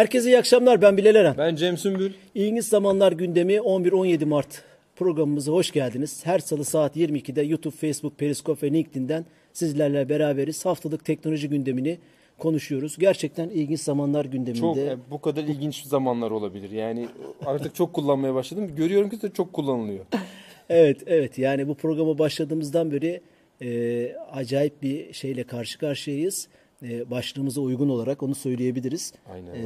[0.00, 0.82] Herkese iyi akşamlar.
[0.82, 1.34] Ben Bilal Eren.
[1.38, 2.12] Ben Cem Sümbül.
[2.34, 4.64] İlginç Zamanlar gündemi 11-17 Mart
[4.96, 6.26] programımıza hoş geldiniz.
[6.26, 10.64] Her salı saat 22'de YouTube, Facebook, Periscope ve LinkedIn'den sizlerle beraberiz.
[10.64, 11.98] Haftalık teknoloji gündemini
[12.38, 12.98] konuşuyoruz.
[12.98, 14.60] Gerçekten ilginç zamanlar gündeminde.
[14.60, 16.70] Çok e, bu kadar ilginç zamanlar olabilir.
[16.70, 17.08] Yani
[17.46, 18.70] artık çok kullanmaya başladım.
[18.76, 20.04] Görüyorum ki de çok kullanılıyor.
[20.72, 21.38] Evet, evet.
[21.38, 23.20] Yani bu programa başladığımızdan beri
[23.62, 26.48] e, acayip bir şeyle karşı karşıyayız.
[26.82, 29.12] E, başlığımıza uygun olarak onu söyleyebiliriz.
[29.32, 29.54] Aynen.
[29.54, 29.62] E,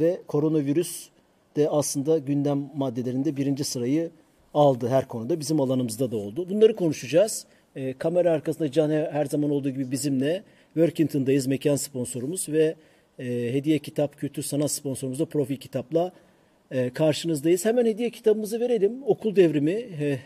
[0.00, 1.08] ve koronavirüs
[1.56, 4.10] de aslında gündem maddelerinde birinci sırayı
[4.54, 5.40] aldı her konuda.
[5.40, 6.50] Bizim alanımızda da oldu.
[6.50, 7.46] Bunları konuşacağız.
[7.76, 10.42] E, kamera arkasında Can her zaman olduğu gibi bizimle.
[10.74, 11.46] Workington'dayız.
[11.46, 12.74] Mekan sponsorumuz ve
[13.18, 16.12] e, hediye kitap kültür sanat sponsorumuz da Profil Kitap'la
[16.94, 17.64] karşınızdayız.
[17.64, 19.02] Hemen hediye kitabımızı verelim.
[19.06, 20.18] Okul devrimi, e,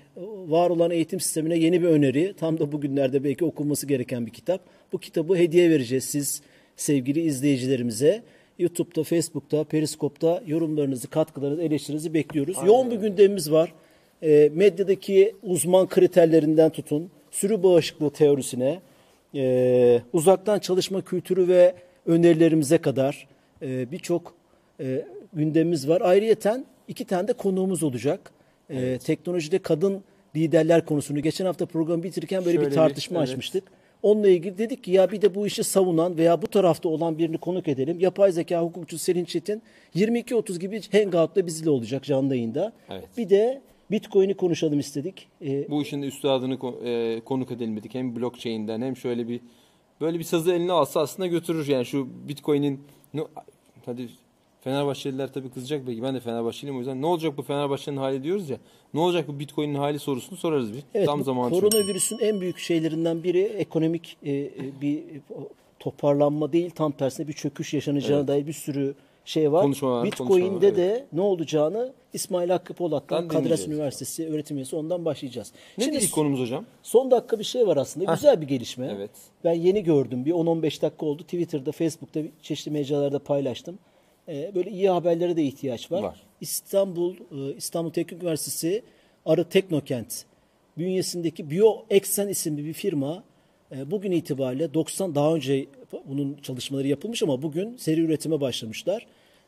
[0.46, 2.34] var olan eğitim sistemine yeni bir öneri.
[2.36, 4.60] Tam da bugünlerde belki okunması gereken bir kitap.
[4.92, 6.42] Bu kitabı hediye vereceğiz siz
[6.76, 8.22] sevgili izleyicilerimize.
[8.58, 12.56] YouTube'da, Facebook'ta, Periskop'ta yorumlarınızı, katkılarınızı, eleştirinizi bekliyoruz.
[12.66, 13.74] Yoğun bir gündemimiz var.
[14.22, 18.80] E, medyadaki uzman kriterlerinden tutun, sürü bağışıklığı teorisine,
[19.34, 21.74] e, uzaktan çalışma kültürü ve
[22.06, 23.28] önerilerimize kadar
[23.62, 24.34] e, birçok
[24.80, 25.04] e,
[25.34, 26.00] gündemimiz var.
[26.00, 28.30] Ayrıyeten iki tane de konuğumuz olacak.
[28.70, 30.02] E, teknolojide kadın
[30.36, 33.28] liderler konusunu geçen hafta programı bitirirken böyle Şöyle bir bir- tartışma evet.
[33.28, 33.64] açmıştık.
[34.02, 37.38] Onunla ilgili dedik ki ya bir de bu işi savunan veya bu tarafta olan birini
[37.38, 38.00] konuk edelim.
[38.00, 39.62] Yapay zeka hukukçusu Selin Çetin
[39.94, 42.72] 22.30 gibi Hangout'ta bizle olacak canlı yayında.
[42.90, 43.04] Evet.
[43.18, 45.28] Bir de Bitcoin'i konuşalım istedik.
[45.44, 47.94] E, Bu işin de üstadını e, konuk edelim dedik.
[47.94, 49.40] Hem blockchain'den hem şöyle bir
[50.00, 51.68] böyle bir sazı eline alsa aslında götürür.
[51.68, 52.80] Yani şu Bitcoin'in
[53.86, 54.08] hadi
[54.64, 56.02] Fenerbahçeliler tabii kızacak belki.
[56.02, 57.02] Ben de Fenerbahçeliyim o yüzden.
[57.02, 58.56] Ne olacak bu Fenerbahçe'nin hali diyoruz ya.
[58.94, 60.82] Ne olacak bu Bitcoin'in hali sorusunu sorarız bir.
[60.94, 61.54] Evet, Tam zamanı.
[61.54, 61.68] çünkü.
[61.68, 65.02] koronavirüsün en büyük şeylerinden biri ekonomik e, e, bir
[65.78, 68.94] toparlanma değil, tam tersine bir çöküş yaşanacağına dair bir sürü
[69.24, 69.62] şey var.
[69.62, 73.68] Konuşmalar, Bitcoin'de konuşmalar, de ne olacağını İsmail Hakkı Polat'tan, dinleyeceğiz.
[73.68, 75.52] Üniversitesi öğretim üyesi ondan başlayacağız.
[75.78, 76.64] Nedir Şimdi ilk konumuz hocam?
[76.82, 78.14] son dakika bir şey var aslında.
[78.14, 78.92] Güzel bir gelişme.
[78.96, 79.10] Evet.
[79.44, 80.24] Ben yeni gördüm.
[80.24, 81.22] Bir 10-15 dakika oldu.
[81.22, 83.78] Twitter'da, Facebook'ta, çeşitli mecralarda paylaştım.
[84.28, 86.02] Ee, böyle iyi haberlere de ihtiyaç var.
[86.02, 86.22] Var.
[86.40, 88.82] İstanbul e, İstanbul Teknik Üniversitesi
[89.26, 90.24] Arı Teknokent
[90.78, 93.24] bünyesindeki BioExen isimli bir firma
[93.76, 95.66] e, bugün itibariyle 90 daha önce
[96.08, 99.06] bunun çalışmaları yapılmış ama bugün seri üretime başlamışlar.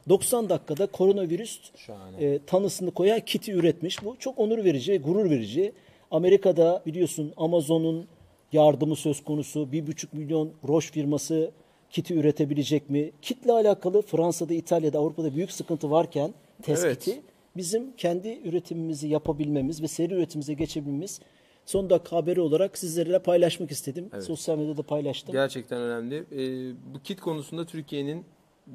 [0.08, 2.24] 90 dakikada koronavirüs Şahane.
[2.24, 4.04] e, tanısını koyan kiti üretmiş.
[4.04, 5.72] Bu çok onur verici, gurur verici.
[6.10, 8.06] Amerika'da biliyorsun Amazon'un
[8.52, 9.60] yardımı söz konusu.
[9.72, 11.50] 1,5 milyon Roche firması
[11.90, 13.12] kiti üretebilecek mi?
[13.22, 17.22] Kitle alakalı Fransa'da, İtalya'da, Avrupa'da büyük sıkıntı varken tespiti Evet.
[17.56, 21.20] bizim kendi üretimimizi yapabilmemiz ve seri üretimimize geçebilmemiz
[21.66, 24.10] son dakika haberi olarak sizlerle paylaşmak istedim.
[24.20, 25.32] Sosyal medyada paylaştım.
[25.32, 26.16] Gerçekten önemli.
[26.16, 28.24] Ee, bu kit konusunda Türkiye'nin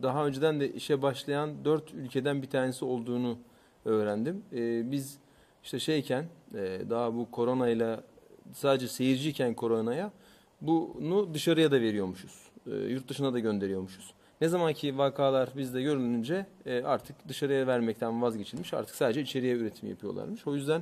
[0.01, 3.38] daha önceden de işe başlayan dört ülkeden bir tanesi olduğunu
[3.85, 4.43] öğrendim.
[4.53, 5.17] Ee, biz
[5.63, 8.03] işte şeyken e, daha bu koronayla
[8.53, 10.11] sadece seyirciyken koronaya
[10.61, 12.50] bunu dışarıya da veriyormuşuz.
[12.67, 14.13] Ee, yurt dışına da gönderiyormuşuz.
[14.41, 18.73] Ne zamanki vakalar bizde görülünce e, artık dışarıya vermekten vazgeçilmiş.
[18.73, 20.47] Artık sadece içeriye üretim yapıyorlarmış.
[20.47, 20.81] O yüzden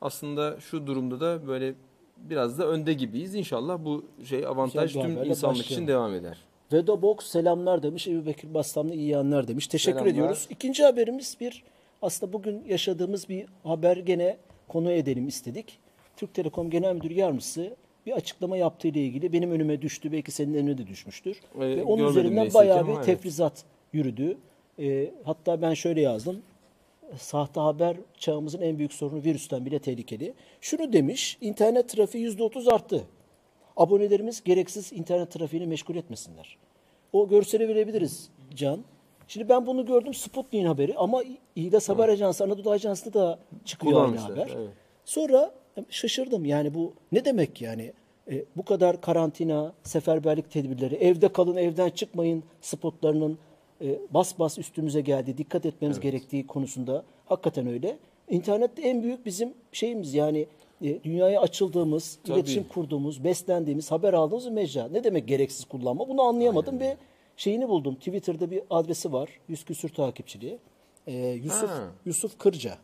[0.00, 1.74] aslında şu durumda da böyle
[2.16, 3.34] biraz da önde gibiyiz.
[3.34, 5.82] İnşallah bu şey avantaj Güzel bir tüm haberle insanlık başlayalım.
[5.84, 6.38] için devam eder.
[6.72, 8.08] Vedo Box selamlar demiş.
[8.08, 9.66] Ebu Bekir Bastamlı iyi yanlar demiş.
[9.66, 10.12] Teşekkür Selamlar.
[10.12, 10.46] ediyoruz.
[10.50, 11.64] İkinci haberimiz bir
[12.02, 14.36] aslında bugün yaşadığımız bir haber gene
[14.68, 15.78] konu edelim istedik.
[16.16, 17.76] Türk Telekom Genel Müdür Yardımcısı
[18.10, 20.12] bir açıklama yaptığı ile ilgili benim önüme düştü.
[20.12, 21.40] Belki senin önüne de düşmüştür.
[21.54, 23.04] Ee, Ve onun üzerinden bayağı bir evet.
[23.04, 24.36] tefrizat yürüdü.
[24.78, 26.42] Ee, hatta ben şöyle yazdım.
[27.16, 30.34] Sahte haber çağımızın en büyük sorunu virüsten bile tehlikeli.
[30.60, 33.04] Şunu demiş, internet trafiği %30 arttı.
[33.76, 36.56] Abonelerimiz gereksiz internet trafiğini meşgul etmesinler.
[37.12, 38.80] O görseli verebiliriz Can.
[39.28, 41.22] Şimdi ben bunu gördüm Sputnik'in haberi ama
[41.56, 44.50] İHDAS Haber Ajansı, Anadolu Ajansı'nda da çıkıyor aynı haber.
[44.56, 44.68] evet.
[45.04, 45.54] Sonra
[45.90, 47.92] şaşırdım yani bu ne demek yani?
[48.30, 53.38] E, bu kadar karantina, seferberlik tedbirleri, evde kalın, evden çıkmayın spotlarının
[53.84, 55.38] e, bas bas üstümüze geldi.
[55.38, 57.98] Dikkat etmemiz gerektiği konusunda hakikaten öyle.
[58.28, 60.46] İnternette en büyük bizim şeyimiz yani
[60.82, 62.38] e, dünyaya açıldığımız, Tabii.
[62.38, 64.88] iletişim kurduğumuz, beslendiğimiz, haber aldığımız mecra.
[64.88, 66.08] Ne demek gereksiz kullanma?
[66.08, 66.96] Bunu anlayamadım ve
[67.36, 67.94] şeyini buldum.
[67.94, 69.28] Twitter'da bir adresi var.
[69.48, 70.58] Yüz küsür takipçiliği.
[71.06, 71.88] E, Yusuf Ha.
[72.06, 72.78] Yusuf Kırca.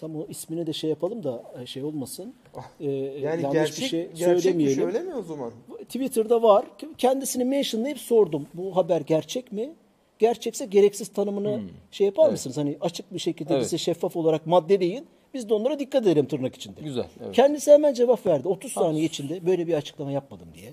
[0.00, 2.34] Tam o ismini de şey yapalım da e, şey olmasın.
[2.80, 4.74] E, Yani yanlış gerçek, bir şey gerçek söylemeyelim.
[4.76, 5.52] şey öyle mi o zaman?
[5.84, 6.64] Twitter'da var.
[6.98, 8.46] Kendisini mentionlayıp sordum.
[8.54, 9.70] Bu haber gerçek mi?
[10.18, 11.60] Gerçekse gereksiz tanımını
[11.90, 12.56] şey yapar mısınız?
[12.56, 13.56] Hani açık bir şekilde Hmm.
[13.56, 13.64] Evet.
[13.64, 15.06] bize şeffaf olarak maddeleyin.
[15.34, 16.80] Biz de onlara dikkat edelim tırnak içinde.
[16.80, 17.32] Güzel, evet.
[17.36, 18.48] Kendisi hemen cevap verdi.
[18.48, 20.72] 30 saniye içinde böyle bir açıklama yapmadım diye.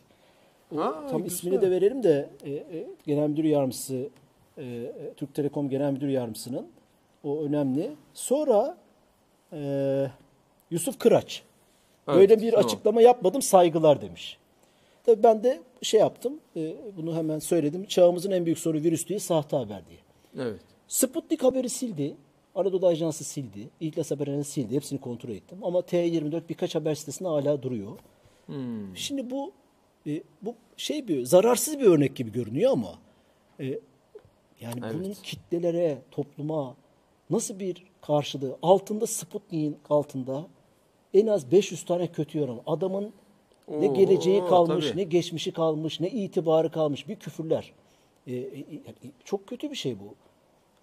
[0.83, 1.35] Ha, Tam güzel.
[1.37, 4.09] ismini de verelim de e, e, Genel Müdür Yardımcısı
[4.57, 6.67] e, Türk Telekom Genel Müdür Yardımcısının.
[7.23, 7.91] O önemli.
[8.13, 8.77] Sonra
[9.53, 10.07] e,
[10.71, 11.43] Yusuf Kıraç.
[12.07, 12.65] Evet, Böyle bir tamam.
[12.65, 14.37] açıklama yapmadım saygılar demiş.
[15.05, 16.39] Tabii ben de şey yaptım.
[16.55, 17.85] e, bunu hemen söyledim.
[17.85, 19.99] Çağımızın en büyük sorunu virüs değil sahte haber diye.
[20.47, 20.59] Evet.
[20.87, 22.15] Sputnik haberi sildi.
[22.55, 23.69] Anadolu Ajansı sildi.
[23.79, 24.75] İhlas Haberleri sildi.
[24.75, 25.57] Hepsini kontrol ettim.
[25.61, 27.91] Ama T24 birkaç haber sitesinde hala duruyor.
[28.45, 28.97] Hmm.
[28.97, 29.51] Şimdi bu
[30.07, 32.99] e, bu şey bir zararsız bir örnek gibi görünüyor ama
[33.59, 33.65] e,
[34.61, 34.93] yani Evet.
[34.93, 36.75] bunun kitlelere, topluma
[37.29, 38.57] nasıl bir karşılığı?
[38.61, 40.47] Altında Sputnik'in altında
[41.13, 42.59] en az 500 tane kötü yorum.
[42.67, 43.13] Adamın
[43.67, 44.97] ne Oo, geleceği kalmış, tabii.
[44.99, 47.07] ne geçmişi kalmış, ne itibarı kalmış.
[47.07, 47.73] Bir küfürler.
[48.27, 48.81] E, e, e,
[49.23, 50.15] çok kötü bir şey bu.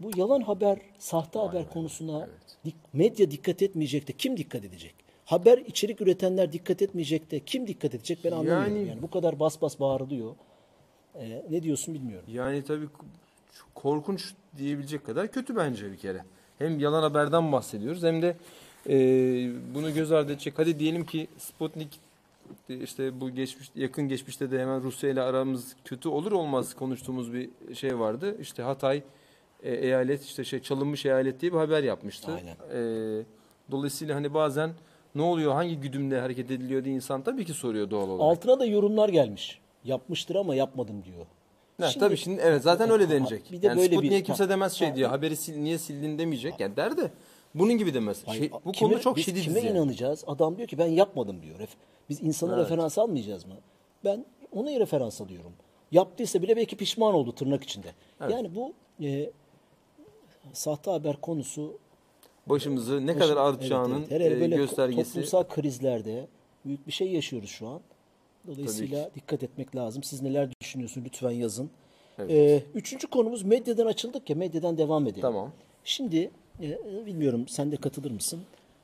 [0.00, 2.28] Bu yalan haber, sahte haber konusuna
[2.64, 4.94] dik- medya dikkat etmeyecek de kim dikkat edecek?
[5.24, 8.76] Haber içerik üretenler dikkat etmeyecek de kim dikkat edecek ben anlamıyorum.
[8.76, 10.34] Yani, Yani- bu kadar bas bas bağırılıyor.
[11.14, 12.28] E, ne diyorsun bilmiyorum.
[12.32, 12.86] Yani tabii
[13.74, 16.24] korkunç diyebilecek kadar kötü bence bir kere.
[16.58, 18.36] Hem yalan haberden bahsediyoruz hem de
[18.88, 18.94] e,
[19.74, 20.54] bunu göz ardı edecek.
[20.56, 22.00] Hadi diyelim ki Sputnik
[22.68, 27.50] işte bu geçmiş yakın geçmişte de hemen Rusya ile aramız kötü olur olmaz konuştuğumuz bir
[27.74, 28.36] şey vardı.
[28.40, 29.02] İşte Hatay
[29.62, 32.32] e, eyalet işte şey çalınmış eyalet diye bir haber yapmıştı.
[32.32, 32.56] Aynen.
[32.74, 33.24] E,
[33.70, 34.70] dolayısıyla hani bazen
[35.14, 38.30] ne oluyor hangi güdümle hareket ediliyor diye insan tabii ki soruyor doğal olarak.
[38.30, 39.60] Altına da yorumlar gelmiş.
[39.84, 41.26] Yapmıştır ama yapmadım diyor.
[41.80, 43.52] Ha, Şimdi- tabii şimdi evet zaten öyle denecek.
[43.52, 46.18] Bir de yani böyle bir- Sputnik'e kimse demez şey Ha, diye haberi sil, niye sildin
[46.18, 46.60] demeyecek.
[46.60, 47.10] Yani der de
[47.54, 48.22] bunun gibi demez.
[48.26, 49.78] Hayır, Şey, bu kime- konuda çok biz şiddetiz Kime yani.
[49.78, 50.24] inanacağız?
[50.26, 51.58] Adam diyor ki ben yapmadım diyor.
[52.08, 52.64] Biz insanı Evet.
[52.64, 53.54] referans almayacağız mı?
[54.04, 55.52] Ben onu referans alıyorum.
[55.92, 57.88] Yaptıysa bile belki pişman oldu tırnak içinde.
[58.20, 58.30] Evet.
[58.32, 58.72] Yani bu
[59.04, 59.30] e,
[60.52, 61.78] sahte haber konusu
[62.46, 64.20] Başımızı ne kadar artacağının Evet, evet.
[64.26, 65.10] Hele e, böyle göstergesi.
[65.12, 66.26] toplumsal krizlerde
[66.64, 67.80] büyük bir şey yaşıyoruz şu an.
[68.46, 70.02] Dolayısıyla dikkat etmek lazım.
[70.02, 71.70] Siz neler düşünüyorsunuz lütfen yazın.
[72.18, 72.30] Evet.
[72.30, 75.20] Ee, üçüncü konumuz medyadan açıldık ya medyadan devam edelim.
[75.20, 75.52] Tamam.
[75.84, 76.30] Şimdi
[76.60, 78.40] e, bilmiyorum sen de katılır mısın?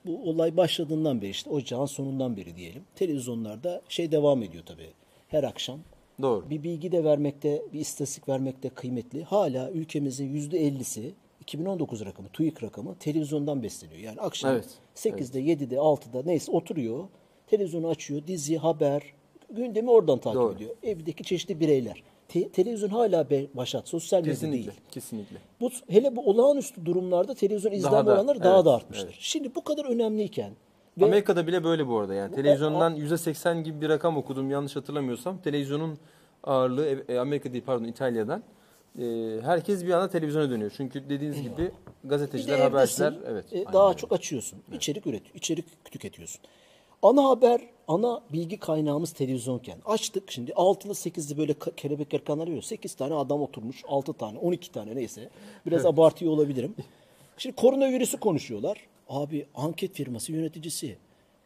[0.07, 2.83] Bu olay başladığından beri işte ocağın sonundan beri diyelim.
[2.95, 4.91] Televizyonlarda şey devam ediyor tabii.
[5.29, 5.81] Her akşam
[6.23, 6.51] Doğru.
[6.51, 9.25] bir bilgi de vermekte, bir istatistik vermekte kıymetli.
[9.25, 11.11] Hala ülkemizin yüzde 50'si
[11.41, 14.01] 2019 rakamı, TÜİK rakamı televizyondan besleniyor.
[14.01, 17.05] Yani akşam Evet, 8'de, 7'de, 6'da neyse oturuyor.
[17.47, 19.03] Televizyonu açıyor, dizi, haber,
[19.51, 20.55] gündemi oradan takip Doğru.
[20.55, 20.71] ediyor.
[20.83, 22.03] Evdeki çeşitli bireyler.
[22.29, 24.71] Te- televizyon hala be- başat, sosyal medya değil.
[24.91, 25.37] Kesinlikle.
[25.61, 29.07] Bu hele bu olağanüstü durumlarda televizyon izlenme da, oranları daha evet, da artmıştır.
[29.07, 29.17] evet.
[29.19, 30.53] Şimdi bu kadar önemliyken
[31.01, 32.35] ve Amerika'da bile böyle bu arada yani.
[32.35, 35.39] Televizyondan %80 gibi bir rakam okudum yanlış hatırlamıyorsam.
[35.39, 35.99] Televizyonun
[36.45, 38.43] ağırlığı e, Amerika değil pardon İtalya'dan.
[38.99, 39.05] E,
[39.43, 40.73] herkes bir anda televizyona dönüyor.
[40.77, 41.71] Çünkü dediğiniz gibi
[42.05, 43.53] gazeteciler, haberciler evet.
[43.53, 44.59] e, daha çok açıyorsun.
[44.73, 46.41] İçerik üretiyor, içerik tüketiyorsun.
[47.03, 52.63] Ana haber, ana bilgi kaynağımız televizyonken açtık şimdi altılı sekizli böyle ka- kelebekler kanal veriyor.
[52.63, 55.29] Sekiz tane adam oturmuş, altı tane, on iki tane neyse.
[55.67, 56.75] Biraz abartıyor olabilirim.
[57.39, 58.79] Şimdi koronavirüsü konuşuyorlar.
[59.09, 60.97] Abi anket firması yöneticisi,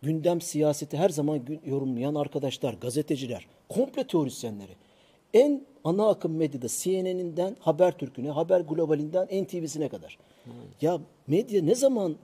[0.02, 4.72] gündem siyaseti her zaman yorumlayan arkadaşlar, gazeteciler, komple teorisyenleri.
[5.34, 10.18] En ana akım medyada CNN'inden Habertürk'üne, Haber Global'inden NTV'sine kadar.
[10.80, 12.16] Ya medya ne zaman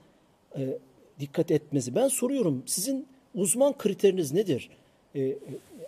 [0.57, 0.77] e,
[1.19, 1.95] dikkat etmesi?
[1.95, 4.69] Ben soruyorum sizin uzman kriteriniz nedir?
[5.15, 5.37] E, e,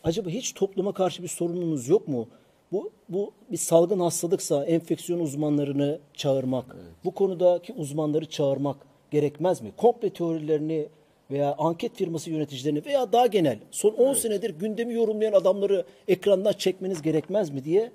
[0.03, 2.27] acaba hiç topluma karşı bir sorununuz yok mu?
[2.71, 8.77] Bu, bu bir salgın hastalıksa enfeksiyon uzmanlarını çağırmak, bu konudaki uzmanları çağırmak
[9.11, 9.71] gerekmez mi?
[9.77, 10.87] Komple teorilerini
[11.31, 17.01] veya anket firması yöneticilerini veya daha genel son 10 senedir gündemi yorumlayan adamları ekrandan çekmeniz
[17.01, 17.91] gerekmez mi diye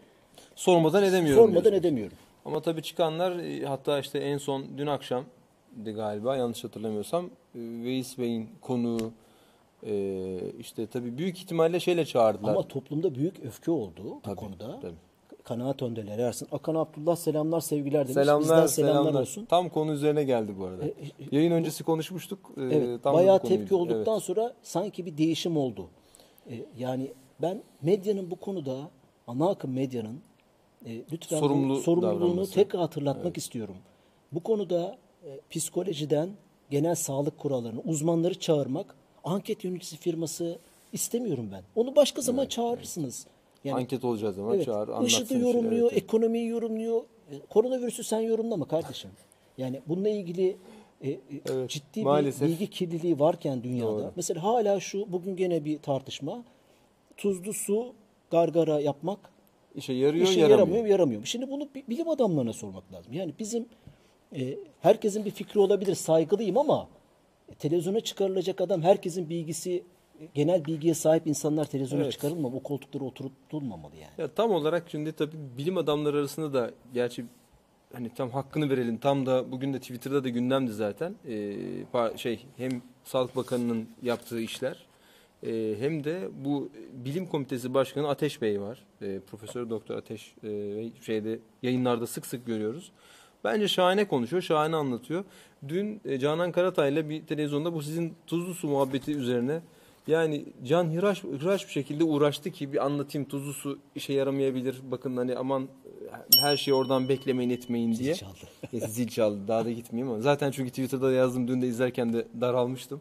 [0.55, 1.45] Sormadan edemiyorum.
[1.45, 2.17] sormadan edemiyorum.
[2.45, 5.25] Ama tabii çıkanlar e, hatta işte en son dün akşam
[5.85, 9.13] galiba yanlış hatırlamıyorsam e, Veys Bey'in konuğu
[9.87, 12.51] e, işte tabii büyük ihtimalle şeyle çağırdılar.
[12.51, 14.81] Ama toplumda büyük öfke oldu bu Tabii, konuda.
[14.81, 14.95] tabii.
[15.45, 16.49] Kanaat önderleri Ersin.
[16.53, 18.15] Akan Abdullah selamlar sevgiler demiş.
[18.15, 19.43] selamlar, Bizden selamlar, selamlar olsun.
[19.43, 20.85] E, Tam konu üzerine geldi bu arada.
[21.33, 22.39] Yayın öncesi konuşmuştuk.
[22.57, 24.23] E, Evet, tam bayağı tepki olduktan Evet.
[24.23, 25.89] sonra sanki bir değişim oldu.
[26.51, 27.13] E, yani
[27.43, 28.77] ben medyanın bu konuda
[29.27, 30.21] ana akım medyanın
[30.87, 32.55] e, lütfen Sorumlu sorumluluğunu davranması.
[32.55, 33.77] tekrar hatırlatmak istiyorum.
[34.33, 36.31] Bu konuda e, psikolojiden
[36.71, 38.95] genel sağlık kurallarını, uzmanları çağırmak,
[39.27, 40.59] anket yöneticisi firması
[40.93, 41.63] istemiyorum ben.
[41.77, 43.27] Onu başka zaman çağırırsınız.
[43.65, 44.65] Yani Anket olacağı zaman Evet.
[44.67, 45.05] çağır.
[45.07, 46.03] IŞİD'i yorumluyor, evet, evet.
[46.03, 47.03] ekonomiyi yorumluyor.
[47.33, 49.11] E, Koronavirüsü sen yorumlama kardeşim.
[49.59, 50.57] Yani bununla ilgili
[51.03, 51.19] e, e,
[51.51, 52.43] Evet, ciddi maalesef.
[52.49, 53.89] bir bilgi kirliliği varken dünyada.
[53.89, 54.13] Doğru.
[54.17, 56.45] Mesela hala şu bugün gene bir tartışma.
[57.17, 57.93] Tuzlu su
[58.31, 59.19] gargara yapmak
[59.75, 60.59] İşe yarıyor, işe yaramıyor.
[60.69, 61.25] yaramıyor yaramıyor?
[61.25, 63.13] Şimdi bunu bi- bilim adamlarına sormak lazım.
[63.13, 63.67] Yani bizim
[64.37, 66.89] e, herkesin bir fikri olabilir saygılıyım ama
[67.59, 69.85] televizyona çıkarılacak adam herkesin bilgisi
[70.35, 72.13] genel bilgiye sahip insanlar televizyona Evet.
[72.13, 72.57] çıkarılmamalı.
[72.57, 74.13] O koltuklara oturtulmamalı yani.
[74.19, 77.25] Ya tam olarak şimdi tabii bilim adamları arasında da gerçi
[77.93, 78.99] hani tam hakkını verelim.
[78.99, 81.15] Tam da bugün de Twitter'da da gündemdi zaten.
[81.29, 81.57] Ee,
[82.17, 84.87] şey hem Sağlık Bakanı'nın yaptığı işler
[85.43, 88.85] e, hem de bu bilim komitesi başkanı Ateş Bey var.
[89.03, 90.51] E, Profesör Doktor Ateş e,
[91.03, 92.93] şeyde yayınlarda sık sık görüyoruz.
[93.45, 95.25] Bence şahane konuşuyor, şahane anlatıyor.
[95.69, 99.61] Dün e, Canan Karatay'la bir televizyonda bu sizin tuzlu su muhabbeti üzerine
[100.07, 104.77] yani Can hıraş, hıraş bir şekilde uğraştı ki bir anlatayım tuzlu su işe yaramayabilir.
[104.91, 108.15] Bakın hani aman e, her şeyi oradan beklemeyin etmeyin diye.
[108.15, 108.37] Zil çaldı.
[108.73, 112.13] Neyse zil çaldı daha da gitmeyeyim ama zaten çünkü Twitter'da da yazdım dün de izlerken
[112.13, 113.01] de daralmıştım.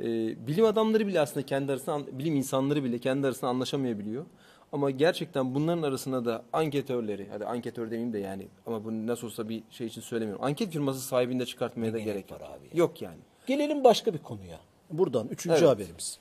[0.00, 0.04] Ee,
[0.46, 4.24] bilim adamları bile aslında kendi arasında bilim insanları bile kendi arasında anlaşamayabiliyor.
[4.72, 9.48] Ama gerçekten bunların arasına da anketörleri, hadi anketör demeyeyim de yani ama bunu nasıl olsa
[9.48, 10.44] bir şey için söylemiyorum.
[10.44, 12.40] Anket firması sahibini de çıkartmaya da gerek gerek yok.
[12.50, 12.70] abi ya?
[12.74, 13.18] Yok yani.
[13.46, 14.60] Gelelim başka bir konuya.
[14.90, 15.68] Buradan üçüncü Evet.
[15.68, 16.18] haberimiz.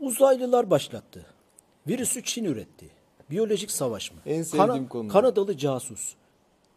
[0.00, 1.26] Uzaylılar başlattı.
[1.88, 2.86] Virüsü Çin üretti.
[3.30, 4.18] Biyolojik savaş mı?
[4.26, 5.08] En sevdiğim konu.
[5.08, 6.14] Kanadalı casus.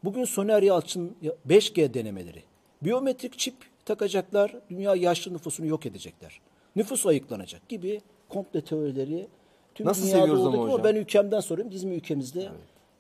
[0.04, 1.16] Bugün Soner Yalçın
[1.48, 2.44] 5G denemeleri.
[2.82, 6.42] Biyometrik çip takacaklar, dünya yaşlı nüfusunu yok edecekler.
[6.76, 9.28] Nüfus ayıklanacak gibi komple teorileri
[9.76, 10.84] tüm Nasıl dünyada seviyoruz ama Ama hocam?
[10.84, 11.72] ben ülkemden soruyorum.
[11.72, 12.50] Bizim ülkemizde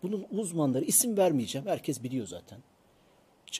[0.03, 1.67] bunun uzmanları isim vermeyeceğim.
[1.67, 2.59] Herkes biliyor zaten.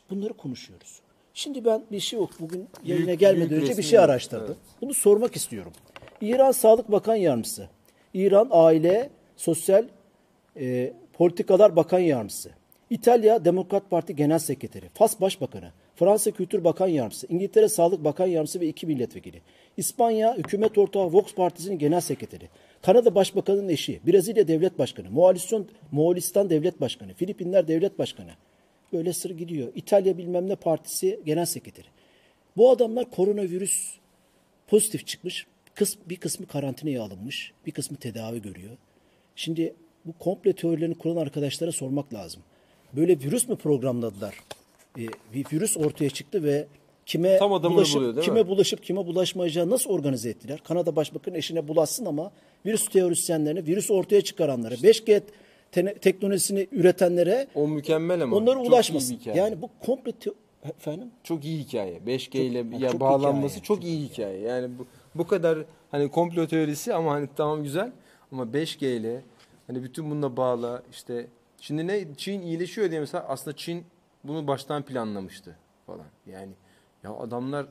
[0.09, 0.99] Bunları konuşuyoruz.
[1.33, 2.29] Şimdi ben bir şey yok.
[2.39, 4.45] Bugün yayına Büyük- gelmeden büyük önce bir şey araştırdım.
[4.47, 4.57] Evet.
[4.81, 5.71] Bunu sormak istiyorum.
[6.21, 7.69] İran Sağlık Bakan Yardımcısı,
[8.13, 9.85] İran Aile Sosyal
[10.59, 12.49] e, Politikalar Bakan Yardımcısı,
[12.89, 18.59] İtalya Demokrat Parti Genel Sekreteri, Fas Başbakanı, Fransa Kültür Bakan Yardımcısı, İngiltere Sağlık Bakan Yardımcısı
[18.59, 19.41] ve iki milletvekili,
[19.77, 22.49] İspanya Hükümet Ortağı Vox Partisi'nin Genel Sekreteri,
[22.81, 28.31] Kanada Başbakanı'nın eşi, Brezilya Devlet Başkanı, Moğolistan, Moğolistan Devlet Başkanı, Filipinler Devlet Başkanı,
[28.93, 29.71] Böyle sır gidiyor.
[29.75, 31.87] İtalya bilmem ne partisi genel sekreteri.
[32.57, 33.93] Bu adamlar koronavirüs
[34.67, 35.47] pozitif çıkmış.
[35.75, 37.51] Kıs, bir kısmı karantinaya alınmış.
[37.65, 38.77] Bir kısmı tedavi görüyor.
[39.35, 39.73] Şimdi
[40.05, 42.41] bu komple teorilerini kuran arkadaşlara sormak lazım.
[42.93, 44.35] Böyle virüs mü programladılar?
[44.99, 45.01] Ee,
[45.33, 46.67] bir virüs ortaya çıktı ve
[47.05, 48.33] kime Tam bulaşıp, buluyor, değil mi?
[48.33, 50.59] kime bulaşıp kime bulaşmayacağı nasıl organize ettiler?
[50.63, 52.31] Kanada Başbakanı eşine bulaşsın ama
[52.65, 55.21] virüs teorisyenlerine, virüs ortaya çıkaranlara, 5G
[55.71, 58.35] te- teknolojisini üretenlere O mükemmel ama.
[58.35, 59.15] Onlara Çok iyi ulaşmasın.
[59.15, 59.37] hikaye.
[59.37, 60.31] Yani bu komple te-
[60.63, 61.99] efendim Çok iyi hikaye.
[62.07, 64.39] 5G ile ya çok bağlanması hikaye, çok, çok iyi hikaye.
[64.39, 65.59] Yani bu bu kadar
[65.91, 67.91] hani komplo teorisi ama hani tamam güzel
[68.31, 69.21] ama 5G ile
[69.67, 71.27] hani bütün bununla bağla işte
[71.61, 73.83] şimdi ne Çin iyileşiyor diye mesela aslında Çin
[74.23, 76.05] bunu baştan planlamıştı falan.
[76.31, 76.51] Yani
[77.03, 77.65] ya adamlar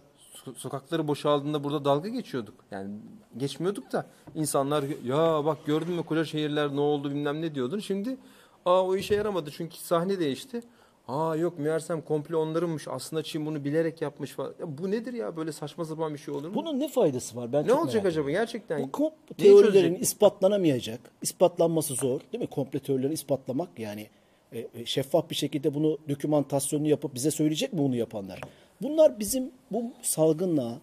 [0.46, 2.54] so- sokakları boşaldığında burada dalga geçiyorduk.
[2.70, 2.90] Yani
[3.36, 7.78] geçmiyorduk da insanlar ya bak gördün mü koca şehirler ne oldu bilmem ne diyordun.
[7.78, 8.16] Şimdi
[8.64, 10.62] aa o işe yaramadı çünkü sahne değişti.
[11.08, 12.88] Aa yok meğersem komple onlarınmış.
[12.88, 14.54] Aslında Çin bunu bilerek yapmış falan.
[14.60, 16.54] Ya bu nedir ya böyle saçma sapan bir şey olur mu?
[16.54, 17.52] bunun ne faydası var?
[17.52, 18.82] Ben ne çok olacak acaba gerçekten?
[18.82, 20.02] Bu komple Neyi teorilerin çözecek?
[20.02, 22.50] ispatlanamayacak, ispatlanması zor değil mi?
[22.50, 24.06] Komple teorilerini ispatlamak yani
[24.52, 28.40] e, e, şeffaf bir şekilde bunu dokümantasyonunu yapıp bize söyleyecek mi bunu yapanlar?
[28.82, 30.78] Bunlar bizim bu salgınla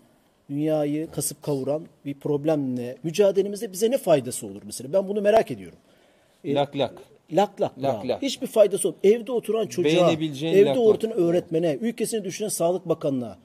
[0.50, 4.94] dünyayı kasıp kavuran bir problemle mücadelemizde bize ne faydası olur mesela?
[4.94, 5.78] Ben bunu merak ediyorum.
[6.46, 7.02] Lak lak.
[7.32, 7.72] Lak lak.
[7.84, 8.08] Lak bravo.
[8.08, 8.22] lak.
[8.22, 8.96] Hiçbir faydası yok.
[9.04, 9.92] Evde oturan çocuğa,
[10.54, 10.86] evde lak lak.
[10.88, 13.38] oturan öğretmene, ülkesini düşünen Sağlık Bakanı'na,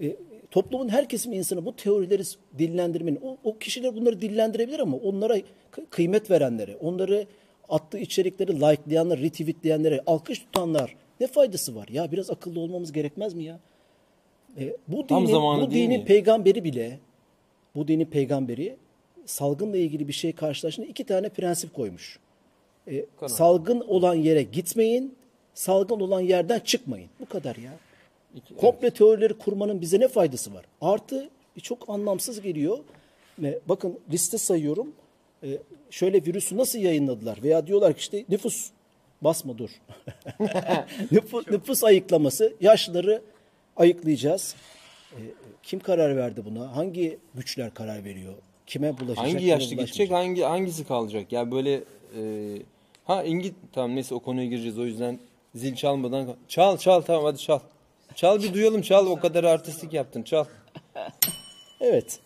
[0.00, 0.16] e,
[0.50, 2.22] toplumun her kesim insanı bu teorileri
[2.58, 7.26] dillendirmenin, o, o kişiler bunları dillendirebilir ama onlara kı- kıymet verenlere, onları
[7.68, 11.88] attığı içerikleri likelayanlar, retweetleyenlere, alkış tutanlar ne faydası var?
[11.92, 13.60] Ya biraz akıllı olmamız gerekmez mi ya?
[14.60, 16.04] E, bu Tam dinin, bu dinin mi?
[16.04, 16.98] peygamberi bile,
[17.74, 18.76] bu dinin peygamberi
[19.26, 22.18] salgınla ilgili bir şey karşılaştığında iki tane prensip koymuş.
[22.90, 25.14] E, salgın olan yere gitmeyin,
[25.54, 27.10] salgın olan yerden çıkmayın.
[27.20, 27.72] Bu kadar ya.
[28.34, 30.64] İki- Komple teorileri kurmanın bize ne faydası var?
[30.80, 31.28] Artı
[31.62, 32.78] çok anlamsız geliyor.
[33.38, 34.92] Ve bakın liste sayıyorum.
[35.42, 35.58] E,
[35.90, 37.38] şöyle virüsü nasıl yayınladılar?
[37.42, 38.70] Veya diyorlar ki işte nüfus
[39.22, 39.70] basma dur.
[41.12, 42.54] nüfus, nüfus ayıklaması.
[42.60, 43.22] Yaşlıları
[43.78, 44.54] ayıklayacağız.
[45.12, 45.20] E,
[45.62, 46.76] kim karar verdi buna?
[46.76, 48.34] Hangi güçler karar veriyor?
[48.66, 49.32] Kime bulaşacak?
[49.34, 51.32] Hangi yaşlı gidecek, hangi hangisi kalacak?
[51.32, 51.74] Ya böyle
[52.18, 52.22] e,
[53.04, 55.18] ha İngiliz tamam neyse o konuya gireceğiz o yüzden
[55.54, 57.58] zil çalmadan çal çal tamam hadi çal.
[58.14, 60.44] Çal bir duyalım çal o kadar artistlik yaptın çal.
[61.80, 62.20] Evet.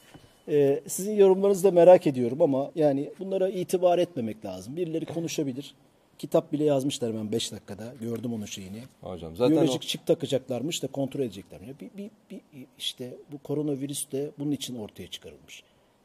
[0.49, 4.77] Ee, sizin yorumlarınızı da merak ediyorum ama yani bunlara itibar etmemek lazım.
[4.77, 5.75] Birileri konuşabilir.
[6.23, 7.95] Kitap bile yazmışlar hemen 5 dakikada.
[8.01, 8.83] Gördüm onun şeyini.
[9.01, 11.61] Hocam zaten Biyolojik o- çip takacaklarmış da kontrol edecekler.
[11.61, 12.41] Ya bir, bir, bir,
[12.79, 15.63] işte bu koronavirüs de bunun için ortaya çıkarılmış.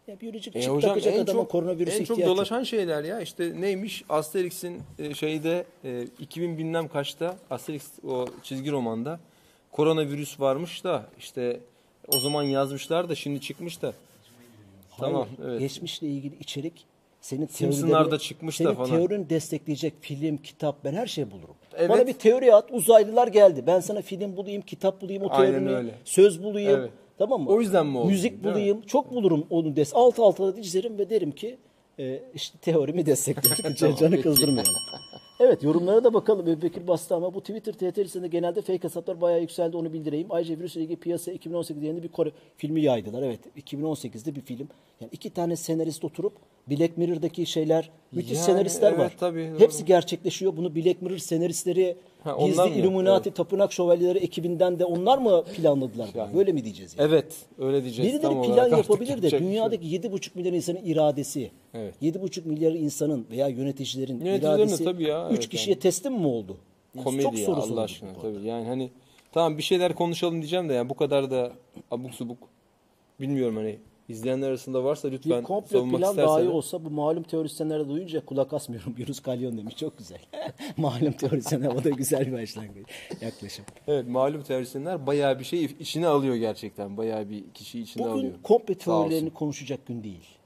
[0.08, 2.38] Ya biyolojik E çip hocam takacak en adama çok, koronavirüse en çok ihtiyaç yok.
[2.38, 8.72] dolaşan şeyler ya işte neymiş Asterix'in e, şeyde e, 2000 bilmem kaçta Asterix o çizgi
[8.72, 9.20] romanda
[9.72, 11.60] koronavirüs varmış da işte
[12.08, 13.94] o zaman yazmışlar da şimdi çıkmış da
[14.90, 15.60] Hayır, Tamam, evet.
[15.60, 16.86] Geçmişle ilgili içerik
[17.27, 18.89] senin Simpsonlarda çıkmış da senin falan.
[18.89, 21.55] teorini destekleyecek film, kitap ben her şeyi bulurum.
[21.77, 21.89] Evet.
[21.89, 23.63] Bana bir teori at uzaylılar geldi.
[23.67, 25.91] Ben sana film bulayım, kitap bulayım, o Aynen teorini, öyle.
[26.05, 26.79] söz bulayım.
[26.79, 26.91] Evet.
[27.17, 27.50] Tamam mı?
[27.50, 28.51] O yüzden mi oldu, Müzik değil mi?
[28.51, 28.81] bulayım.
[28.81, 29.91] Çok bulurum onu des.
[29.96, 31.57] Alt alta da dizerim ve derim ki
[32.00, 33.77] e, işte teorimi destekledik.
[33.79, 34.24] Tamam, Canı peki.
[34.24, 34.74] kızdırmayalım.
[35.39, 36.48] Evet yorumlara da bakalım.
[36.48, 40.27] Ebu Bekir bastı ama bu Twitter TT listesinde genelde fake hesaplar bayağı yükseldi onu bildireyim.
[40.29, 43.22] Ayrıca virüsle ilgili piyasaya 2018 yayında bir Kore filmi yaydılar.
[43.24, 44.67] Evet 2018'de bir film.
[45.01, 46.34] Yani iki tane senarist oturup
[46.67, 49.13] Black Mirror'daki şeyler müthiş Yani, senaristler evet, var.
[49.20, 49.60] tabii, doğru.
[49.60, 50.58] Hepsi gerçekleşiyor.
[50.58, 52.86] Bunu Black Mirror senaristleri Ha, onlar gizli mı?
[52.88, 56.10] Illuminati tapınak şövalyeleri ekibinden de onlar mı planladılar?
[56.13, 56.38] bunu?
[56.38, 57.07] Böyle mi diyeceğiz yani?
[57.10, 57.25] Evet
[57.60, 58.13] öyle diyeceğiz.
[58.13, 59.72] Birileri Tam plan olarak artık yapabilir de yapacak bir şey yok.
[59.72, 61.96] dünyadaki 7,5 milyar insanın iradesi, Evet.
[62.01, 65.81] 7,5 milyar insanın veya yöneticilerin Yöneticilerin de iradesi tabii ya, 3 evet kişiye yani.
[65.81, 66.57] teslim mi oldu?
[66.96, 68.48] Yani komedi çok ya soru Allah sorulur aşkına bu tabii.
[68.48, 68.89] Yani hani
[69.31, 71.51] tamam bir şeyler konuşalım diyeceğim de yani bu kadar da
[71.91, 72.38] abuk subuk
[73.22, 73.77] bilmiyorum hani
[74.10, 78.26] izleyenler arasında varsa lütfen Bir komplo savunmak plan isterse dahi olsa bu malum teorisyenlere duyunca
[78.26, 78.96] kulak asmıyorum.
[78.98, 80.20] Yunus Kalyon demiş çok güzel.
[80.78, 82.88] malum teorisyenler o da güzel bir başlangıç
[83.22, 83.66] yaklaşım.
[83.88, 86.98] Evet malum teorisyenler bayağı bir şey içine alıyor gerçekten.
[86.98, 88.34] Bayağı bir kişi içine Bugün alıyor.
[88.44, 89.10] komplo Sağ olsun.
[89.10, 90.38] teorilerini konuşacak gün değil.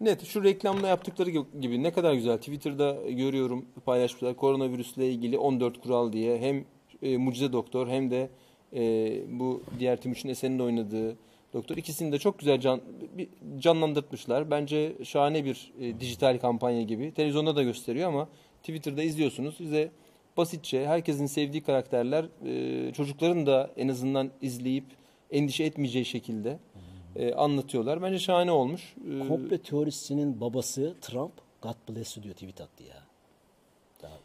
[0.00, 2.38] Net şu reklamda yaptıkları gibi ne kadar güzel.
[2.38, 6.64] Twitter'da görüyorum paylaşmışlar koronavirüsle ilgili 14 kural diye hem
[7.02, 8.28] e, Mucize Doktor hem de
[8.74, 8.80] e,
[9.28, 11.16] bu diğer Timuçin Esen'in oynadığı
[11.52, 12.80] doktor ikisini de çok güzel can,
[13.58, 14.50] canlandırtmışlar.
[14.50, 17.14] Bence şahane bir e, dijital kampanya gibi.
[17.14, 18.28] Televizyonda da gösteriyor ama
[18.60, 19.56] Twitter'da izliyorsunuz.
[19.56, 19.90] Size
[20.36, 24.84] basitçe herkesin sevdiği karakterler e, çocukların da en azından izleyip
[25.30, 26.58] endişe etmeyeceği şekilde
[27.16, 28.02] e, anlatıyorlar.
[28.02, 28.94] Bence şahane olmuş.
[29.22, 31.32] E, Komplo teorisinin babası Trump
[31.62, 33.02] God bless you diyor tweet attı ya.
[34.02, 34.18] Daha-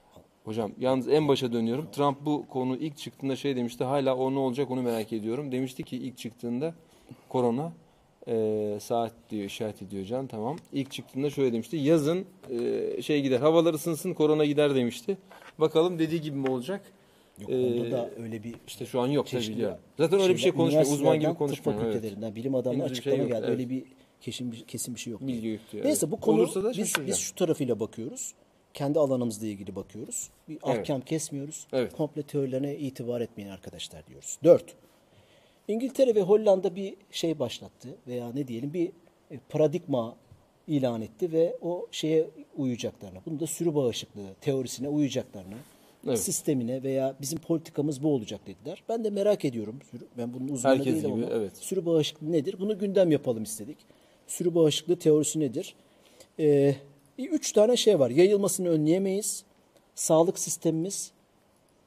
[0.43, 1.87] Hocam yalnız en başa dönüyorum.
[1.91, 3.83] Trump bu konu ilk çıktığında şey demişti.
[3.83, 5.51] Hala o ne olacak onu merak ediyorum.
[5.51, 6.73] Demişti ki ilk çıktığında
[7.29, 7.71] korona
[8.27, 10.57] e, saat diyor işaret ediyor Can tamam.
[10.73, 11.77] İlk çıktığında şöyle demişti.
[11.77, 15.17] Yazın e, şey gider havalar ısınsın korona gider demişti.
[15.59, 16.81] Bakalım dediği gibi mi olacak?
[17.41, 19.77] Yok Ee, onda da öyle bir İşte şu an yok tabii biliyorum.
[19.97, 20.85] Zaten öyle bir şey konuşmuyor.
[20.87, 21.79] Uzman gibi konuşmuyor.
[21.79, 21.93] Tıp Evet.
[21.93, 23.45] fakültelerinden bilim adamları Henüz bir şey açıklama yok, geldi.
[23.51, 23.59] evet.
[23.59, 23.83] Öyle bir
[24.21, 25.21] kesin bir, kesin bir şey yok.
[25.21, 25.85] Bilgi yoktu, evet.
[25.85, 27.07] Neyse bu konu biz, şaşıracağım.
[27.07, 28.33] biz şu tarafıyla bakıyoruz.
[28.73, 30.29] Kendi alanımızla ilgili bakıyoruz.
[30.49, 30.79] Bir Evet.
[30.79, 31.67] ahkam kesmiyoruz.
[31.73, 31.93] Evet.
[31.93, 34.37] Komple teorilerine itibar etmeyin arkadaşlar diyoruz.
[34.43, 34.65] Dört.
[35.67, 38.91] İngiltere ve Hollanda bir şey başlattı veya ne diyelim bir
[39.31, 40.15] e, paradigma
[40.67, 45.55] ilan etti ve o şeye uyacaklarına, bunu da sürü bağışıklığı teorisine uyacaklarına,
[46.07, 46.19] Evet.
[46.19, 48.83] sistemine veya bizim politikamız bu olacak dediler.
[48.89, 49.79] Ben de merak ediyorum.
[50.17, 51.57] Ben bunun uzmanı Herkes değilim gibi, ama evet.
[51.57, 52.55] sürü bağışıklığı nedir?
[52.59, 53.77] Bunu gündem yapalım istedik.
[54.27, 55.75] Sürü bağışıklığı teorisi nedir?
[56.39, 56.75] Ee,
[57.17, 58.09] üç tane şey var.
[58.09, 59.43] Yayılmasını önleyemeyiz.
[59.95, 61.11] Sağlık sistemimiz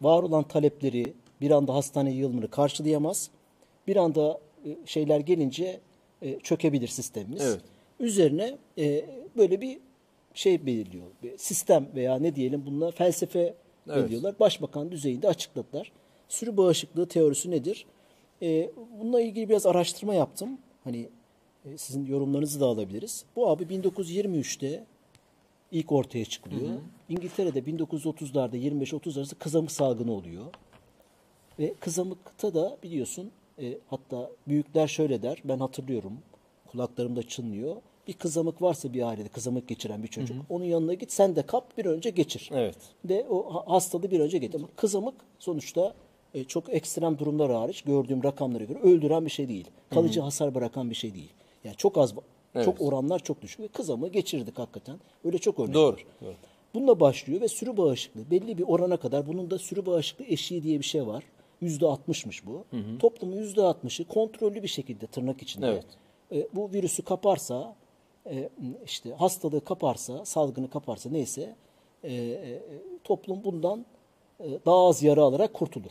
[0.02, 3.30] var olan talepleri bir anda hastane yığılımını karşılayamaz.
[3.86, 5.80] Bir anda e, şeyler gelince
[6.22, 7.42] e, çökebilir sistemimiz.
[7.42, 7.60] Evet.
[8.00, 9.04] Üzerine e,
[9.36, 9.78] böyle bir
[10.34, 11.06] şey belirliyor.
[11.22, 13.96] Bir sistem veya ne diyelim bununla felsefe Evet.
[13.96, 14.38] belirliyorlar.
[14.40, 15.92] Başbakan düzeyinde açıkladılar.
[16.28, 17.86] Sürü bağışıklığı teorisi nedir?
[19.00, 20.58] Bununla ilgili biraz araştırma yaptım.
[20.84, 21.08] Hani
[21.76, 23.24] sizin yorumlarınızı da alabiliriz.
[23.36, 24.84] Bu abi 1923'te
[25.72, 26.70] ilk ortaya çıkılıyor.
[27.08, 30.44] İngiltere'de 1930'larda 25-30 arası kızamık salgını oluyor.
[31.58, 36.18] Ve kızamıkta da biliyorsun e, hatta büyükler şöyle der ben hatırlıyorum
[36.66, 37.76] kulaklarımda çınlıyor.
[38.08, 41.78] Bir kızamık varsa bir ailede kızamık geçiren bir çocuk onun yanına git sen de kap
[41.78, 42.50] bir önce geçir.
[42.52, 42.76] Evet.
[43.04, 44.58] De o ha- hastalığı bir önce getir.
[44.58, 45.94] Ama kızamık sonuçta
[46.34, 49.66] e, çok ekstrem durumlar hariç gördüğüm rakamlara göre öldüren bir şey değil.
[49.90, 51.32] Kalıcı hasar bırakan bir şey değil.
[51.64, 52.14] Yani çok az
[52.54, 52.64] Evet.
[52.64, 54.96] çok oranlar çok düşük ve kızamığı geçirdik hakikaten.
[55.24, 55.92] Öyle çok örnek Doğru.
[55.96, 56.04] var.
[56.22, 56.34] Doğru.
[56.74, 60.78] Bununla başlıyor ve sürü bağışıklığı belli bir orana kadar bunun da sürü bağışıklığı eşiği diye
[60.78, 61.24] bir şey var.
[61.64, 62.64] Yüzde altmışmış bu.
[62.98, 65.86] Toplumun yüzde altmışı kontrollü bir şekilde tırnak içinde Evet.
[66.32, 67.76] e, bu virüsü kaparsa
[68.26, 68.48] e,
[68.84, 71.56] işte hastalığı kaparsa salgını kaparsa neyse
[72.04, 72.62] e, e,
[73.04, 73.86] toplum bundan
[74.40, 75.90] e, daha az yara alarak kurtulur.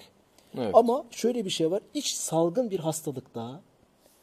[0.57, 0.75] Evet.
[0.75, 1.81] Ama şöyle bir şey var.
[1.95, 3.61] Hiç salgın bir hastalıkta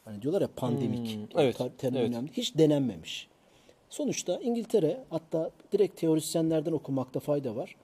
[0.04, 1.18] hani diyorlar ya pandemik.
[1.36, 2.08] evet, ter- terim evet.
[2.08, 2.32] önemli.
[2.32, 3.28] Hiç denenmemiş.
[3.88, 7.76] Sonuçta İngiltere hatta direkt teorisyenlerden okumakta fayda var.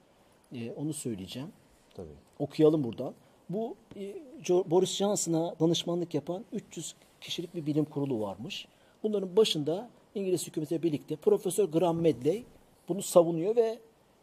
[0.54, 1.48] Ee, onu söyleyeceğim.
[1.94, 2.08] Tabii.
[2.38, 3.14] Okuyalım buradan.
[3.48, 4.14] Bu e,
[4.48, 8.68] Boris Johnson'a danışmanlık yapan 300 kişilik bir bilim kurulu varmış.
[9.02, 12.44] Bunların başında İngiliz hükümetiyle birlikte Profesör Graham Medley
[12.88, 13.78] bunu savunuyor ve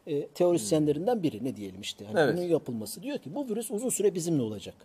[0.07, 2.05] e, teorisyenlerinden biri ne diyelim işte.
[2.05, 2.37] Hani Evet.
[2.37, 3.03] Bunun yapılması.
[3.03, 4.75] Diyor ki bu virüs uzun süre bizimle olacak.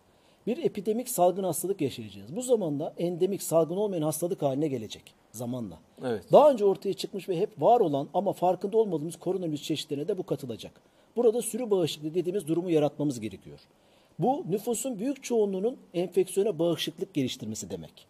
[0.46, 2.36] Bir epidemik salgın hastalık yaşayacağız.
[2.36, 5.78] Bu zamanda endemik salgın olmayan hastalık haline gelecek zamanla.
[6.04, 6.24] Evet.
[6.32, 10.22] Daha önce ortaya çıkmış ve hep var olan ama farkında olmadığımız koronavirüs çeşitlerine de bu
[10.22, 10.72] katılacak.
[11.16, 13.58] Burada sürü bağışıklığı dediğimiz durumu yaratmamız gerekiyor.
[14.18, 18.06] Bu nüfusun büyük çoğunluğunun enfeksiyona bağışıklık geliştirmesi demek.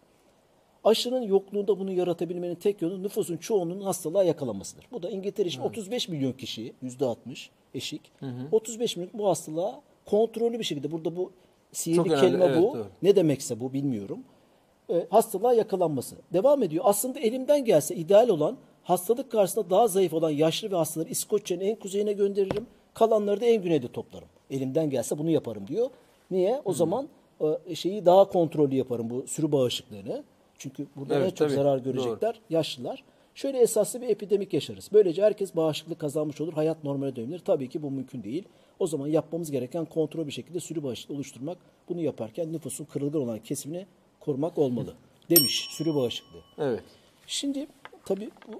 [0.83, 4.85] Aşının yokluğunda bunu yaratabilmenin tek yolu nüfusun çoğunun hastalığa yakalanmasıdır.
[4.91, 8.01] Bu da İngiltere için 35 milyon kişi, %60 eşik.
[8.51, 11.31] 35 milyon bu hastalığa kontrollü bir şekilde burada bu
[11.71, 12.61] sihirli Çok önemli, kelime evet, bu.
[12.61, 12.85] doğru.
[13.01, 14.23] Ne demekse bu bilmiyorum.
[14.89, 16.15] E, hastalığa yakalanması.
[16.33, 16.83] Devam ediyor.
[16.87, 21.75] Aslında elimden gelse ideal olan hastalık karşısında daha zayıf olan yaşlı ve hastaları İskoçya'nın en
[21.75, 22.67] kuzeyine gönderirim.
[22.93, 24.27] Kalanları da en güneyde toplarım.
[24.49, 25.89] Elimden gelse bunu yaparım diyor.
[26.31, 26.61] Niye?
[26.65, 27.09] O zaman
[27.67, 30.23] e, şeyi daha kontrollü yaparım bu sürü bağışıklığını.
[30.57, 31.53] Çünkü burada Evet, en çok tabii.
[31.55, 33.03] zarar görecekler yaşlılar.
[33.35, 34.89] Şöyle esaslı bir epidemik yaşarız.
[34.93, 36.53] Böylece herkes bağışıklık kazanmış olur.
[36.53, 37.39] Hayat normale dönülür.
[37.39, 38.43] Tabii ki bu mümkün değil.
[38.79, 41.57] O zaman yapmamız gereken kontrol bir şekilde sürü bağışıklığı oluşturmak.
[41.89, 43.85] Bunu yaparken nüfusun kırılgan olan kesimini
[44.19, 44.93] korumak olmalı.
[45.29, 46.41] Demiş sürü bağışıklığı.
[46.57, 46.83] Evet.
[47.27, 47.67] Şimdi
[48.05, 48.57] tabii bu,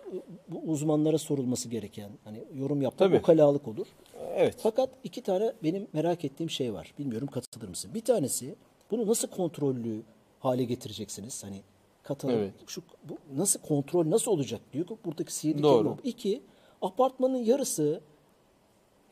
[0.48, 3.88] bu uzmanlara sorulması gereken hani yorum yapmak ukalalık olur.
[4.36, 4.56] Evet.
[4.64, 6.94] Fakat iki tane benim merak ettiğim şey var.
[7.00, 7.92] Bilmiyorum katılır mısın?
[7.94, 8.56] Bir tanesi
[8.92, 10.02] bunu nasıl kontrollü
[10.40, 11.44] hale getireceksiniz?
[11.44, 11.62] Hani
[12.04, 12.54] katılım Evet.
[12.68, 14.88] şu bu nasıl kontrol nasıl olacak diyor.
[14.88, 15.84] ki Buradaki sihirli Doğru.
[15.84, 15.96] kelime.
[16.04, 16.42] İki
[16.82, 18.02] apartmanın yarısı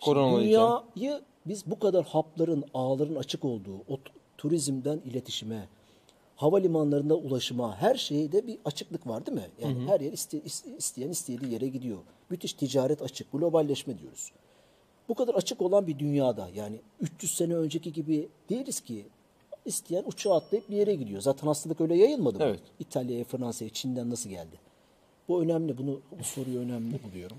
[0.05, 3.97] dünyayı biz bu kadar hapların, ağların açık olduğu, o
[4.37, 5.67] turizmden iletişime,
[6.35, 9.47] havalimanlarında ulaşıma, her şeyde bir açıklık var değil mi?
[9.61, 10.41] Yani her yer iste-
[10.77, 11.97] isteyen istediği yere gidiyor.
[12.29, 14.31] Müthiş ticaret açık, globalleşme diyoruz.
[15.09, 19.05] Bu kadar açık olan bir dünyada yani 300 sene önceki gibi değiliz ki
[19.65, 21.21] isteyen uçağa atlayıp bir yere gidiyor.
[21.21, 22.43] Zaten hastalık öyle yayılmadı mı?
[22.45, 22.59] Evet.
[22.79, 24.59] İtalya'ya, Fransa'ya, Çin'den nasıl geldi?
[25.27, 25.77] Bu önemli.
[25.77, 27.37] Bunu bu soruyu önemli buluyorum.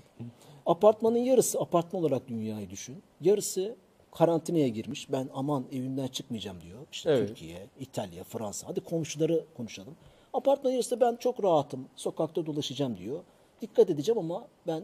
[0.65, 3.03] Apartmanın yarısı apartman olarak dünyayı düşün.
[3.21, 3.75] Yarısı
[4.11, 5.11] karantinaya girmiş.
[5.11, 6.79] Ben aman evimden çıkmayacağım diyor.
[6.91, 7.27] İşte Evet.
[7.27, 8.67] Türkiye, İtalya, Fransa.
[8.67, 9.95] Hadi komşuları konuşalım.
[10.33, 11.87] Apartman yarısı ben çok rahatım.
[11.95, 13.19] Sokakta dolaşacağım diyor.
[13.61, 14.83] Dikkat edeceğim ama ben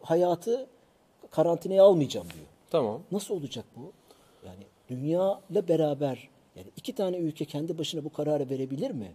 [0.00, 0.66] hayatı
[1.36, 2.46] karantinaya almayacağım diyor.
[2.70, 3.00] Tamam.
[3.12, 3.92] Nasıl olacak bu?
[4.46, 9.12] Yani dünya ile beraber yani iki tane ülke kendi başına bu kararı verebilir mi?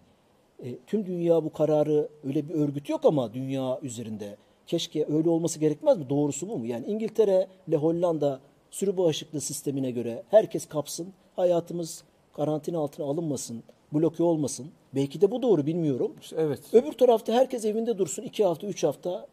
[0.64, 4.38] E, tüm dünya bu kararı öyle bir örgüt yok ama dünya üzerinde.
[4.68, 6.10] Keşke öyle olması gerekmez mi?
[6.10, 6.66] Doğrusu bu mu?
[6.66, 8.40] Yani İngiltere ile Hollanda
[8.72, 11.14] sürü bağışıklığı sistemine göre herkes kapsın.
[11.36, 12.04] Hayatımız
[12.34, 14.72] karantina altına alınmasın, bloke olmasın.
[14.96, 16.16] Belki de bu doğru bilmiyorum.
[16.38, 16.60] Evet.
[16.74, 18.24] Öbür tarafta herkes evinde dursun.
[18.24, 19.28] iki hafta, üç hafta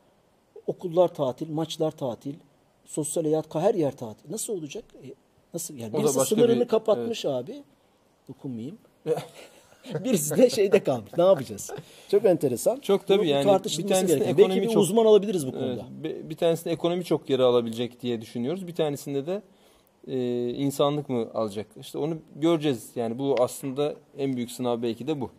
[0.67, 2.35] okullar tatil, maçlar tatil,
[2.89, 4.31] sosyal hayat, her yer tatil.
[4.33, 4.85] Nasıl olacak?
[5.05, 5.07] E,
[5.55, 5.97] nasıl yani?
[5.97, 7.63] O Birisi sınırını bir- kapatmış abi.
[8.29, 8.79] Dokunmayayım.
[10.05, 11.11] Birisi de şeyde kalmış.
[11.19, 11.71] Ne yapacağız?
[12.11, 12.81] Çok enteresan.
[12.81, 13.49] Çok tabii Bunu- yani bir
[13.89, 14.21] tanesinde gereken.
[14.21, 15.87] Belki ekonomi bir çok- uzman alabiliriz bu Evet, konuda.
[16.05, 18.67] bir- bir tanesinde ekonomi çok geri alabilecek diye düşünüyoruz.
[18.67, 19.43] Bir tanesinde de
[20.09, 21.67] e, insanlık mı alacak?
[21.81, 22.91] İşte onu göreceğiz.
[22.97, 25.31] Yani bu aslında en büyük sınav belki de bu.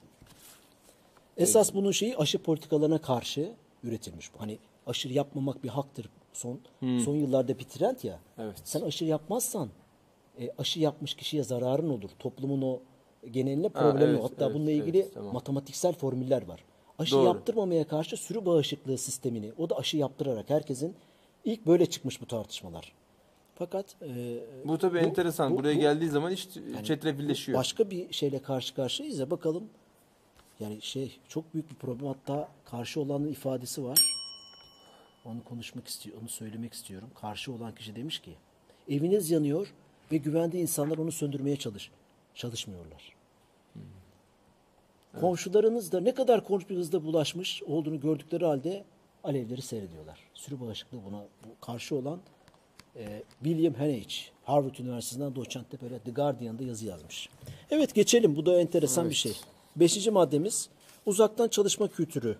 [1.37, 3.51] Esas bunun şeyi aşı politikalarına karşı
[3.83, 4.33] üretilmiş.
[4.33, 4.41] bu.
[4.41, 4.57] Hani
[4.87, 6.09] aşı yapmamak bir haktır.
[6.33, 8.19] Son son yıllarda bir trend ya.
[8.37, 8.55] Evet.
[8.63, 9.69] Sen aşı yapmazsan
[10.39, 12.09] e, aşı yapmış kişiye zararın olur.
[12.19, 12.79] Toplumun o
[13.31, 14.29] geneline problemi evet, olur.
[14.29, 15.33] Hatta evet, bununla evet, ilgili tamam.
[15.33, 16.63] matematiksel formüller var.
[16.99, 17.25] Aşı Doğru.
[17.25, 20.95] yaptırmamaya karşı sürü bağışıklığı sistemini o da aşı yaptırarak herkesin
[21.45, 22.93] ilk böyle çıkmış bu tartışmalar.
[23.55, 25.53] Fakat e, Bu tabii Bu- enteresan.
[25.53, 26.47] bu- Buraya bu- geldiği zaman iş
[26.83, 27.59] çetrefilleşiyor.
[27.59, 29.63] başka bir şeyle karşı karşıyayız ya bakalım.
[30.59, 33.99] Yani şey çok büyük bir problem hatta karşı olanın ifadesi var.
[35.25, 37.09] Onu konuşmak istiyor, onu söylemek istiyorum.
[37.21, 38.35] Karşı olan kişi demiş ki
[38.89, 39.73] eviniz yanıyor
[40.11, 41.91] ve güvende insanlar onu söndürmeye çalış
[42.35, 43.15] çalışmıyorlar.
[45.19, 48.83] Komşularınız da ne kadar korkunç bir hızda bulaşmış olduğunu gördükleri halde
[49.23, 50.19] alevleri seyrediyorlar.
[50.33, 52.19] Sürü bağışıklığı buna bu karşı olan
[52.95, 57.29] e, William Hanage, Harvard Üniversitesi'nden doçentte böyle The Guardian'da yazı yazmış.
[57.71, 58.35] Evet geçelim.
[58.35, 59.37] Bu da enteresan bir şey.
[59.75, 60.69] Beşinci maddemiz
[61.05, 62.37] uzaktan çalışma kültürü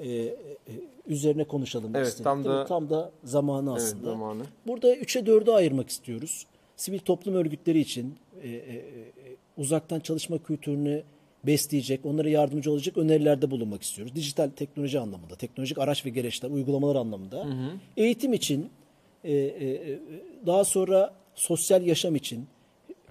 [0.00, 0.34] e, e,
[1.06, 2.24] üzerine konuşalım Evet, istedik.
[2.24, 4.04] tam da- tam da zamanı Evet, aslında.
[4.10, 4.42] zamanı.
[4.66, 6.46] Burada üçe dörde ayırmak istiyoruz.
[6.76, 8.82] Sivil toplum örgütleri için e, e, e,
[9.56, 11.02] uzaktan çalışma kültürünü
[11.46, 14.14] besleyecek, onlara yardımcı olacak önerilerde bulunmak istiyoruz.
[14.16, 17.46] Dijital teknoloji anlamında, teknolojik araç ve gereçler, uygulamalar anlamında.
[17.96, 18.70] Eğitim için,
[19.24, 19.98] e, e, e,
[20.46, 22.46] daha sonra sosyal yaşam için,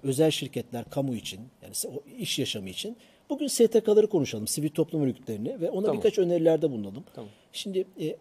[0.02, 1.74] özel şirketler, kamu için, yani
[2.18, 2.96] iş yaşamı için.
[3.30, 5.96] Bugün STK'ları konuşalım, sivil toplum örgütlerini ve ona Tamam.
[5.96, 7.04] birkaç önerilerde bulunalım.
[7.14, 7.30] Tamam.
[7.52, 8.16] Şimdi e,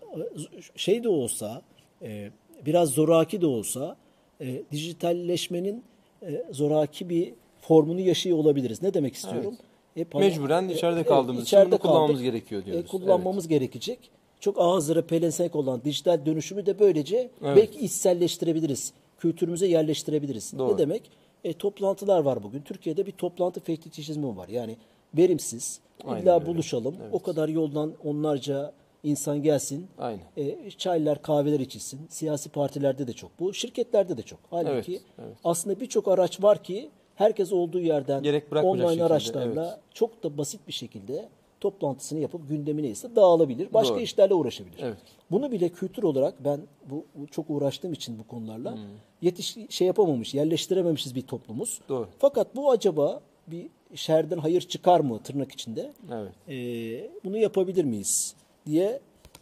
[0.76, 1.62] şey de olsa,
[2.02, 2.32] e,
[2.66, 3.96] biraz zoraki de olsa,
[4.42, 5.84] e, dijitalleşmenin
[6.22, 8.82] e, zoraki bir formunu yaşıyor olabiliriz.
[8.82, 9.58] Ne demek istiyorum?
[9.94, 12.86] Hep hani- Mecburen içeride kaldığımız için bunu kullanmamız gerekiyor diyoruz.
[12.86, 14.00] E, kullanmamız gerekecek.
[14.40, 17.58] Çok ağızlara pelesenk olan dijital dönüşümü de böylece Evet.
[17.58, 18.94] belki içselleştirebiliriz.
[19.18, 20.54] Kültürümüze yerleştirebiliriz.
[20.58, 20.74] Doğru.
[20.74, 21.12] Ne demek?
[21.44, 22.62] E, toplantılar var bugün.
[22.62, 24.48] Türkiye'de bir toplantı fetişizmi var.
[24.48, 24.78] Yani
[25.18, 25.80] verimsiz.
[26.06, 26.46] Aynen İlla öyle.
[26.46, 26.96] buluşalım.
[27.12, 29.88] O kadar yoldan onlarca insan gelsin.
[29.98, 30.22] Aynen.
[30.38, 32.00] E, çaylar, kahveler içilsin.
[32.10, 33.54] Siyasi partilerde de çok bu.
[33.54, 34.40] Şirketlerde de çok.
[34.50, 35.38] Halbuki Evet, evet.
[35.44, 39.80] aslında birçok araç var ki herkes olduğu yerden Gerek online şekilde, araçlarla evet.
[39.94, 41.30] çok da basit bir şekilde
[41.62, 43.74] toplantısını yapıp gündemi neyse dağılabilir.
[43.74, 44.02] Başka Doğru.
[44.04, 44.80] işlerle uğraşabilir.
[44.82, 44.98] Evet.
[45.32, 48.80] Bunu bile kültür olarak ben bu, bu çok uğraştığım için bu konularla Hmm.
[49.22, 51.82] yetiş şey yapamamış, yerleştirememişiz bir toplumuz.
[51.90, 52.08] Doğru.
[52.20, 55.94] Fakat bu acaba bir şerden hayır çıkar mı tırnak içinde?
[56.12, 56.32] Evet.
[56.50, 59.00] Ee, bunu yapabilir miyiz diye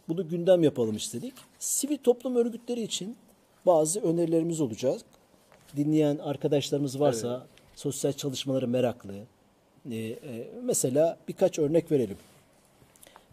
[0.08, 1.34] bunu gündem yapalım istedik.
[1.58, 3.16] Sivil toplum örgütleri için
[3.66, 5.00] bazı önerilerimiz olacak.
[5.76, 9.14] Dinleyen arkadaşlarımız varsa sosyal çalışmaları meraklı.
[9.90, 10.16] Ee, e,
[10.62, 12.16] mesela birkaç örnek verelim.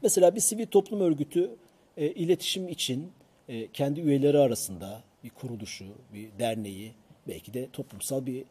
[0.02, 1.50] Mesela bir sivil toplum örgütü
[1.98, 3.12] e, iletişim için
[3.50, 6.92] e, kendi üyeleri arasında bir kuruluşu, bir derneği,
[7.28, 8.44] belki de toplumsal bir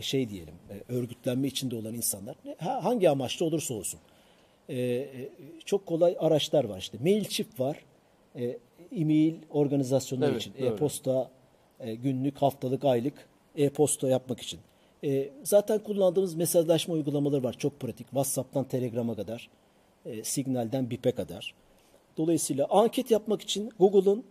[0.00, 4.00] şey diyelim, e, örgütlenme içinde olan insanlar hangi amaçla olursa olsun.
[4.68, 5.30] E, e,
[5.64, 6.98] çok kolay araçlar var işte.
[7.00, 7.84] Mailchimp var.
[8.92, 10.54] E-mail organizasyonları Evet, için.
[10.58, 11.30] E-posta
[12.02, 14.60] günlük, haftalık, aylık e-posta yapmak için.
[15.42, 17.52] Zaten kullandığımız mesajlaşma uygulamaları var.
[17.52, 18.06] Çok pratik.
[18.06, 19.50] WhatsApp'tan Telegram'a kadar,
[20.22, 21.54] Signal'den Bip'e kadar.
[22.16, 24.24] Dolayısıyla anket yapmak için Google'ın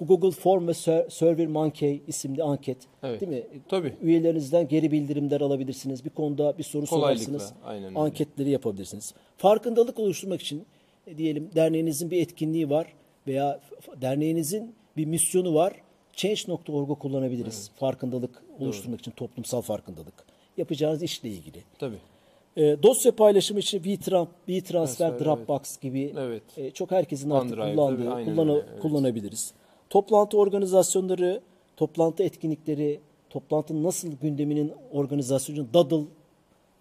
[0.00, 0.74] Google Form ve
[1.10, 2.76] Survey Monkey isimli anket.
[3.02, 3.20] Evet.
[3.20, 3.42] Değil mi?
[3.68, 3.94] Tabii.
[4.02, 6.04] Üyelerinizden geri bildirimler alabilirsiniz.
[6.04, 7.52] Bir konuda bir soru Kolaylıkla, sorarsınız.
[7.64, 7.94] aynen.
[7.94, 9.14] Anketleri yapabilirsiniz.
[9.36, 10.64] Farkındalık oluşturmak için
[11.06, 12.92] e, diyelim derneğinizin bir etkinliği var
[13.26, 13.60] veya
[14.00, 15.72] derneğinizin bir misyonu var.
[16.12, 17.70] Change.org'u kullanabiliriz.
[17.76, 20.14] Farkındalık oluşturmak için toplumsal farkındalık.
[20.56, 21.58] Yapacağınız işle ilgili.
[21.78, 21.96] Tabii.
[22.56, 26.42] E, dosya paylaşımı için VTran, VTransfer, Evet, Dropbox gibi Evet.
[26.56, 28.82] e, çok herkesin artık OneDrive, kullandığı, tabii, kullana- öyle, evet.
[28.82, 29.52] kullanabiliriz.
[29.90, 31.40] Toplantı organizasyonları,
[31.76, 33.00] toplantı etkinlikleri,
[33.30, 36.04] toplantının nasıl gündeminin organizasyonu Daddle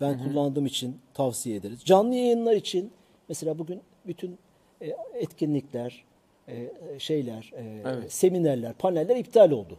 [0.02, 1.80] ben kullandığım için tavsiye ederiz.
[1.86, 2.92] Canlı yayınlar için
[3.30, 4.38] mesela bugün bütün
[4.82, 6.04] e, etkinlikler,
[6.48, 6.70] e,
[7.00, 8.14] şeyler, e, Evet.
[8.14, 9.78] seminerler, paneller iptal oldu.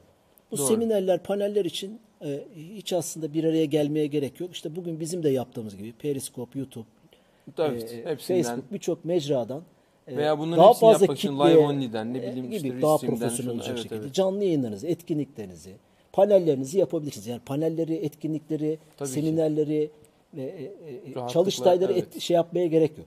[0.51, 0.67] Bu Doğru.
[0.67, 4.53] seminerler, paneller için e, hiç aslında bir araya gelmeye gerek yok.
[4.53, 6.87] İşte bugün bizim de yaptığımız gibi Periscope, YouTube,
[7.57, 7.77] Tabii.
[7.77, 8.43] e, hepsinden.
[8.43, 9.63] Facebook birçok mecradan
[10.09, 13.53] Veya bunların daha fazla yapmak kitleye, live only'den, ne e, bileyim gibi işte daha profesyonel
[13.55, 14.15] olacak evet, şekilde evet.
[14.15, 15.77] canlı yayınlarınızı, etkinliklerinizi,
[16.13, 17.27] panellerinizi yapabilirsiniz.
[17.27, 19.91] Yani panelleri, etkinlikleri, Tabii seminerleri,
[20.37, 20.69] e, e,
[21.29, 22.17] çalıştayları evet.
[22.17, 23.07] et- şey yapmaya gerek yok.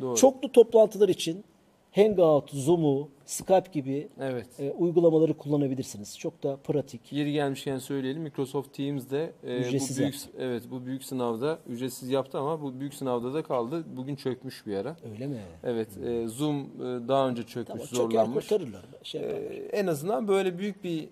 [0.00, 0.16] Doğru.
[0.16, 1.44] Çoklu toplantılar için
[1.92, 4.46] Hangout, Zoom'u, Skype gibi Evet.
[4.60, 6.18] e, uygulamaları kullanabilirsiniz.
[6.18, 7.12] Çok da pratik.
[7.12, 10.30] Yeri gelmişken söyleyelim Microsoft Teams'de e, bu Ücretsiz büyük yaptı.
[10.38, 13.84] evet bu büyük sınavda ücretsiz yaptı ama bu büyük sınavda da kaldı.
[13.96, 14.96] Bugün çökmüş bir ara.
[15.12, 15.36] Öyle mi?
[15.64, 18.48] Evet, e, Zoom e, daha önce çökmüş, Tamam, zorlanmış.
[18.48, 18.82] kurtarırlar.
[19.02, 19.34] Şey E,
[19.72, 21.02] en azından böyle büyük bir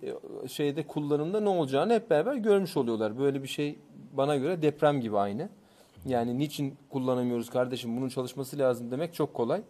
[0.45, 3.19] e, şeyde kullanımda ne olacağını hep beraber görmüş oluyorlar.
[3.19, 3.79] Böyle bir şey
[4.13, 5.49] bana göre deprem gibi aynı.
[6.07, 9.63] Yani niçin kullanamıyoruz kardeşim bunun çalışması lazım demek çok kolay.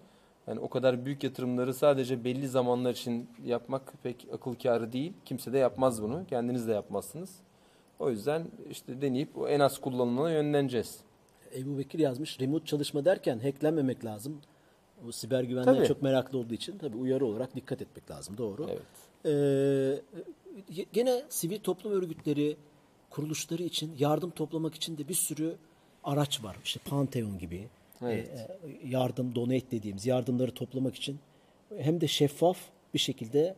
[0.50, 5.12] Yani o kadar büyük yatırımları sadece belli zamanlar için yapmak pek akıl kârı değil.
[5.24, 6.26] Kimse de yapmaz bunu.
[6.26, 7.30] Kendiniz de yapmazsınız.
[7.98, 11.00] O yüzden işte deneyip o en az kullanılana yönleneceğiz.
[11.56, 12.40] Ebu Bekir yazmış.
[12.40, 14.40] Remote çalışma derken hacklenmemek lazım.
[15.08, 15.88] O siber güvenliğe Tabii.
[15.88, 18.38] çok meraklı olduğu için tabii uyarı olarak dikkat etmek lazım.
[18.38, 18.66] Doğru.
[18.70, 18.82] Evet.
[19.26, 22.56] Ee, gene sivil toplum örgütleri
[23.10, 25.56] kuruluşları için yardım toplamak için de bir sürü
[26.04, 26.56] araç var.
[26.64, 27.68] İşte Pantheon gibi
[28.02, 28.28] Evet.
[28.28, 31.18] e, yardım, donate dediğimiz yardımları toplamak için
[31.78, 32.58] hem de şeffaf
[32.94, 33.54] bir şekilde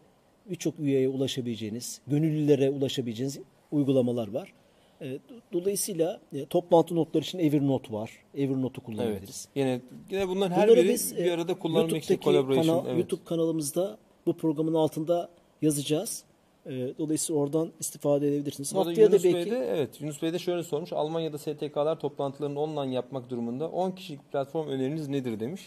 [0.51, 3.39] birçok üyeye ulaşabileceğiniz, gönüllülere ulaşabileceğiniz
[3.71, 4.53] uygulamalar var.
[5.01, 5.19] E, do-
[5.53, 8.11] Dolayısıyla e, toplantı notları için Evernote var.
[8.35, 8.85] Evernote'u Evet.
[8.87, 9.49] kullanabiliriz.
[9.55, 12.63] Yine yine bunların her Bunları biri biz bir e, arada kullanmak için collaboration.
[12.67, 12.99] kanal- evet.
[12.99, 15.29] YouTube kanalımızda bu programın altında
[15.63, 16.25] yazacağız.
[16.67, 18.75] E, Dolayısıyla oradan istifade edebilirsiniz.
[18.75, 20.93] Bu arada Haftaya da Yunus belki Bey de evet Yunus Bey de şöyle sormuş.
[20.93, 25.63] Almanya'da STK'lar toplantılarını online yapmak durumunda 10 kişilik platform öneriniz nedir demiş.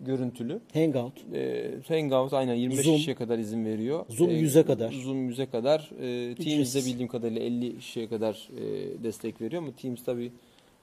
[0.00, 0.60] Görüntülü.
[0.74, 2.96] Hangout, Ee, Hangout aynen 25 Zoom.
[2.96, 4.04] kişiye kadar izin veriyor.
[4.08, 4.92] Zoom Ee, 100'e kadar.
[4.92, 5.90] Zoom 100'e kadar.
[6.00, 8.62] Ee, Teams'de bildiğim kadarıyla 50 kişiye kadar e,
[9.04, 10.32] destek veriyor ama Teams tabii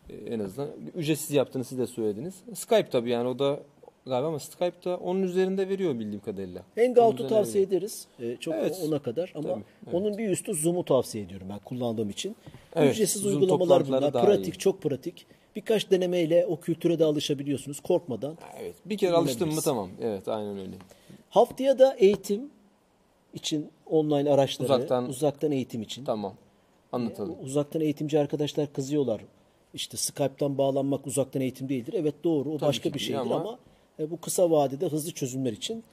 [0.09, 2.35] e, en azından ücretsiz yaptığını siz de söylediniz.
[2.53, 3.59] Skype tabii yani o da
[4.07, 6.61] galiba ama Skype'da onun üzerinde veriyor bildiğim kadarıyla.
[6.75, 7.77] Hangout'u tavsiye veriyor.
[7.81, 8.07] ederiz.
[8.19, 8.81] E, çok Evet.
[8.87, 9.93] ona kadar ama Tabii, evet.
[9.95, 12.35] onun bir üstü Zoom'u tavsiye ediyorum ben kullandığım için.
[12.75, 14.11] Evet, Ücretsiz Zoom uygulamalar bunlar.
[14.11, 14.57] Pratik, iyi.
[14.57, 15.25] çok pratik.
[15.55, 18.37] Birkaç denemeyle o kültüre de alışabiliyorsunuz korkmadan.
[18.61, 18.75] Evet.
[18.85, 19.89] Bir kere alıştın mı tamam.
[20.01, 20.75] Evet aynen öyle.
[21.29, 22.49] Haftaya da eğitim
[23.33, 26.05] için online araçları, Uzaktan- uzaktan eğitim için.
[26.05, 26.33] Tamam.
[26.91, 27.35] Anlatalım.
[27.43, 29.21] Uzaktan eğitimci arkadaşlar kızıyorlar.
[29.73, 31.93] İşte Skype'tan bağlanmak uzaktan eğitim değildir.
[31.97, 33.59] Evet doğru o Tabii başka bir şeydir ama, ama-
[33.99, 35.83] e, bu kısa vadede hızlı çözümler için.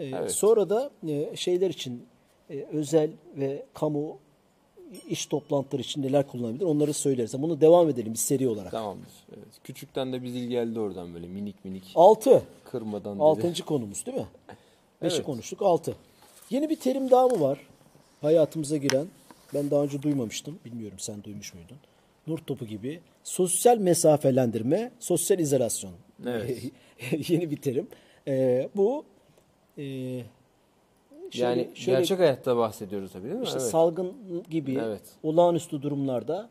[0.00, 0.32] E, Evet.
[0.32, 2.06] Sonra da e, şeyler için
[2.50, 4.18] e, özel ve kamu
[5.08, 7.34] iş toplantıları için neler kullanılabilir onları söyleriz.
[7.34, 8.70] Ama bunu devam edelim bir seri olarak.
[8.70, 9.12] Tamamdır.
[9.36, 9.48] Evet.
[9.64, 12.42] Küçükten de bir zil geldi oradan böyle minik minik 6.
[12.64, 13.22] kırmadan dedi.
[13.22, 14.26] Altıncı konumuz değil mi?
[15.02, 15.26] Beşi Evet.
[15.26, 15.62] konuştuk.
[15.62, 15.94] Altı.
[16.50, 17.58] Yeni bir terim daha mı var?
[18.20, 19.06] Hayatımıza giren.
[19.54, 20.58] Ben daha önce duymamıştım.
[20.64, 21.76] Bilmiyorum sen duymuş muydun?
[22.26, 23.00] nur topu gibi.
[23.24, 25.92] Sosyal mesafelendirme, sosyal izolasyon.
[26.26, 26.62] Evet.
[27.28, 27.88] Yeni bir terim.
[28.28, 29.04] E, bu
[29.78, 29.82] e,
[31.30, 33.44] şöyle- yani şöyle gerçek hayatta bahsediyoruz tabii değil mi?
[33.44, 33.70] işte evet.
[33.70, 34.12] salgın
[34.50, 35.02] gibi Evet.
[35.22, 36.48] olağanüstü durumlarda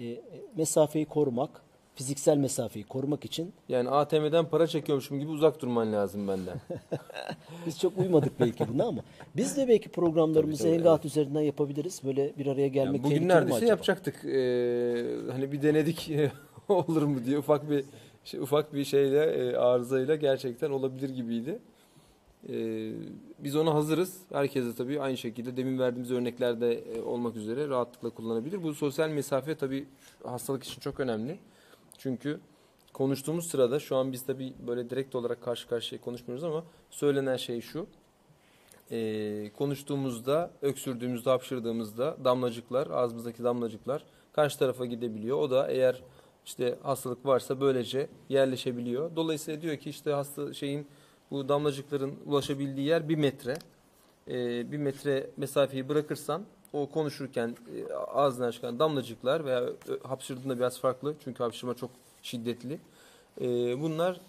[0.00, 0.16] e,
[0.56, 1.62] mesafeyi korumak,
[1.94, 6.60] fiziksel mesafeyi korumak için Yani ATM'den para çekiyormuşum gibi uzak durman lazım benden.
[7.66, 9.00] biz çok uymadık belki buna ama
[9.36, 12.00] biz de belki programlarımızı tabii, Hangout üzerinden yapabiliriz.
[12.04, 14.24] Böyle bir araya gelmek Yani bugün neredeyse yapacaktık.
[14.24, 16.12] Ee, hani bir denedik
[16.68, 17.84] olur mu diye ufak bir
[18.24, 21.58] şey, ufak bir şeyle e, arızayla gerçekten olabilir gibiydi.
[22.48, 22.92] Ee,
[23.38, 24.18] biz ona hazırız.
[24.32, 28.62] Herkes de tabii aynı şekilde demin verdiğimiz örneklerde e, olmak üzere rahatlıkla kullanabilir.
[28.62, 29.86] Bu sosyal mesafe tabii
[30.24, 31.38] hastalık için çok önemli.
[31.98, 32.40] Çünkü
[32.92, 37.60] konuştuğumuz sırada şu an biz tabii böyle direkt olarak karşı karşıya konuşmuyoruz ama söylenen şey
[37.60, 37.86] şu.
[38.90, 45.38] Ee, konuştuğumuzda, öksürdüğümüzde, hapşırdığımızda damlacıklar, ağzımızdaki damlacıklar karşı tarafa gidebiliyor.
[45.38, 46.02] O da eğer
[46.46, 49.16] işte hastalık varsa böylece yerleşebiliyor.
[49.16, 50.86] Dolayısıyla diyor ki işte hasta şeyin
[51.30, 53.54] bu damlacıkların ulaşabildiği yer bir metre.
[54.28, 60.80] Ee, bir metre mesafeyi bırakırsan o konuşurken e, ağzından çıkan damlacıklar veya ö- hapşırdığında biraz
[60.80, 61.90] farklı çünkü hapşırma çok
[62.22, 62.78] şiddetli.
[63.40, 64.20] Ee, bunlar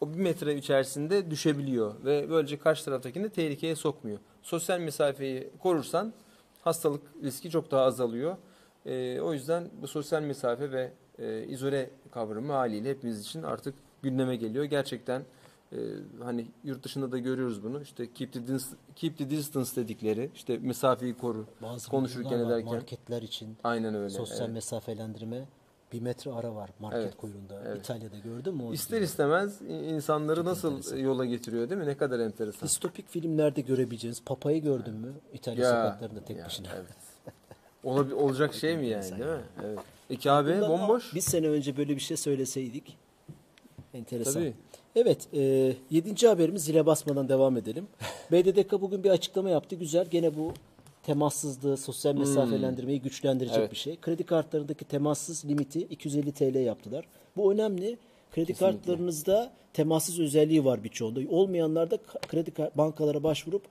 [0.00, 4.18] o bir metre içerisinde düşebiliyor ve böylece karşı taraftakini de tehlikeye sokmuyor.
[4.42, 6.12] Sosyal mesafeyi korursan
[6.62, 8.36] hastalık riski çok daha azalıyor.
[8.86, 14.36] Ee, o yüzden bu sosyal mesafe ve e, izole kavramı haliyle hepimiz için artık gündeme
[14.36, 14.64] geliyor.
[14.64, 15.22] Gerçekten
[15.72, 15.76] e,
[16.22, 17.82] hani yurt dışında da görüyoruz bunu.
[17.82, 21.46] İşte keep the, dis- keep the distance dedikleri işte mesafeyi koru.
[21.62, 22.74] Bazı konuşurken ederken.
[22.74, 24.10] marketler için Aynen öyle.
[24.10, 24.54] sosyal evet.
[24.54, 25.44] mesafelendirme
[25.92, 27.62] bir metre ara var market Evet, kuyruğunda.
[27.66, 27.78] evet.
[27.78, 28.72] İtalya'da gördün mü?
[28.72, 29.04] İster videoyu?
[29.04, 30.96] istemez insanları Çok nasıl enteresan.
[30.96, 31.86] yola getiriyor değil mi?
[31.86, 32.62] Ne kadar enteresan.
[32.68, 35.12] Distopik filmlerde görebileceğiniz Papa'yı gördün mü?
[35.32, 36.68] İtalya sokaklarında tek ya, başına.
[36.76, 36.96] Evet.
[37.84, 39.26] Olabi- olacak şey mi yani değil ya.
[39.36, 39.42] mi?
[39.64, 39.78] Evet.
[40.12, 41.14] E Kabe Bundan bomboş.
[41.14, 42.96] Bir sene önce böyle bir şey söyleseydik.
[43.94, 44.32] Enteresan.
[44.34, 44.54] Tabii.
[44.96, 47.86] Evet, e, yedinci haberimiz zile basmadan devam edelim.
[48.32, 49.76] BDDK bugün bir açıklama yaptı.
[49.76, 50.06] Güzel.
[50.10, 50.52] Gene bu
[51.02, 53.62] temassızlığı, sosyal mesafelendirmeyi güçlendirecek Hmm.
[53.62, 53.72] Evet.
[53.72, 53.96] bir şey.
[54.00, 57.04] Kredi kartlarındaki temassız limiti 250 TL yaptılar.
[57.36, 57.98] Bu önemli.
[58.32, 58.76] Kredi Kesinlikle.
[58.78, 61.20] kartlarınızda temassız özelliği var birçoğunda.
[61.30, 61.98] Olmayanlar da
[62.28, 63.62] kredi bankalara başvurup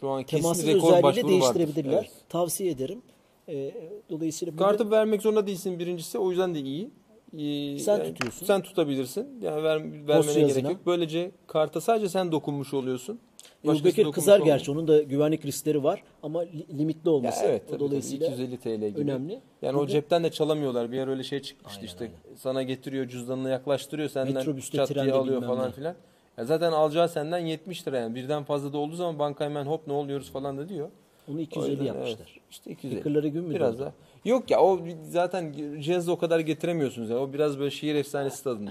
[0.00, 1.28] Şu an temassız vardır.
[1.28, 1.92] değiştirebilirler.
[1.92, 2.10] Evet.
[2.28, 3.02] Tavsiye ederim.
[3.48, 3.74] E,
[4.10, 6.18] dolayısıyla bu da- Kartı vermek zorunda değilsin birincisi.
[6.18, 6.90] O yüzden de iyi.
[7.38, 8.46] Ee, Sen tutuyorsun.
[8.46, 9.40] Sen tutabilirsin.
[9.42, 10.76] Yani ver, vermene gerek yok.
[10.86, 13.18] Böylece karta sadece sen dokunmuş oluyorsun.
[13.64, 14.56] Ebu Bekir kızar olmuyor.
[14.56, 14.70] gerçi.
[14.70, 18.42] Onun da güvenlik riskleri var ama li- limitli Ya olması evet, o tabii, dolayısıyla tabii.
[18.42, 19.00] 250 TL gibi.
[19.00, 19.40] önemli.
[19.62, 20.92] Yani o Bugün cepten de çalamıyorlar.
[20.92, 22.04] Bir yer öyle şey çıkmıştı Aynen, işte.
[22.04, 22.36] aynen.
[22.36, 25.72] Sana getiriyor cüzdanını yaklaştırıyor senden Metrobüste, çat diye alıyor falan ne.
[25.72, 25.94] filan.
[26.38, 28.14] Ya zaten alacağı senden 70 lira yani.
[28.14, 30.88] Birden fazla da olduğu zaman banka hemen hop ne oluyoruz falan da diyor.
[31.28, 32.16] Onu O 250 yüzden, yapmışlar.
[32.30, 32.96] evet, işte 250.
[32.96, 33.84] Hackerları gün mü Biraz doğdu?
[33.84, 33.92] da.
[34.24, 37.18] Yok ya o zaten cihazı o kadar getiremiyorsunuz ya.
[37.18, 38.70] O biraz böyle şiir efsanesi tadında.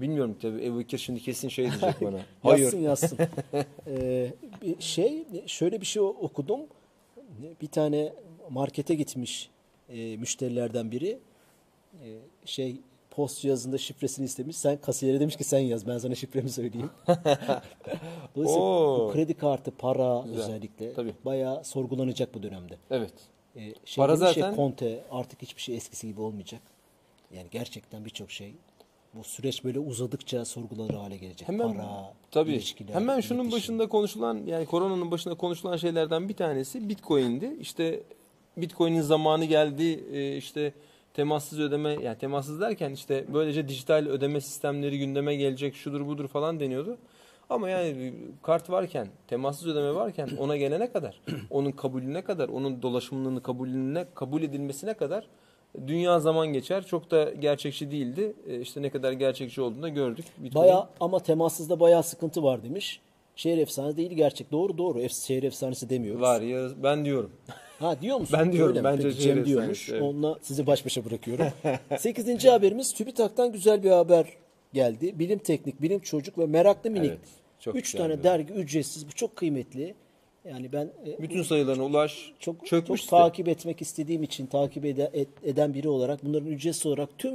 [0.00, 2.20] Bilmiyorum tabii Ebu Bekir şimdi kesin şey diyecek bana.
[2.42, 2.62] Hayır.
[2.62, 3.18] Yazsın yazsın.
[3.86, 6.60] Ee, bir şey şöyle bir şey okudum.
[7.62, 8.12] Bir tane
[8.50, 9.50] markete gitmiş
[9.88, 11.18] e, müşterilerden biri.
[12.04, 12.06] E,
[12.44, 12.76] şey
[13.16, 14.56] post cihazında şifresini istemiş.
[14.56, 16.90] Sen kasiyere demiş ki sen yaz ben sana şifremi söyleyeyim.
[18.36, 19.08] Dolayısıyla Oo.
[19.08, 20.40] bu kredi kartı, para Güzel.
[20.42, 21.14] özellikle Tabii.
[21.24, 22.74] bayağı sorgulanacak bu dönemde.
[22.90, 23.12] Evet.
[23.56, 26.60] E, şey Para zaten- Conte artık hiçbir şey eskisi gibi olmayacak.
[27.34, 28.54] Yani gerçekten birçok şey
[29.14, 31.48] bu süreç böyle uzadıkça sorgulanır hale gelecek.
[31.48, 32.52] Hemen Para, tabii.
[32.52, 33.58] ilişkiler, Hemen şunun iletişim.
[33.58, 37.56] başında konuşulan yani koronanın başında konuşulan şeylerden bir tanesi Bitcoin'di.
[37.60, 38.02] İşte
[38.56, 40.04] Bitcoin'in zamanı geldi.
[40.12, 40.72] e, işte
[41.16, 46.60] temassız ödeme yani temassız derken işte böylece dijital ödeme sistemleri gündeme gelecek şudur budur falan
[46.60, 46.96] deniyordu.
[47.50, 53.40] Ama yani kart varken, temassız ödeme varken ona gelene kadar, onun kabulüne kadar, onun dolaşımının
[53.40, 55.26] kabulüne kabul edilmesine kadar
[55.86, 56.86] dünya zaman geçer.
[56.86, 58.34] Çok da gerçekçi değildi.
[58.48, 60.24] E, İşte ne kadar gerçekçi olduğunu da gördük.
[60.44, 63.00] Bitcoin- Bayağı ama temassızda bayağı sıkıntı var demiş.
[63.36, 64.52] Şehir efsanesi değil gerçek.
[64.52, 65.08] Doğru doğru.
[65.08, 66.20] Şehir efsanesi demiyoruz.
[66.22, 67.30] Var ya ben diyorum.
[67.78, 68.38] Ha diyor musun?
[68.40, 69.88] Ben diyorum, Öyle bence Peki, şehir Cem diyormuş.
[69.90, 70.02] evet.
[70.02, 71.46] Onunla sizi baş başa bırakıyorum.
[71.98, 74.26] Sekizinci haberimiz TÜBİTAK'tan güzel bir haber
[74.72, 75.18] geldi.
[75.18, 77.10] Bilim Teknik, Bilim Çocuk ve Meraklı Minik.
[77.10, 77.18] Evet,
[77.60, 79.06] çok Üç tane bir dergi ücretsiz.
[79.06, 79.94] Bu çok kıymetli.
[80.48, 82.32] Yani ben e, Bütün sayılarına ulaş.
[82.40, 83.10] çok, çok çökmüş site.
[83.10, 87.34] takip etmek istediğim için takip ede- et- eden biri olarak bunların ücretsiz olarak tüm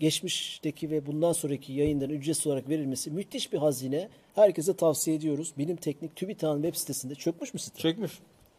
[0.00, 4.08] geçmişteki ve bundan sonraki yayınların ücretsiz olarak verilmesi müthiş bir hazine.
[4.34, 5.52] Herkese tavsiye ediyoruz.
[5.58, 7.78] Bilim Teknik TÜBİTAK'ın web sitesinde çökmüş mü site?
[7.78, 8.12] Çökmüş.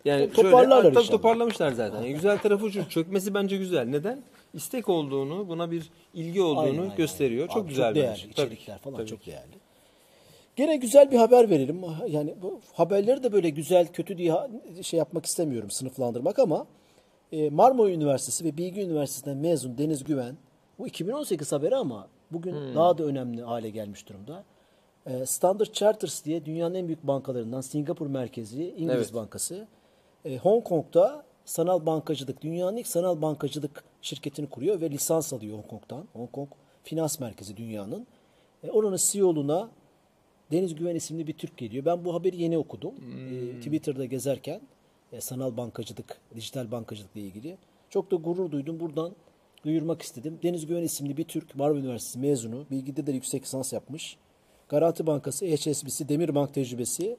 [0.05, 1.17] Yani To- toparlarlar şöyle, tabii inşallah.
[1.17, 1.97] toparlamışlar zaten.
[1.97, 2.89] Yani güzel tarafı şu.
[2.89, 3.85] Çökmesi bence güzel.
[3.87, 4.21] Neden?
[4.53, 7.47] İstek olduğunu, buna bir ilgi olduğunu Aynen, aynen, gösteriyor.
[7.47, 8.09] Çok Abi, güzel çok değerli.
[8.09, 8.21] bence.
[8.21, 9.51] Tabii İçerikler ki, falan tabii çok değerli.
[10.55, 11.81] Gene güzel bir haber verelim.
[12.07, 14.33] Yani bu haberleri de böyle güzel kötü diye
[14.81, 16.67] şey yapmak istemiyorum sınıflandırmak ama
[17.31, 20.37] E, Marmara Üniversitesi ve Bilgi Üniversitesi'nden mezun Deniz Güven,
[20.79, 24.43] bu 2018 haberi ama bugün daha da önemli hale gelmiş durumda.
[25.05, 29.13] E, Standard Chartered diye dünyanın en büyük bankalarından Singapur merkezli İngiliz Evet.
[29.13, 29.67] bankası.
[30.25, 35.67] E, Hong Kong'da sanal bankacılık, dünyanın ilk sanal bankacılık şirketini kuruyor ve lisans alıyor Hong
[35.67, 36.05] Kong'dan.
[36.13, 36.49] Hong Kong
[36.83, 38.07] finans merkezi dünyanın.
[38.63, 39.69] E, oranın CEO'luğuna
[40.51, 41.85] Deniz Güven isimli bir Türk geliyor.
[41.85, 42.93] Ben bu haberi yeni okudum.
[42.95, 44.61] E, Twitter'da gezerken
[45.11, 47.57] e, sanal bankacılık, dijital bankacılıkla ilgili.
[47.89, 48.79] Çok da gurur duydum.
[48.79, 49.15] Buradan
[49.65, 50.39] duyurmak istedim.
[50.43, 52.65] Deniz Güven isimli bir Türk, Marmara Üniversitesi mezunu.
[52.71, 54.17] Bilgide de yüksek lisans yapmış.
[54.69, 57.17] Garanti Bankası, HSBC, Demirbank tecrübesi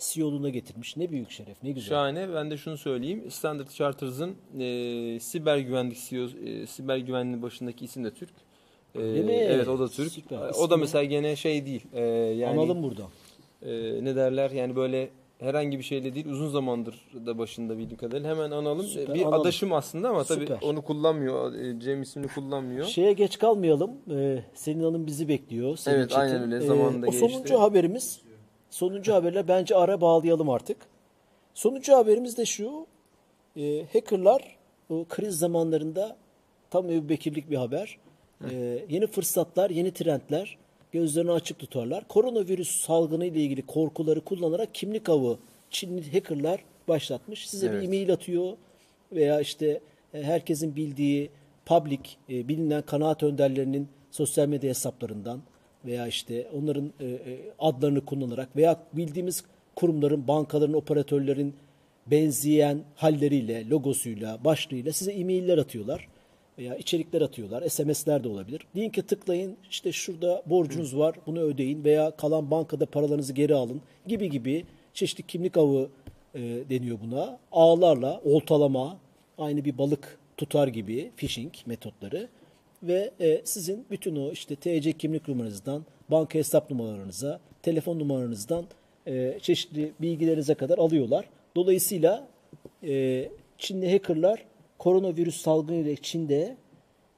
[0.00, 0.96] CEO'luğuna getirmiş.
[0.96, 1.88] Ne büyük şeref, ne güzel.
[1.88, 2.34] Şahane.
[2.34, 3.30] Ben de şunu söyleyeyim.
[3.30, 8.30] Standard Chartered'ın e, siber güvenlik CEO, e, siber güvenliği başındaki isim de Türk.
[8.94, 9.32] E, mi?
[9.32, 10.12] Evet o da Türk.
[10.12, 10.38] Süper.
[10.38, 11.82] O da İsmi- mesela gene şey değil.
[11.92, 13.06] E, yani Analım buradan.
[13.62, 13.70] e,
[14.04, 16.94] ne derler yani böyle herhangi bir şeyle değil uzun zamandır
[17.26, 18.82] da başında bildiğim kadarıyla hemen analım.
[18.86, 19.40] Süper, bir analım.
[19.40, 20.58] adaşım aslında ama tabii Süper.
[20.62, 21.54] onu kullanmıyor.
[21.54, 22.86] E, Cem ismini kullanmıyor.
[22.86, 23.90] Şeye geç kalmayalım.
[24.10, 25.76] Ee, Selin Hanım bizi bekliyor.
[25.76, 26.56] Selin Evet, aynen öyle.
[26.64, 27.28] Ee, Zamanında O geçti.
[27.30, 28.20] sonuncu haberimiz.
[28.70, 30.76] Sonuncu haberle bence ara bağlayalım artık.
[31.54, 32.86] Sonuncu haberimiz de şu.
[33.56, 34.56] Ee, hackerlar
[34.90, 36.16] o kriz zamanlarında
[36.70, 37.98] tam Ebu Bekirlik bir haber.
[38.50, 40.58] Ee, yeni fırsatlar, yeni trendler
[40.92, 42.08] gözlerini açık tutarlar.
[42.08, 45.38] Koronavirüs salgını ile ilgili korkuları kullanarak kimlik avı
[45.70, 47.48] Çinli hackerlar başlatmış.
[47.48, 47.82] Size Evet.
[47.82, 48.56] bir e-mail atıyor
[49.12, 49.80] veya işte
[50.14, 51.30] e, herkesin bildiği
[51.66, 52.00] public
[52.30, 55.42] e, bilinen kanaat önderlerinin sosyal medya hesaplarından
[55.84, 59.44] veya işte onların e, e, adlarını kullanarak veya bildiğimiz
[59.76, 61.54] kurumların, bankaların, operatörlerin
[62.06, 66.08] benzeyen halleriyle, logosuyla, başlığıyla size e-mailler atıyorlar
[66.58, 67.68] veya içerikler atıyorlar.
[67.68, 68.66] SMS'ler de olabilir.
[68.76, 69.56] Linke tıklayın.
[69.70, 71.14] işte şurada borcunuz var.
[71.26, 74.64] Bunu ödeyin veya kalan bankada paralarınızı geri alın gibi gibi
[74.94, 75.88] çeşitli kimlik avı
[76.34, 77.38] e, deniyor buna.
[77.52, 78.96] Ağlarla oltalama,
[79.38, 82.28] aynı bir balık tutar gibi phishing metotları
[82.82, 88.64] ve e, sizin bütün o işte TC kimlik numaranızdan, banka hesap numaralarınıza, telefon numaranızdan
[89.06, 91.28] e, çeşitli bilgilerinize kadar alıyorlar.
[91.56, 92.28] Dolayısıyla
[92.82, 93.28] e,
[93.58, 94.44] Çinli hackerlar
[94.78, 96.56] koronavirüs salgınıyla Çin'de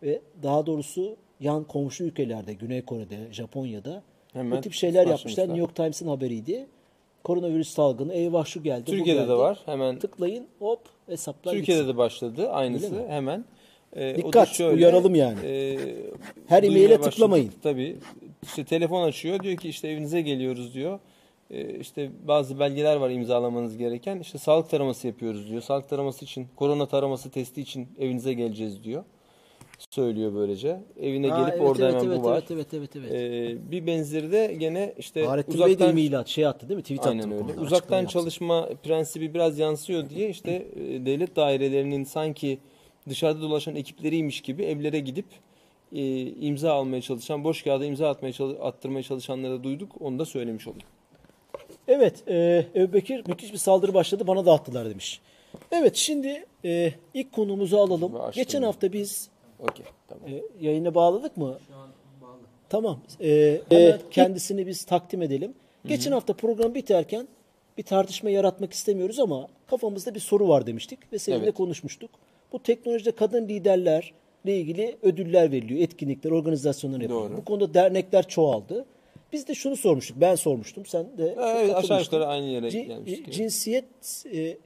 [0.02, 4.02] ve daha doğrusu yan komşu ülkelerde, Güney Kore'de, Japonya'da
[4.32, 5.44] Hemen bu tip şeyler yapmışlar.
[5.44, 6.66] New York Times'ın haberiydi.
[7.24, 8.84] Koronavirüs salgını eyvah şu geldi.
[8.84, 9.36] Türkiye'de de geldi.
[9.36, 9.58] var.
[9.66, 11.94] Hemen Tıklayın hop hesaplar Türkiye'de gitsin.
[11.94, 13.44] de başladı aynısı hemen.
[13.96, 15.38] Da Dikkat, uyaralım yani.
[15.44, 15.78] e,
[16.46, 17.50] Her e-maile tıklamayın.
[17.62, 17.96] Tabii.
[18.42, 20.98] İşte telefon açıyor diyor ki işte evinize geliyoruz diyor.
[21.50, 24.18] Ee, işte bazı belgeler var imzalamanız gereken.
[24.18, 25.62] İşte sağlık taraması yapıyoruz diyor.
[25.62, 29.04] Sağlık taraması için, korona taraması testi için evinize geleceğiz diyor.
[29.90, 30.80] Söylüyor böylece.
[31.00, 32.32] Evine Ha, gelip evet, orada evet, hemen evet, bu var.
[32.50, 33.12] Evet, evet, evet, evet.
[33.12, 36.76] Ee, bir benzeri de gene işte Fahrettin Bey de uzaktan e-mail at, şey attı değil
[36.76, 36.82] mi?
[36.82, 37.10] Tweet attı.
[37.10, 37.60] Aynen bu öyle.
[37.60, 42.58] Uzaktan çalışma prensibi biraz yansıyor diye işte e, devlet dairelerinin sanki
[43.08, 45.26] dışarıda dolaşan ekipleriymiş gibi evlere gidip
[45.92, 48.32] e, imza almaya çalışan, boş kağıda imza atmaya
[48.62, 49.92] attırmaya çalışanları duyduk.
[50.00, 50.86] Onu da söylemiş olayım.
[51.88, 55.20] Evet, e, Ebu Bekir müthiş bir saldırı başladı bana da attılar demiş.
[55.72, 58.12] Evet, şimdi e, ilk konumuzu alalım.
[58.34, 59.28] Geçen hafta biz
[59.58, 60.28] Okey, tamam.
[60.28, 61.58] e, yayına bağladık mı?
[62.68, 63.00] Tamam.
[63.20, 65.54] E, hemen kendisini biz takdim edelim.
[65.86, 67.28] Geçen hafta program biterken
[67.78, 71.54] bir tartışma yaratmak istemiyoruz ama kafamızda bir soru var demiştik ve seninle Evet.
[71.54, 72.10] konuşmuştuk.
[72.52, 74.12] Bu teknolojide kadın liderlerle
[74.44, 77.30] ilgili ödüller veriliyor, etkinlikler, organizasyonlar yapılıyor.
[77.30, 77.36] Doğru.
[77.36, 78.84] Bu konuda dernekler çoğaldı.
[79.32, 83.32] Biz de şunu sormuştuk, ben sormuştum, sen de Evet, aşağı yukarı aynı yere Cin- gelmiştik.
[83.32, 83.84] Cinsiyet
[84.32, 84.56] e,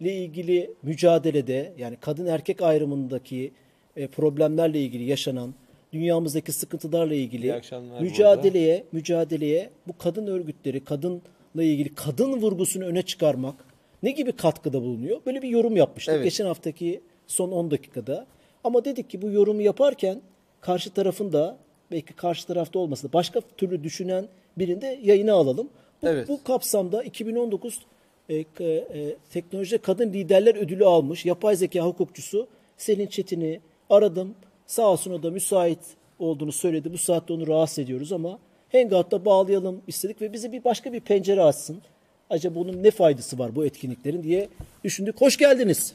[0.00, 3.52] ilgili mücadelede yani kadın erkek ayrımındaki
[3.96, 5.54] e, problemlerle ilgili yaşanan
[5.92, 7.60] dünyamızdaki sıkıntılarla ilgili
[8.00, 13.54] mücadeleye mücadeleye bu kadın örgütleri kadınla ilgili kadın vurgusunu öne çıkarmak
[14.02, 15.20] ne gibi katkıda bulunuyor?
[15.26, 16.24] Böyle bir yorum yapmıştık Evet.
[16.24, 18.26] geçen haftaki son 10 dakikada.
[18.64, 20.20] Ama dedik ki bu yorumu yaparken
[20.60, 21.56] karşı tarafın da
[21.90, 25.68] belki karşı tarafta olmasa da başka türlü düşünen birinde yayına alalım.
[26.02, 26.28] Bu, Evet.
[26.28, 27.80] bu kapsamda 2019
[28.28, 28.44] e, e,
[29.30, 32.46] Teknolojide Kadın Liderler Ödülü almış yapay zeka hukukçusu
[32.76, 33.60] Selin Çetin'i
[33.90, 34.34] aradım.
[34.66, 35.78] Sağ olsun o da müsait
[36.18, 36.92] olduğunu söyledi.
[36.92, 38.38] Bu saatte onu rahatsız ediyoruz ama
[38.72, 41.82] Hangout'ta bağlayalım istedik ve bize bir başka bir pencere açsın.
[42.30, 44.48] Acaba bunun ne faydası var bu etkinliklerin diye
[44.84, 45.20] düşündük.
[45.20, 45.94] Hoş geldiniz.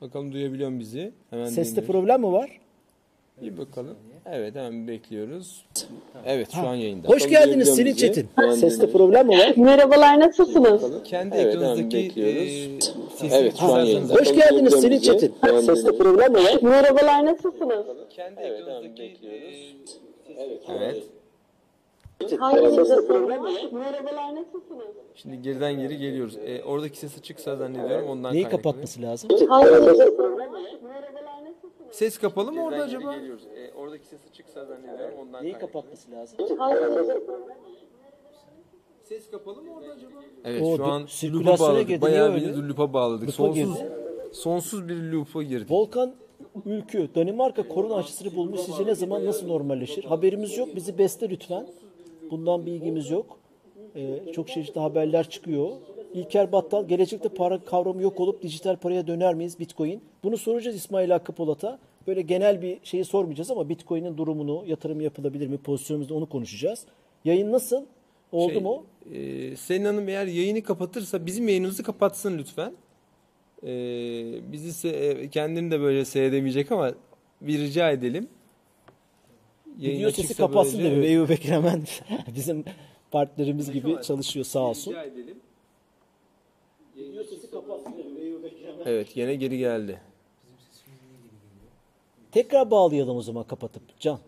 [0.00, 1.12] Bakalım duyabiliyor mu bizi?
[1.30, 1.86] Hemen Seste dinliyoruz.
[1.92, 2.60] problem mi var?
[3.42, 3.96] Bir bakalım.
[4.32, 5.64] Evet hemen bekliyoruz.
[6.26, 7.08] Evet şu an yayında.
[7.08, 8.28] Hoş geldiniz Selin Çetin.
[8.56, 9.52] Seste problem mi var?
[9.56, 10.82] Merhabalar, nasılsınız?
[11.04, 12.48] Kendi Evet, ekranınızdaki hemen bekliyoruz.
[12.48, 14.14] e, sesi Evet, şu an yayında.
[14.14, 15.34] Hoş geldiniz Selin Bizi Çetin.
[15.60, 16.58] Seste problem mi var?
[16.62, 17.86] Merhabalar, nasılsınız?
[18.10, 19.74] Kendi Evet, ekranınızdaki bekliyoruz.
[20.28, 21.02] e, Evet, Evet.
[22.38, 23.38] Hanginizde sorun var?
[23.72, 24.86] Merhabalar nasılsınız?
[25.14, 26.36] Şimdi geriden geri geliyoruz.
[26.36, 28.62] E, oradaki ses açıksa zannediyorum ondan Neyi kaynaklı.
[28.62, 29.30] kapatması lazım?
[29.48, 30.48] Hanginizde sorun var?
[30.82, 31.90] Merhabalar nasılsınız?
[31.92, 33.14] Ses kapalı mı orada acaba?
[33.14, 35.72] E, oradaki ses açıksa zannediyorum ondan Neyi kaynaklı.
[35.72, 36.38] kapatması lazım?
[36.58, 37.20] Hanginizde
[39.02, 40.12] Ses kapalı mı orada acaba?
[40.44, 41.88] Evet O şu an sirkülasyona loop'a bağladık.
[41.88, 42.68] girdi, Bayağı niye bir öyle?
[42.68, 43.22] loop'a bağladık.
[43.22, 43.92] Loop'a sonsuz, girdi.
[44.32, 45.70] sonsuz bir loop'a girdik.
[45.70, 46.14] Volkan
[46.66, 48.60] ülkü Danimarka korona aşısını bulmuş.
[48.60, 50.04] Sizce ne zaman nasıl normalleşir?
[50.04, 50.68] Haberimiz yok.
[50.76, 51.66] Bizi beste lütfen.
[52.30, 53.38] Bundan bilgimiz yok.
[53.96, 55.70] Ee, çok çeşitli haberler çıkıyor.
[56.14, 60.00] İlker Battal gelecekte para kavramı yok olup dijital paraya döner miyiz Bitcoin?
[60.24, 61.78] Bunu soracağız İsmail Hakkı Polat'a.
[62.06, 66.84] Böyle genel bir şeyi sormayacağız ama Bitcoin'in durumunu, yatırım yapılabilir mi, pozisyonumuzda onu konuşacağız.
[67.24, 67.84] Yayın nasıl?
[68.32, 68.84] Oldu Şey, mu?
[69.14, 72.72] E, Selin Hanım eğer yayını kapatırsa bizim yayınımızı kapatsın lütfen.
[73.62, 73.72] E,
[74.52, 76.92] bizi se- e, kendini de böyle seyredemeyecek ama
[77.40, 78.28] bir rica edelim.
[79.78, 81.06] Video sesi kapatsın böylece- dedi.
[81.06, 81.82] Eyüp Bekir hemen
[82.36, 82.64] bizim
[83.10, 84.90] partnerimiz gibi çalışıyor sağ olsun.
[84.90, 85.36] Rica edelim.
[88.84, 90.00] Evet yine geri geldi.
[92.32, 93.82] Tekrar bağlayalım o zaman kapatıp.
[94.00, 94.18] Can.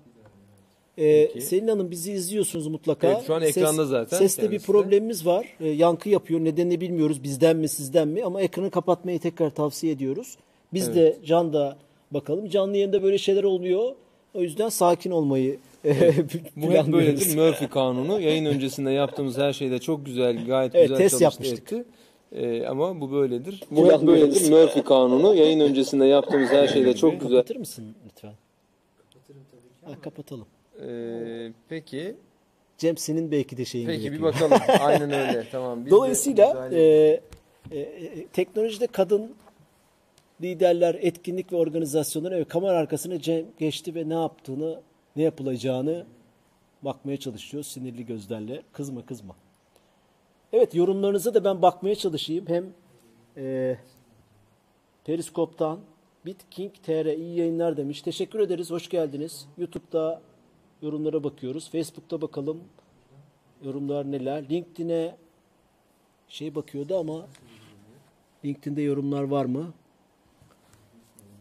[0.98, 3.06] Ee, Selin Hanım bizi izliyorsunuz mutlaka.
[3.08, 4.72] Evet, şu an ekranda zaten Seste bir kendisi de.
[4.72, 5.56] problemimiz var.
[5.60, 6.40] Ee, yankı yapıyor.
[6.40, 7.22] Nedenini bilmiyoruz.
[7.22, 8.24] Bizden mi sizden mi?
[8.24, 10.36] Ama ekranı kapatmayı tekrar tavsiye ediyoruz.
[10.72, 11.78] Biz de Can da
[12.10, 12.48] bakalım.
[12.48, 13.94] Canlı yayında böyle şeyler oluyor.
[14.34, 15.90] O yüzden sakin olmayı e,
[16.56, 17.36] Bu hep böyledir.
[17.36, 18.20] Murphy kanunu.
[18.20, 21.72] Yayın öncesinde yaptığımız her şeyde çok güzel, gayet Evet, güzel test çalıştı yapmıştık.
[21.72, 21.84] etti.
[22.32, 23.62] Ee, ama bu böyledir.
[23.70, 24.50] Bu hep böyledir.
[24.50, 25.34] Murphy kanunu.
[25.34, 27.28] Yayın öncesinde yaptığımız her şeyde çok güzel.
[27.36, 28.32] Kapatır mısın lütfen?
[29.12, 29.96] Kapatırım tabii ki.
[29.96, 30.46] Ha, kapatalım.
[30.86, 32.14] Ee, peki.
[32.78, 34.32] Cem senin belki de şeyin Peki bir gerekiyor.
[34.50, 34.58] bakalım.
[34.80, 35.44] Aynen öyle.
[35.52, 35.78] Tamam.
[35.80, 37.20] Biz de Dolayısıyla güzel- e,
[37.72, 39.30] e, e, teknolojide kadın
[40.42, 43.16] liderler, etkinlik ve organizasyonları evet, kamera arkasına
[43.58, 44.80] geçti ve ne yaptığını,
[45.16, 46.06] ne yapılacağını
[46.82, 48.62] bakmaya çalışıyor sinirli gözlerle.
[48.72, 49.36] Kızma kızma.
[50.52, 52.44] Evet yorumlarınıza da ben bakmaya çalışayım.
[52.48, 52.66] Hem
[53.36, 53.76] e,
[55.04, 55.78] Periskop'tan
[56.26, 58.02] BitKing TR iyi yayınlar demiş.
[58.02, 58.70] Teşekkür ederiz.
[58.70, 59.48] Hoş geldiniz.
[59.58, 60.20] YouTube'da
[60.82, 61.70] yorumlara bakıyoruz.
[61.70, 62.60] Facebook'ta bakalım
[63.64, 64.50] yorumlar neler.
[64.50, 65.16] LinkedIn'e
[66.28, 67.26] şey bakıyordu ama
[68.44, 69.72] LinkedIn'de yorumlar var mı?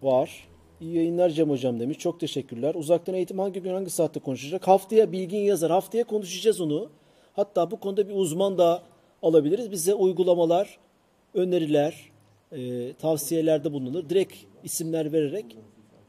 [0.03, 0.47] Var.
[0.81, 1.99] İyi yayınlar Cem Hocam demiş.
[1.99, 2.75] Çok teşekkürler.
[2.75, 4.67] Uzaktan eğitim hangi gün hangi saatte konuşacak?
[4.67, 5.71] Haftaya Bilgin yazar.
[5.71, 6.89] Haftaya konuşacağız onu.
[7.33, 8.83] Hatta bu konuda bir uzman da
[9.23, 9.71] alabiliriz.
[9.71, 10.77] Bize uygulamalar,
[11.33, 12.11] öneriler,
[12.51, 14.09] e, tavsiyelerde bulunur.
[14.09, 14.33] Direkt
[14.63, 15.57] isimler vererek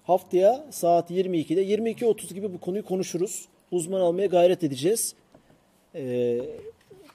[0.02, 3.48] haftaya saat 22'de 22.30 gibi bu konuyu konuşuruz.
[3.70, 5.14] Uzman almaya gayret edeceğiz.
[5.94, 6.38] E,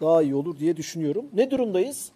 [0.01, 1.25] daha iyi olur diye düşünüyorum.
[1.33, 2.11] Ne durumdayız?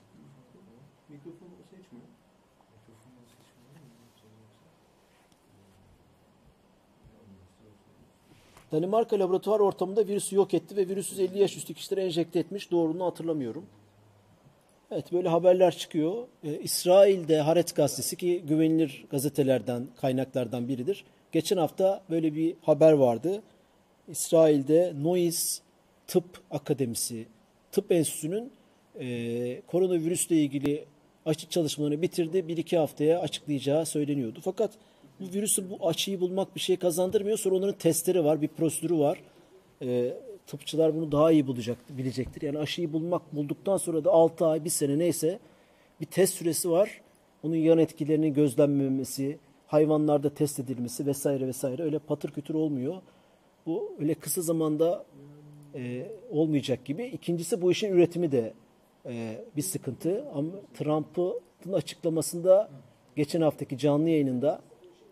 [8.72, 12.72] Danimarka laboratuvar ortamında virüsü yok etti ve virüsü 50 yaş üstü kişilere enjekte etmiş.
[12.72, 13.65] Doğruluğunu hatırlamıyorum.
[14.91, 16.28] Evet böyle haberler çıkıyor.
[16.43, 21.05] Ee, İsrail'de Haaretz gazetesi ki güvenilir gazetelerden, kaynaklardan biridir.
[21.32, 23.41] Geçen hafta böyle bir haber vardı.
[24.07, 25.61] İsrail'de Nois
[26.07, 27.26] Tıp Akademisi,
[27.72, 28.51] Tıp Enstitüsü'nün
[28.99, 30.86] e, koronavirüsle ilgili
[31.26, 32.47] aşı çalışmalarını bitirdi.
[32.47, 34.39] Bir iki haftaya açıklayacağı söyleniyordu.
[34.43, 34.72] Fakat
[35.22, 37.38] bu virüsün bu aşıyı bulmak bir şey kazandırmıyor.
[37.38, 39.22] Sonra onların testleri var, bir prosedürü var.
[39.82, 40.13] E,
[40.47, 42.41] tıpçılar bunu daha iyi bulacak, bilecektir.
[42.41, 45.39] Yani aşıyı bulmak bulduktan sonra da 6 ay, bir sene neyse
[46.01, 47.01] bir test süresi var.
[47.43, 52.95] Onun yan etkilerinin gözlenmemesi, hayvanlarda test edilmesi vesaire vesaire öyle patır kütür olmuyor.
[53.65, 55.05] Bu öyle kısa zamanda
[55.76, 57.05] e, olmayacak gibi.
[57.05, 58.53] İkincisi bu işin üretimi de
[59.05, 60.26] e, bir sıkıntı.
[60.34, 62.69] Ama Trump'ın açıklamasında
[63.15, 64.61] geçen haftaki canlı yayınında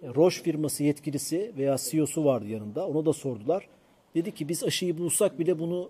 [0.04, 2.88] Roche firması yetkilisi veya CEO'su vardı yanında.
[2.88, 3.68] Ona da sordular.
[4.16, 5.90] Dedi ki biz aşıyı bulsak bile bunu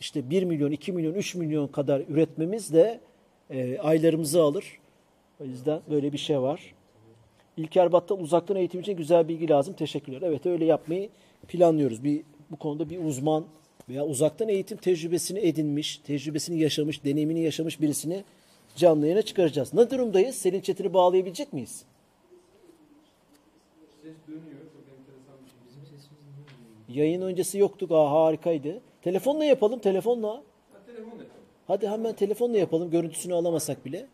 [0.00, 3.00] işte 1 milyon, 2 milyon, 3 milyon kadar üretmemiz de
[3.50, 4.78] e, aylarımızı alır.
[5.40, 6.74] O yüzden böyle bir şey var.
[7.56, 9.74] İlker Battal uzaktan eğitim için güzel bilgi lazım.
[9.74, 10.22] Teşekkürler.
[10.22, 11.08] Evet öyle yapmayı
[11.48, 12.04] planlıyoruz.
[12.04, 13.44] Bir bu konuda bir uzman
[13.88, 18.24] veya uzaktan eğitim tecrübesini edinmiş, tecrübesini yaşamış, deneyimini yaşamış birisini
[18.76, 19.74] canlı yayına çıkaracağız.
[19.74, 20.36] Ne durumdayız?
[20.36, 21.84] Selin Çetin'i bağlayabilecek miyiz?
[26.88, 27.86] Yayın öncesi yoktu.
[27.90, 28.80] Aa, harikaydı.
[29.02, 30.42] Telefonla yapalım, telefonla.
[31.66, 32.90] Hadi hemen telefonla yapalım.
[32.90, 34.06] Görüntüsünü alamasak bile.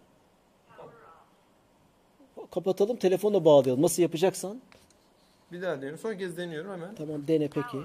[2.51, 3.83] Kapatalım, telefonla bağlayalım.
[3.83, 4.61] Nasıl yapacaksan.
[5.53, 5.99] Bir daha deniyorum.
[5.99, 6.95] Son kez deniyorum hemen.
[6.95, 7.77] Tamam dene peki.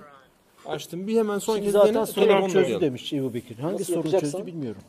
[0.66, 1.08] Açtım.
[1.08, 2.06] Bir hemen son Şimdi kez zaten dene.
[2.06, 3.56] sorunu telefonla çözdü demiş Ebu Bekir.
[3.60, 4.32] Hangi Nasıl sorunu yapacaksan?
[4.40, 4.82] çözdü bilmiyorum.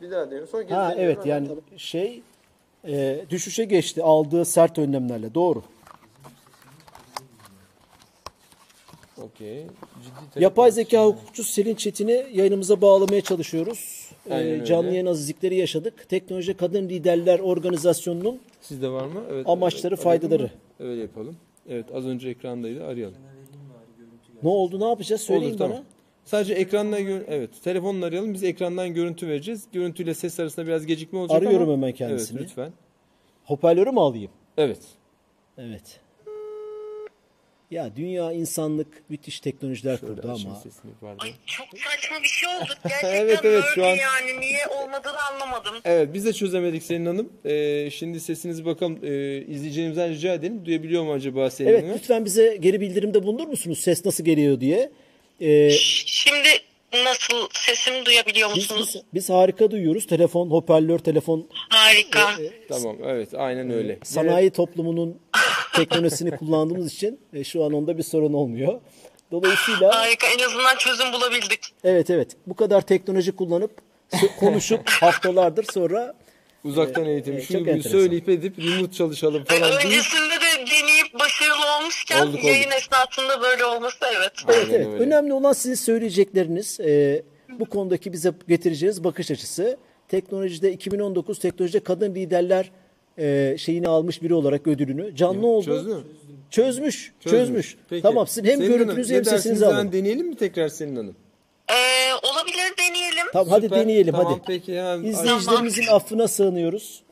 [0.00, 0.48] Bir daha deniyorum.
[0.48, 1.04] Son kez Ha deniyorum.
[1.04, 1.44] evet hemen.
[1.44, 2.22] yani şey
[2.88, 5.34] e, düşüşe geçti aldığı sert önlemlerle.
[5.34, 5.62] Doğru.
[9.22, 9.62] Okey.
[10.32, 14.08] Ciddi Yapay zeka hukukçusu Selin Çetin'i yayınımıza bağlamaya çalışıyoruz.
[14.30, 14.64] Ee, Aynen öyle.
[14.64, 16.08] canlı yayın azizlikleri yaşadık.
[16.08, 19.20] Teknoloji Kadın Liderler Organizasyonu'nun Sizde var mı?
[19.30, 19.48] Evet.
[19.48, 20.34] Amaçları, evet, faydaları.
[20.42, 20.86] arayalım mı?
[20.90, 21.36] Öyle yapalım.
[21.68, 23.14] Evet az önce ekrandaydı arayalım.
[24.42, 25.68] ne oldu ne yapacağız söyleyin Olur bana.
[25.68, 25.84] tamam.
[26.24, 28.34] Sadece ekrandan gör evet telefonla arayalım.
[28.34, 29.64] Biz ekrandan görüntü vereceğiz.
[29.72, 32.38] Görüntüyle ses arasında biraz gecikme olacak Arıyorum ama- hemen kendisini.
[32.38, 32.72] Evet lütfen.
[33.44, 34.30] Hoparlörü mü alayım?
[34.56, 34.80] Evet.
[35.58, 36.00] Evet.
[37.70, 40.62] Ya dünya insanlık müthiş teknolojiler Şöyle kurdu ama.
[41.18, 42.72] Ay çok saçma bir şey oldu.
[42.88, 45.74] Gerçekten Evet, evet, şu an- yani niye olmadığını anlamadım.
[45.84, 47.32] Evet biz de çözemedik Selin Hanım.
[47.44, 50.64] Ee, şimdi sesinizi bakalım e, izleyicilerimizden rica edelim.
[50.64, 51.94] Duyabiliyor mu acaba Selin evet Hanım?
[51.94, 53.78] lütfen bize geri bildirimde bulunur musunuz?
[53.80, 54.90] Ses nasıl geliyor diye.
[55.40, 55.70] Ee,
[56.06, 56.48] Şimdi
[56.94, 58.90] nasıl sesimi duyabiliyor biz, musunuz?
[58.94, 60.06] biz, biz harika duyuyoruz.
[60.06, 62.30] Telefon, hoparlör, telefon Harika.
[62.68, 63.98] Tamam evet aynen öyle.
[64.04, 65.18] sanayi toplumunun
[65.84, 68.80] teknolojisini kullandığımız için e, şu an onda bir sorun olmuyor.
[69.32, 70.26] Dolayısıyla Harika.
[70.26, 71.60] En azından çözüm bulabildik.
[71.84, 73.70] evet evet bu kadar teknoloji kullanıp
[74.40, 76.14] konuşup haftalardır sonra
[76.64, 77.90] Uzaktan eğitim evet, şu çok bunu enteresan.
[77.90, 79.86] söyleyip edip remote çalışalım falan değil.
[79.86, 82.44] Öncesinde de deneyip başarılı olmuşken Olduk, olduk.
[82.44, 84.32] yayın esnasında böyle olması evet.
[84.48, 84.86] Evet, evet.
[84.86, 85.04] öyle.
[85.04, 89.78] Önemli olan sizin söyleyecekleriniz, e, bu konudaki bize getireceğiniz bakış açısı.
[90.08, 92.70] Teknolojide 2019 teknolojide kadın liderler
[93.18, 95.16] e, şeyini almış biri olarak ödülünü.
[95.16, 95.64] Canlı oldu.
[95.64, 96.00] Çözdü mü?
[96.50, 97.12] Çözmüş.
[97.20, 97.76] Çözmüş.
[97.90, 98.02] Peki.
[98.02, 99.92] Tamam sizin hem Selin görüntünüzü hem sesinizi Yani alalım.
[99.92, 101.16] deneyelim mi tekrar Selin Hanım?
[101.70, 101.74] Ee,
[102.32, 103.26] olabilir deneyelim.
[103.32, 103.80] Tamam hadi Süper.
[103.80, 104.42] deneyelim Tamam, hadi.
[104.46, 107.02] peki, hemen- İzleyicilerimizin affına sığınıyoruz.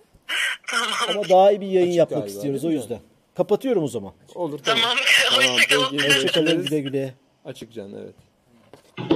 [0.71, 0.89] Tamam.
[1.11, 2.83] Ama daha iyi bir yayın Açık yapmak galiba, istiyoruz o değil mi?
[2.83, 2.99] yüzden.
[3.37, 4.13] Kapatıyorum o zaman.
[4.35, 4.83] Olur tamam.
[4.83, 4.97] Tamam.
[5.31, 5.99] Tamam, Hoşçakalın.
[5.99, 7.15] Hoşçakalın güle güle.
[7.45, 8.15] Açık can evet.
[8.99, 9.15] Ve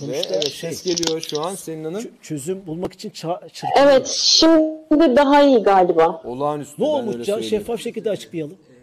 [0.00, 2.04] Sonuçta evet şey- ses geliyor şu an Selin Hanım.
[2.22, 3.40] Çözüm bulmak için ça-.
[3.78, 6.22] Evet, şimdi daha iyi galiba.
[6.24, 6.82] Olağanüstü.
[6.82, 7.42] Ne olmuş söyleyeyim.
[7.50, 8.52] Şeffaf şekilde açıklayalım.
[8.70, 8.76] Ee,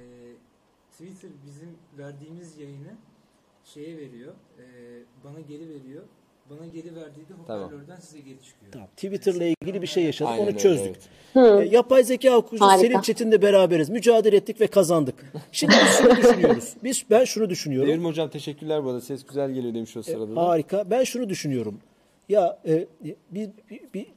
[0.92, 2.96] Twitter bizim verdiğimiz yayını
[3.74, 4.64] şeye veriyor, e,
[5.24, 6.04] bana geri veriyor.
[6.50, 7.64] Bana geri verdiği de Tamam.
[7.64, 8.72] hoparlörden size geri çıkıyor.
[8.72, 8.88] Tamam.
[8.88, 10.32] Twitter'la ilgili bir şey yaşadık.
[10.32, 10.96] Aynen onu çözdük.
[11.36, 11.72] evet.
[11.72, 12.78] E, yapay zeka Harika.
[12.78, 13.90] Selin Çetin'le beraberiz.
[13.90, 15.32] Mücadele ettik ve kazandık.
[15.52, 16.74] Şimdi biz şunu düşünüyoruz.
[16.84, 17.90] Biz ben şunu düşünüyorum.
[17.90, 19.02] Devrim Hocam teşekkürler bu arada.
[19.02, 20.36] Ses güzel geliyor demiş o sırada.
[20.36, 20.42] da.
[20.48, 20.90] Harika.
[20.92, 21.80] Ben şunu düşünüyorum.
[22.30, 23.50] Ya e, bir, bir,
[23.94, 24.08] bir-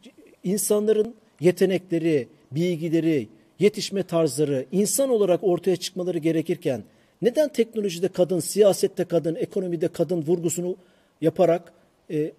[0.45, 6.83] insanların yetenekleri, bilgileri, yetişme tarzları insan olarak ortaya çıkmaları gerekirken
[7.22, 10.76] neden teknolojide kadın, siyasette kadın, ekonomide kadın vurgusunu
[11.20, 11.72] yaparak
[12.11, 12.32] e,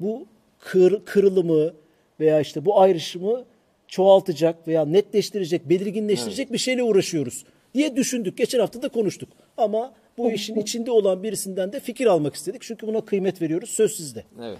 [0.00, 0.26] bu
[0.58, 1.72] kır, kırılımı
[2.20, 3.44] veya işte bu ayrışımı
[3.88, 7.44] çoğaltacak veya netleştirecek, belirginleştirecek bir şeyle uğraşıyoruz
[7.74, 8.36] diye düşündük.
[8.36, 9.28] Geçen hafta da konuştuk.
[9.56, 12.62] Ama bu işin içinde olan birisinden de fikir almak istedik.
[12.62, 13.70] Çünkü buna kıymet veriyoruz.
[13.70, 14.24] Söz sizde.
[14.42, 14.58] Evet.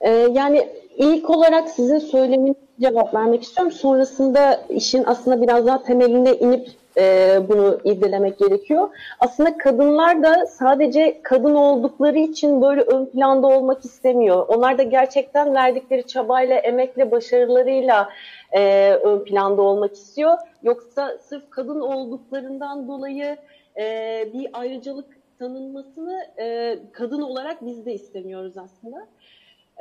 [0.00, 3.72] Ee, yani ilk olarak sizin söyleminize cevap vermek istiyorum.
[3.72, 8.88] Sonrasında işin aslında biraz daha temeline inip e, bunu irdelemek gerekiyor.
[9.20, 14.48] Aslında kadınlar da sadece kadın oldukları için böyle ön planda olmak istemiyor.
[14.48, 18.08] Onlar da gerçekten verdikleri çabayla, emekle, başarılarıyla
[18.52, 20.38] e, ön planda olmak istiyor.
[20.62, 23.36] Yoksa sırf kadın olduklarından dolayı
[23.76, 29.06] e, bir ayrıcalık tanınmasını e, kadın olarak biz de istemiyoruz aslında.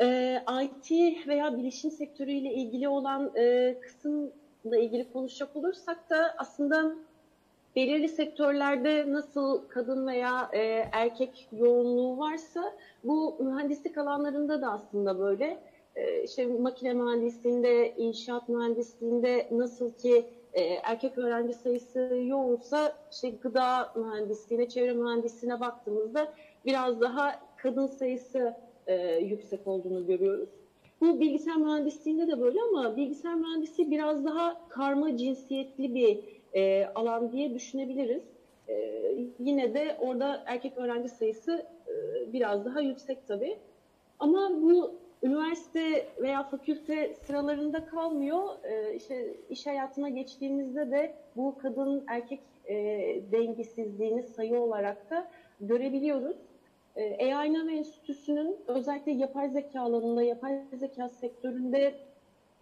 [0.02, 0.92] Ee, IT
[1.28, 4.30] veya bilişim sektörüyle ilgili olan e, kısımla
[4.66, 6.96] ilgili konuşacak olursak da aslında
[7.76, 10.60] belirli sektörlerde nasıl kadın veya e,
[10.92, 15.60] erkek yoğunluğu varsa bu mühendislik alanlarında da aslında böyle.
[15.96, 23.92] E, işte makine mühendisliğinde, inşaat mühendisliğinde nasıl ki e, erkek öğrenci sayısı yoğunsa işte gıda
[23.96, 26.28] mühendisliğine, çevre mühendisliğine baktığımızda
[26.66, 28.56] biraz daha kadın sayısı
[28.88, 30.61] e, yüksek olduğunu görüyoruz.
[31.02, 36.20] Bu bilgisayar mühendisliğinde de böyle ama bilgisayar mühendisliği biraz daha karma cinsiyetli bir
[36.54, 38.24] e, alan diye düşünebiliriz.
[38.68, 38.74] E,
[39.40, 41.94] yine de orada erkek öğrenci sayısı e,
[42.34, 43.58] biraz daha yüksek tabii.
[44.20, 44.92] Ama bu
[45.24, 48.44] üniversite veya fakülte sıralarında kalmıyor.
[48.64, 52.76] E, işte iş hayatına geçtiğimizde de bu kadın erkek e,
[53.32, 55.28] dengesizliğini sayı olarak da
[55.60, 56.38] görebiliyoruz.
[56.96, 61.94] E, AI Nav Enstitüsü'nün özellikle yapay zeka alanında, yapay zeka sektöründe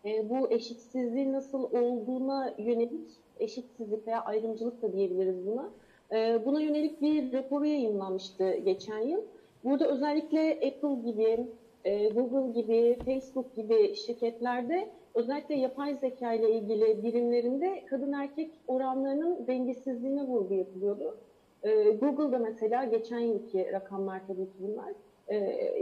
[0.06, 3.10] e, bu eşitsizliğin nasıl olduğuna yönelik,
[3.40, 5.70] eşitsizlik veya ayrımcılık da diyebiliriz buna,
[6.12, 9.22] e, buna yönelik bir raporu yayınlanmıştı geçen yıl.
[9.64, 11.48] Burada özellikle Apple gibi,
[11.84, 19.48] e, Google gibi, Facebook gibi şirketlerde özellikle yapay zeka ile ilgili birimlerinde kadın erkek oranlarının
[19.48, 21.18] dengesizliğine vurgu yapılıyordu.
[21.64, 24.94] Ee, Google'da mesela geçen yılki rakamlar tabii ki bunlar.
[25.28, 25.36] Ee,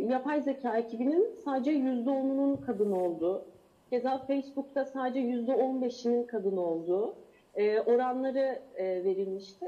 [0.10, 3.46] yapay zeka ekibinin sadece %10'unun kadın olduğu,
[3.90, 7.16] keza Facebook'ta sadece %15'inin kadın olduğu
[7.56, 9.66] e, oranları e, verilmişti.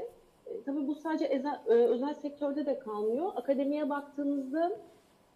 [0.66, 3.32] Tabii bu sadece e, özel sektörde de kalmıyor.
[3.36, 4.72] Akademiye baktığımızda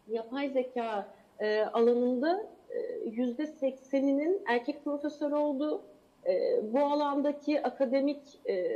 [0.08, 1.08] yapay zeka
[1.40, 5.80] e, alanında e, yüzde sekseninin erkek profesör olduğu,
[6.26, 8.66] e, bu alandaki akademik e,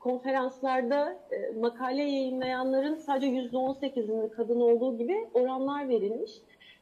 [0.00, 6.32] konferanslarda e, makale yayınlayanların sadece yüzde on sekizinin kadın olduğu gibi oranlar verilmiş.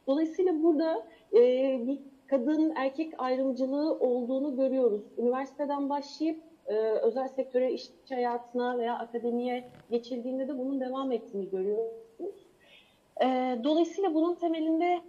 [0.07, 1.41] Dolayısıyla burada e,
[1.87, 5.01] bir kadın erkek ayrımcılığı olduğunu görüyoruz.
[5.17, 11.91] Üniversiteden başlayıp e, özel sektöre, iş hayatına veya akademiye geçildiğinde de bunun devam ettiğini görüyoruz.
[13.21, 13.25] E,
[13.63, 14.99] dolayısıyla bunun temelinde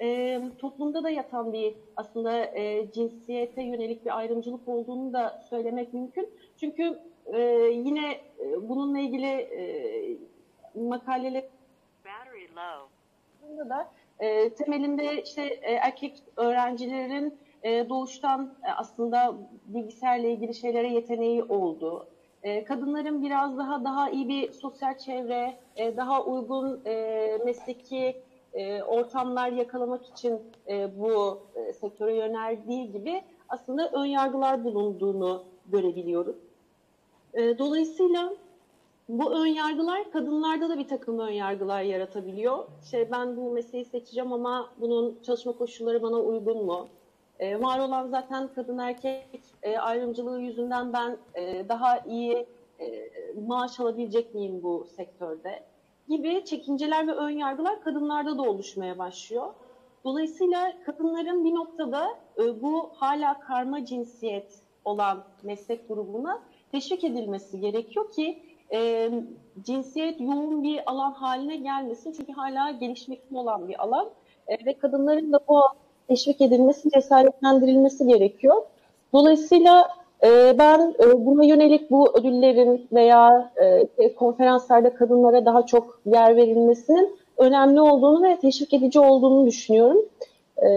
[0.00, 6.28] e, toplumda da yatan bir aslında e, cinsiyete yönelik bir ayrımcılık olduğunu da söylemek mümkün.
[6.60, 7.40] Çünkü e,
[7.72, 10.16] yine e, bununla ilgili e,
[10.74, 11.44] makaleler
[13.68, 13.88] da
[14.20, 19.34] e, temelinde işte e, erkek öğrencilerin e, doğuştan e, aslında
[19.66, 22.06] bilgisayarla ilgili şeylere yeteneği oldu.
[22.42, 28.16] E, kadınların biraz daha daha iyi bir sosyal çevre, e, daha uygun e, mesleki
[28.56, 36.36] e, ortamlar yakalamak için e, bu e, sektöre yöneldiği gibi aslında ön yargılar bulunduğunu görebiliyoruz.
[37.34, 38.32] E, dolayısıyla
[39.08, 42.64] bu ön yargılar kadınlarda da bir takım ön yargılar yaratabiliyor.
[42.84, 46.88] İşte ben bu mesleği seçeceğim ama bunun çalışma koşulları bana uygun mu?
[47.38, 52.46] E, var olan zaten kadın erkek e, ayrımcılığı yüzünden ben e, daha iyi
[52.80, 53.10] e,
[53.46, 55.62] maaş alabilecek miyim bu sektörde?
[56.08, 59.54] Gibi çekinceler ve ön yargılar kadınlarda da oluşmaya başlıyor.
[60.04, 66.42] Dolayısıyla kadınların bir noktada e, bu hala karma cinsiyet olan meslek grubuna
[66.72, 68.42] teşvik edilmesi gerekiyor ki
[68.72, 69.10] e,
[69.62, 72.12] cinsiyet yoğun bir alan haline gelmesin.
[72.12, 74.10] Çünkü hala gelişmekte olan bir alan
[74.48, 75.60] e, ve kadınların da bu
[76.08, 78.62] teşvik edilmesi, cesaretlendirilmesi gerekiyor.
[79.12, 79.88] Dolayısıyla
[80.58, 83.52] ben e, buna yönelik bu ödüllerin veya
[83.98, 90.04] e, konferanslarda kadınlara daha çok yer verilmesinin önemli olduğunu ve teşvik edici olduğunu düşünüyorum.
[90.58, 90.68] E,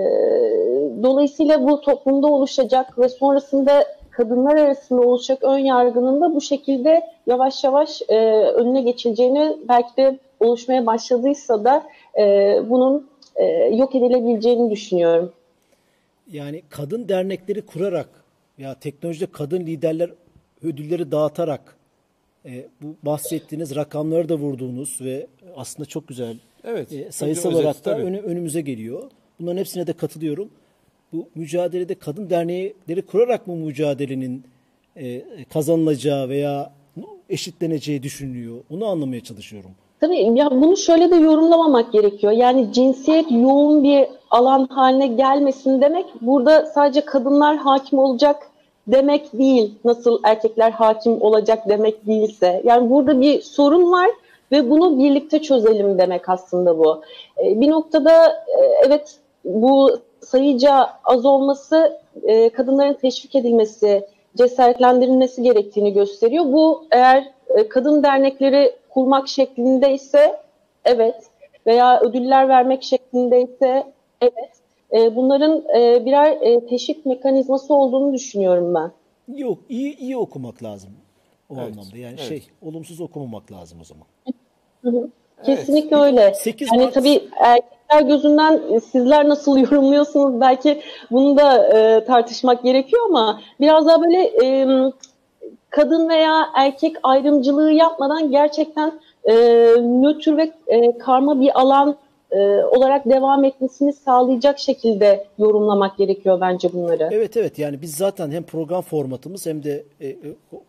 [1.04, 7.64] dolayısıyla bu toplumda oluşacak ve sonrasında kadınlar arasında oluşacak ön yargının da bu şekilde yavaş
[7.64, 11.84] yavaş e, önüne geçileceğini belki de oluşmaya başladıysa da
[12.70, 13.10] bunun
[13.72, 15.34] yok edilebileceğini düşünüyorum.
[16.32, 18.18] Yani kadın dernekleri kurarak
[18.60, 20.10] ya teknolojide kadın liderler
[20.64, 21.78] ödülleri dağıtarak
[22.45, 27.86] e, bu bahsettiğiniz rakamları da vurduğunuz ve aslında çok güzel evet, e, sayısal özet, olarak
[27.86, 29.12] da önü, önümüze geliyor.
[29.39, 30.49] Bunların hepsine de katılıyorum.
[31.14, 34.43] Bu mücadelede kadın dernekleri kurarak mı mücadelenin
[34.97, 36.74] e, kazanılacağı veya
[37.30, 38.57] eşitleneceği düşünülüyor?
[38.70, 39.72] Onu anlamaya çalışıyorum.
[39.99, 42.34] Tabii ya bunu şöyle de yorumlamamak gerekiyor.
[42.34, 48.49] Yani cinsiyet yoğun bir alan haline gelmesin demek burada sadece kadınlar hakim olacak
[48.92, 49.74] demek değil.
[49.86, 52.62] Nasıl erkekler hakim olacak demek değilse.
[52.66, 54.10] Yani burada bir sorun var
[54.52, 57.02] ve bunu birlikte çözelim demek aslında bu.
[57.38, 59.16] Ee, bir noktada e, evet
[59.46, 66.46] bu sayıca az olması e, kadınların teşvik edilmesi, cesaretlendirilmesi gerektiğini gösteriyor.
[66.46, 70.40] Bu eğer e, kadın dernekleri kurmak şeklinde ise
[70.86, 71.16] evet
[71.68, 73.84] veya ödüller vermek şeklinde ise
[74.22, 74.59] evet.
[74.94, 78.92] E, bunların e, birer e, teşvik mekanizması olduğunu düşünüyorum ben.
[79.38, 80.90] Yok, iyi iyi okumak lazım
[81.50, 81.64] o evet.
[81.64, 81.98] anlamda.
[81.98, 82.30] Yani evet.
[82.30, 84.06] şey, olumsuz okumamak lazım o zaman.
[84.82, 85.10] Hı hı.
[85.46, 86.06] Kesinlikle evet.
[86.06, 86.34] öyle.
[86.34, 86.94] 8 yani Mart...
[86.94, 90.82] tabii erkekler gözünden sizler nasıl yorumluyorsunuz belki
[91.12, 94.68] bunu da e, tartışmak gerekiyor ama biraz daha böyle e,
[95.70, 99.34] kadın veya erkek ayrımcılığı yapmadan gerçekten e,
[99.78, 101.96] nötr ve e, karma bir alan
[102.32, 107.09] e, olarak devam etmesini sağlayacak şekilde yorumlamak gerekiyor bence bunları.
[107.11, 110.15] Evet evet yani biz zaten hem program formatımız hem de e, e,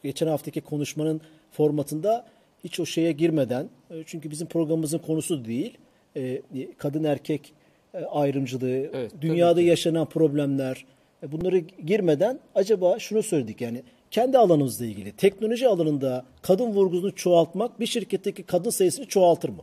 [0.02, 1.20] geçen haftaki konuşmanın
[1.52, 2.24] formatında
[2.64, 5.78] hiç o şeye girmeden e, çünkü bizim programımızın konusu değil
[6.16, 6.42] e,
[6.78, 7.52] kadın erkek
[7.94, 10.84] e, ayrımcılığı, evet, dünyada yaşanan problemler
[11.22, 17.80] e, bunları girmeden acaba şunu söyledik yani kendi alanımızla ilgili teknoloji alanında kadın vurgusunu çoğaltmak
[17.80, 19.62] bir şirketteki kadın sayısını çoğaltır mı?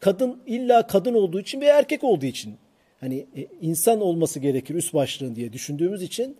[0.00, 2.54] Kadın illa kadın olduğu için ve erkek olduğu için
[3.00, 6.36] hani e, insan olması gerekir üst başlığın diye düşündüğümüz için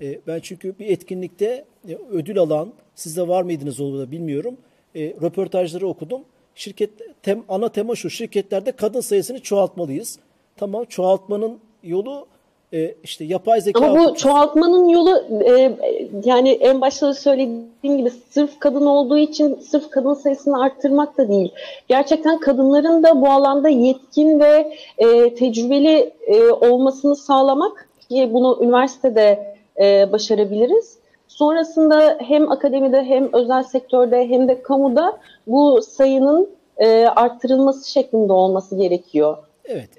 [0.00, 4.56] e, ben çünkü bir etkinlikte e, ödül alan sizde var mıydınız olmadı bilmiyorum.
[4.96, 6.24] Röportajları okudum.
[6.54, 6.90] Şirket
[7.22, 10.18] tem, ana tema şu şirketlerde kadın sayısını çoğaltmalıyız.
[10.56, 12.26] Tamam çoğaltmanın yolu
[12.72, 13.86] e, işte yapay zeka...
[13.86, 15.76] Ama bu çoğaltmanın yolu e,
[16.24, 21.52] yani en başta söylediğim gibi sırf kadın olduğu için sırf kadın sayısını arttırmak da değil.
[21.88, 29.56] Gerçekten kadınların da bu alanda yetkin ve e, tecrübeli e, olmasını sağlamak ki bunu üniversitede
[29.80, 30.98] e, başarabiliriz.
[31.28, 38.76] Sonrasında hem akademide hem özel sektörde hem de kamuda bu sayının e, arttırılması şeklinde olması
[38.76, 39.36] gerekiyor.
[39.64, 39.90] Evet.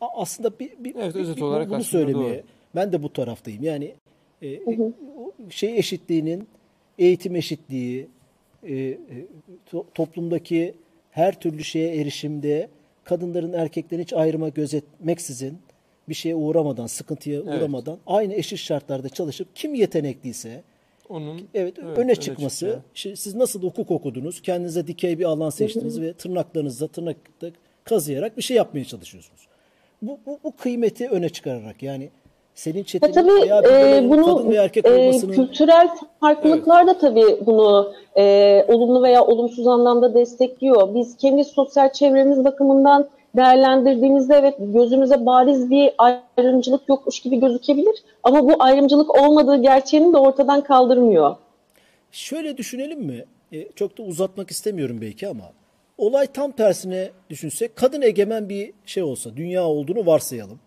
[0.00, 2.42] Aslında bir, bir, Evet, bir- özet bir- olarak bunu söylemeye doğru.
[2.74, 3.62] ben de bu taraftayım.
[3.62, 3.94] Yani
[4.42, 4.58] e,
[5.50, 6.48] şey eşitliğinin
[6.98, 8.08] eğitim eşitliği
[8.62, 8.96] e, e,
[9.72, 10.74] to- toplumdaki
[11.10, 12.68] her türlü şeye erişimde
[13.04, 15.58] kadınların erkeklerin hiç ayrıma gözetmeksizin
[16.08, 17.58] bir şeye uğramadan, sıkıntıya Evet.
[17.58, 20.62] uğramadan aynı eşit şartlarda çalışıp kim yetenekliyse
[21.08, 22.58] Onun Evet, Evet, öne öne çıkması.
[22.58, 22.82] çıkıyor.
[22.94, 24.42] Şimdi siz nasıl hukuk okudunuz?
[24.42, 27.50] Kendinize dikey bir alan seçtiniz ve tırnaklarınızla tırnakta
[27.84, 29.47] kazıyarak bir şey yapmaya çalışıyorsunuz.
[30.02, 32.10] Bu, bu, bu kıymeti öne çıkararak yani
[32.54, 35.88] Selin Ya Çetin'in tabii veya e, bunu kadın ve erkek e, olmasının kültürel
[36.20, 40.94] farklılıklar da tabii bunu e, olumlu veya olumsuz anlamda destekliyor.
[40.94, 48.04] Biz kendi sosyal çevremiz bakımından değerlendirdiğimizde evet gözümüze bariz bir ayrımcılık yokmuş gibi gözükebilir.
[48.22, 51.36] Ama bu ayrımcılık olmadığı gerçeğini de ortadan kaldırmıyor.
[52.12, 53.24] Şöyle düşünelim mi?
[53.52, 55.44] E, çok da uzatmak istemiyorum belki ama
[55.98, 60.60] olay tam tersine düşünsek kadın egemen bir şey olsa, dünya olduğunu varsayalım.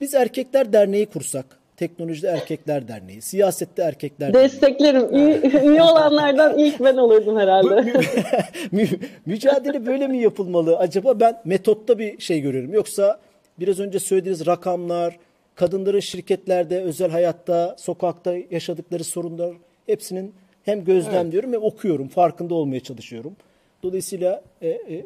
[0.00, 1.46] Biz erkekler derneği kursak,
[1.76, 4.44] teknolojide erkekler derneği, siyasette erkekler derneği.
[4.44, 5.14] Desteklerim.
[5.14, 7.92] Üye, olanlardan ilk ben olurdum herhalde.
[8.72, 10.78] Mü- mücadele böyle mi yapılmalı?
[10.78, 12.72] Acaba ben metotta bir şey görüyorum.
[12.72, 13.18] Yoksa
[13.60, 15.18] biraz önce söylediğiniz rakamlar,
[15.54, 19.54] kadınların şirketlerde, özel hayatta, sokakta yaşadıkları sorunlar
[19.86, 23.36] hepsinin hem gözlemliyorum ve okuyorum, farkında olmaya çalışıyorum.
[23.86, 25.04] Dolayısıyla e, e,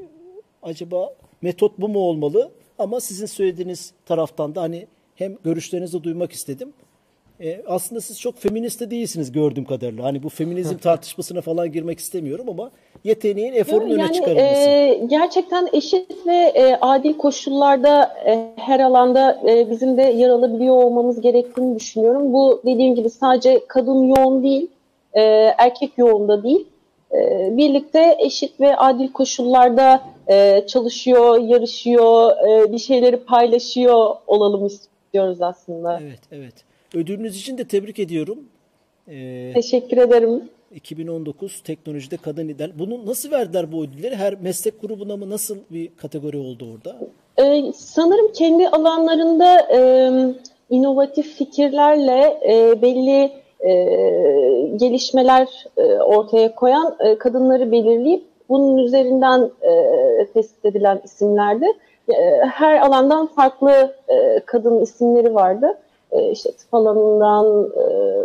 [0.62, 2.50] acaba metot bu mu olmalı?
[2.78, 6.72] Ama sizin söylediğiniz taraftan da hani hem görüşlerinizi duymak istedim.
[7.40, 10.04] E, aslında siz çok feminist de değilsiniz gördüğüm kadarıyla.
[10.04, 12.70] Hani bu feminizm tartışmasına falan girmek istemiyorum ama
[13.04, 14.70] yeteneğin, eforun öne Yani çıkarılması.
[14.70, 20.74] e, gerçekten eşit ve e, adil koşullarda e, her alanda e, bizim de yer alabiliyor
[20.74, 22.32] olmamız gerektiğini düşünüyorum.
[22.32, 24.66] Bu dediğim gibi sadece kadın yoğun değil,
[25.12, 25.22] e,
[25.58, 26.66] erkek yoğun da değil.
[27.12, 35.42] E, birlikte eşit ve adil koşullarda e, çalışıyor, yarışıyor, e, bir şeyleri paylaşıyor olalım istiyoruz
[35.42, 36.00] aslında.
[36.02, 36.54] Evet, evet.
[36.94, 38.38] Ödülünüz için de tebrik ediyorum.
[39.08, 40.50] E, Teşekkür ederim.
[40.74, 42.78] 2019 teknolojide kadın lider.
[42.78, 44.16] Bunu nasıl verdiler bu ödülleri?
[44.16, 46.96] Her meslek grubuna mı nasıl bir kategori oldu orada?
[47.38, 49.80] Ee, sanırım kendi alanlarında e,
[50.70, 53.32] inovatif fikirlerle e, belli
[53.66, 53.72] e,
[54.76, 61.66] gelişmeler e, ortaya koyan e, kadınları belirleyip bunun üzerinden e, tespit edilen isimlerdi.
[62.08, 65.78] E, her alandan farklı e, kadın isimleri vardı.
[66.12, 67.84] E, işte tıp alanından e,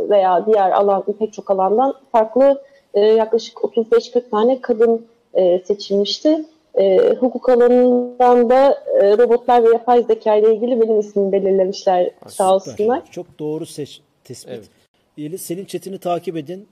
[0.09, 2.61] veya diğer alan pek çok alandan farklı
[2.93, 6.45] e, yaklaşık 35-40 tane kadın e, seçilmişti.
[6.75, 12.59] E, hukuk alanından da e, robotlar ve yapay zeka ile ilgili benim ismimi belirlemişler sağ
[12.59, 12.73] Süper.
[12.73, 13.01] olsunlar.
[13.11, 14.53] Çok doğru seç, tespit.
[14.53, 14.69] Evet.
[15.17, 16.67] Yeli- Selin Çetin'i takip edin.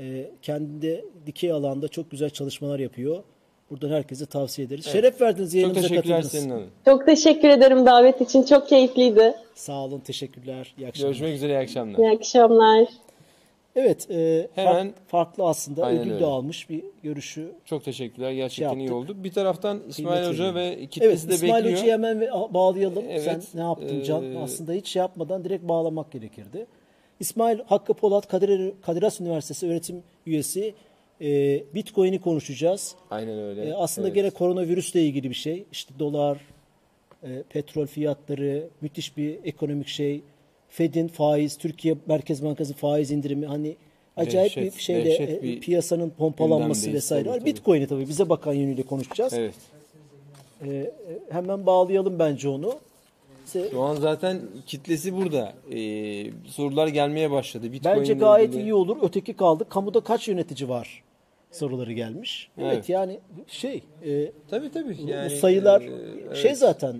[0.00, 3.22] E, kendinde dikey alanda çok güzel çalışmalar yapıyor.
[3.70, 4.84] Buradan herkese tavsiye ederiz.
[4.84, 6.42] Şeref verdiniz çok yayınımıza teşekkürler katıldınız.
[6.42, 6.70] Selin Hanım.
[6.84, 8.42] Çok teşekkür ederim davet için.
[8.42, 9.34] Çok keyifliydi.
[9.54, 10.74] Sağ olun, teşekkürler.
[10.78, 11.08] İyi akşamlar.
[11.08, 11.98] Görüşmek üzere iyi akşamlar.
[11.98, 12.88] İyi akşamlar.
[13.76, 16.20] Evet, e, Hemen- fark- farklı aslında Aynen ödül öyle.
[16.20, 17.52] de almış bir görüşü.
[17.64, 18.32] Çok teşekkürler.
[18.32, 19.10] Gerçekten iyi Şey yaptık.
[19.14, 19.24] oldu.
[19.24, 21.76] Bir taraftan İsmail Kıymet Hoca ve kitlesi Evet, de İsmail bekliyor.
[21.78, 22.20] Hoca'yı hemen
[22.54, 23.04] bağlayalım.
[23.10, 24.24] Evet, Sen ne yaptın Can?
[24.34, 26.66] ee, Aslında hiç şey yapmadan direkt bağlamak gerekirdi.
[27.20, 30.74] İsmail Hakkı Polat Kadir, Kadir Has Üniversitesi öğretim üyesi.
[31.20, 32.94] E, Bitcoin'i konuşacağız.
[33.10, 33.64] Aynen öyle.
[33.64, 34.14] E, aslında Evet.
[34.14, 35.64] gene koronavirüsle ilgili bir şey.
[35.72, 36.38] İşte dolar,
[37.22, 40.20] e, petrol fiyatları, müthiş bir ekonomik şey.
[40.68, 43.76] Fed'in faiz, Türkiye Merkez Bankası faiz indirimi hani
[44.16, 47.44] acayip Dehşet, bir şeyle dehşet e, bir piyasanın pompalanması vesaire var.
[47.44, 49.32] Bitcoin'i tabii bize bakan yönüyle konuşacağız.
[49.32, 49.54] Evet.
[50.64, 50.92] E, e,
[51.30, 52.74] hemen bağlayalım bence onu.
[53.56, 55.52] İşte Şu an zaten kitlesi burada.
[55.72, 57.72] Ee, sorular gelmeye başladı.
[57.72, 58.62] Bitcoin bence gayet ilgili.
[58.62, 58.96] iyi olur.
[59.02, 59.66] Öteki kaldı.
[59.68, 61.02] Kamuda kaç yönetici var?
[61.50, 62.50] Soruları gelmiş.
[62.58, 62.88] Evet, Evet.
[62.88, 64.96] yani şey e, Tabii tabii.
[65.06, 66.58] Yani, bu sayılar e, şey evet.
[66.58, 66.96] zaten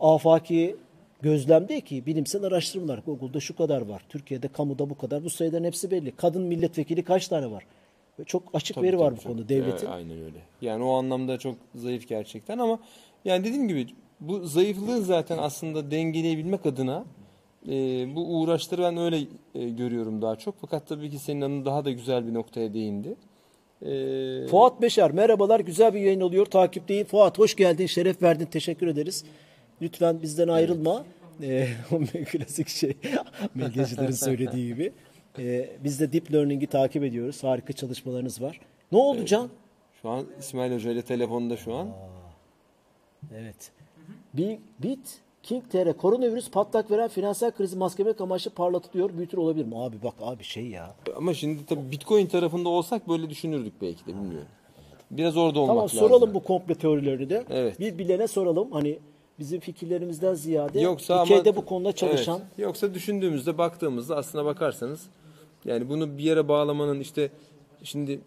[0.00, 0.76] afaki
[1.22, 2.98] gözlem değil ki bilimsel araştırmalar.
[3.06, 4.02] Google'da şu kadar var.
[4.08, 5.24] Türkiye'de kamuda bu kadar.
[5.24, 6.12] Bu sayıların hepsi belli.
[6.16, 7.66] Kadın milletvekili kaç tane var?
[8.26, 9.32] Çok açık Tabii, veri var tabii, bu tabii.
[9.32, 9.86] konuda devletin.
[9.86, 10.38] Evet, aynen öyle.
[10.62, 12.78] Yani o anlamda çok zayıf gerçekten ama
[13.24, 13.86] yani dediğim gibi
[14.28, 17.04] bu zayıflığı zaten aslında dengeleyebilmek adına
[17.68, 17.72] e,
[18.14, 19.18] bu uğraşları ben öyle
[19.54, 20.54] e, görüyorum daha çok.
[20.60, 23.16] Fakat tabii ki senin hanım daha da güzel bir noktaya değindi.
[23.82, 25.60] E, Fuat Beşer merhabalar.
[25.60, 26.46] Güzel bir yayın oluyor.
[26.46, 27.06] Takipteyim.
[27.06, 27.86] Fuat hoş geldin.
[27.86, 28.46] Şeref verdin.
[28.46, 29.24] Teşekkür ederiz.
[29.82, 31.04] Lütfen bizden ayrılma.
[31.42, 32.96] Ee, o klasik şey
[33.54, 34.92] medyacıların söylediği gibi.
[35.38, 37.44] Ee, biz de Deep Learning'i takip ediyoruz.
[37.44, 38.60] Harika çalışmalarınız var.
[38.92, 39.48] Ne oldu Can?
[40.02, 41.88] Şu an İsmail Hoca ile telefonda şu an.
[43.34, 43.72] Evet.
[44.34, 49.16] Bit King TR koronavirüs patlak veren finansal krizi maskelemek amaçlı parlatılıyor.
[49.16, 49.78] Büyütür olabilir mi?
[49.78, 50.94] Abi bak abi şey ya.
[51.16, 54.48] Ama şimdi tabii Bitcoin tarafında olsak böyle düşünürdük belki de bilmiyorum.
[55.10, 55.98] Biraz orada olmak Tamam lazım.
[55.98, 57.44] soralım bu komple teorilerini de.
[57.50, 57.80] Evet.
[57.80, 58.72] Bir bilene soralım.
[58.72, 58.98] Hani
[59.38, 62.58] bizim fikirlerimizden ziyade Yoksa ülkede ama bu konuda çalışan Evet.
[62.58, 65.06] Yoksa düşündüğümüzde baktığımızda aslına bakarsanız
[65.64, 67.30] yani bunu bir yere bağlamanın işte
[67.82, 68.20] şimdi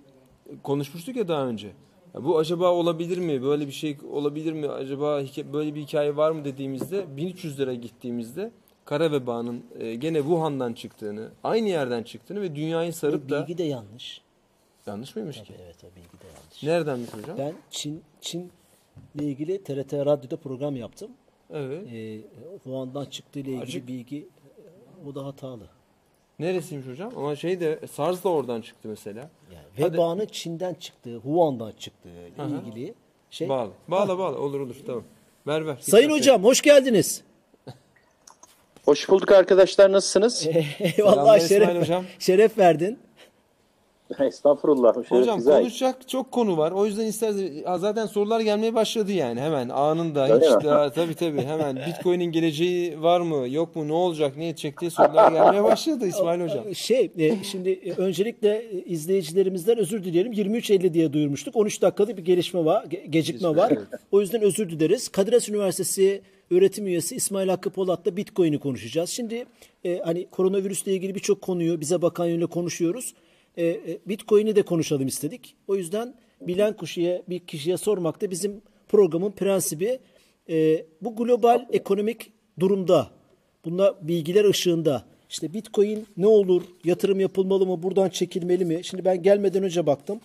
[0.64, 1.72] konuşmuştuk ya daha önce.
[2.20, 3.44] Bu acaba olabilir mi?
[3.44, 4.70] Böyle bir şey olabilir mi?
[4.70, 5.22] Acaba
[5.54, 8.52] böyle bir hikaye var mı dediğimizde 1300 lira gittiğimizde
[8.86, 13.64] kara vebanın e, gene Wuhan'dan çıktığını, aynı yerden çıktığını ve dünyayı sarıp da bilgi de
[13.64, 14.22] yanlış.
[14.88, 15.54] yanlış mıymış ki?
[15.66, 16.64] Evet o bilgi de yanlış.
[16.64, 17.38] Neredenmiş hocam?
[17.38, 18.50] Ben Çin Çin'le
[19.20, 21.12] ilgili TRT Radyo'da program yaptım.
[21.50, 21.88] Evet.
[21.94, 22.22] Ee,
[22.64, 23.88] Wuhan'dan çıktığı ile ilgili Açık.
[23.88, 25.75] bilgi e, o da hatalı.
[26.40, 27.12] Neresiymiş hocam?
[27.18, 29.30] Ama şey de SARS da oradan çıktı mesela.
[29.54, 29.94] Yani Hadi.
[29.94, 32.94] vebanın Çin'den çıktığı, Wuhan'dan çıktığı ile ilgili
[33.30, 33.50] şey.
[33.50, 33.70] Bağla.
[33.88, 34.38] Bağla bağla.
[34.38, 34.76] Olur olur.
[34.86, 35.04] Tamam.
[35.48, 35.78] Ver ver.
[35.80, 37.24] Sayın hocam hoş geldiniz.
[38.86, 40.48] Hoş bulduk arkadaşlar nasılsınız?
[40.80, 42.06] Eyvallah Selamlar şeref, hocam.
[42.20, 43.00] şeref verdin.
[44.28, 44.96] Estağfurullah.
[45.10, 45.46] Hocam ait.
[45.46, 46.72] konuşacak çok konu var.
[46.72, 50.64] O yüzden isterseniz zaten sorular gelmeye başladı yani hemen anında Öyle hiç mi?
[50.64, 54.92] daha tabii tabii hemen Bitcoin'in geleceği var mı yok mu ne olacak ne edecek diye
[54.92, 56.76] sorular gelmeye başladı İsmail hocam.
[56.76, 60.34] Şey e, şimdi e, öncelikle e, izleyicilerimizden özür dileyelim.
[60.34, 61.56] 23.50 diye duyurmuştuk.
[61.56, 63.74] 13 dakikada bir gelişme var, ge- gecikme var.
[64.12, 65.08] O yüzden özür dileriz.
[65.10, 69.10] Kadir Has Üniversitesi öğretim üyesi İsmail Hakkı Polat'la Bitcoin'i konuşacağız.
[69.10, 69.46] Şimdi
[69.86, 73.14] e, hani koronavirüsle ilgili birçok konuyu bize bakan yönle konuşuyoruz.
[73.58, 75.56] E, e, Bitcoin'i de konuşalım istedik.
[75.68, 80.00] O yüzden bilen kişiye bir kişiye sormak da bizim programın prensibi.
[80.50, 83.12] E, bu global ekonomik durumda
[83.66, 85.04] Bunlar bilgiler ışığında.
[85.30, 86.64] İşte Bitcoin ne olur?
[86.84, 87.84] Yatırım yapılmalı mı?
[87.84, 88.84] Buradan çekilmeli mi?
[88.84, 90.20] Şimdi ben gelmeden önce baktım.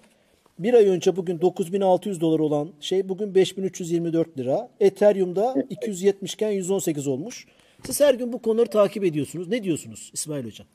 [0.59, 4.69] Bir ay önce bugün 9600 dolar olan şey bugün 5324 lira.
[4.81, 7.47] Ethereum'da 270 iken 118 olmuş.
[7.87, 9.49] Siz her gün bu konuları takip ediyorsunuz.
[9.49, 10.67] Ne diyorsunuz İsmail Hocam?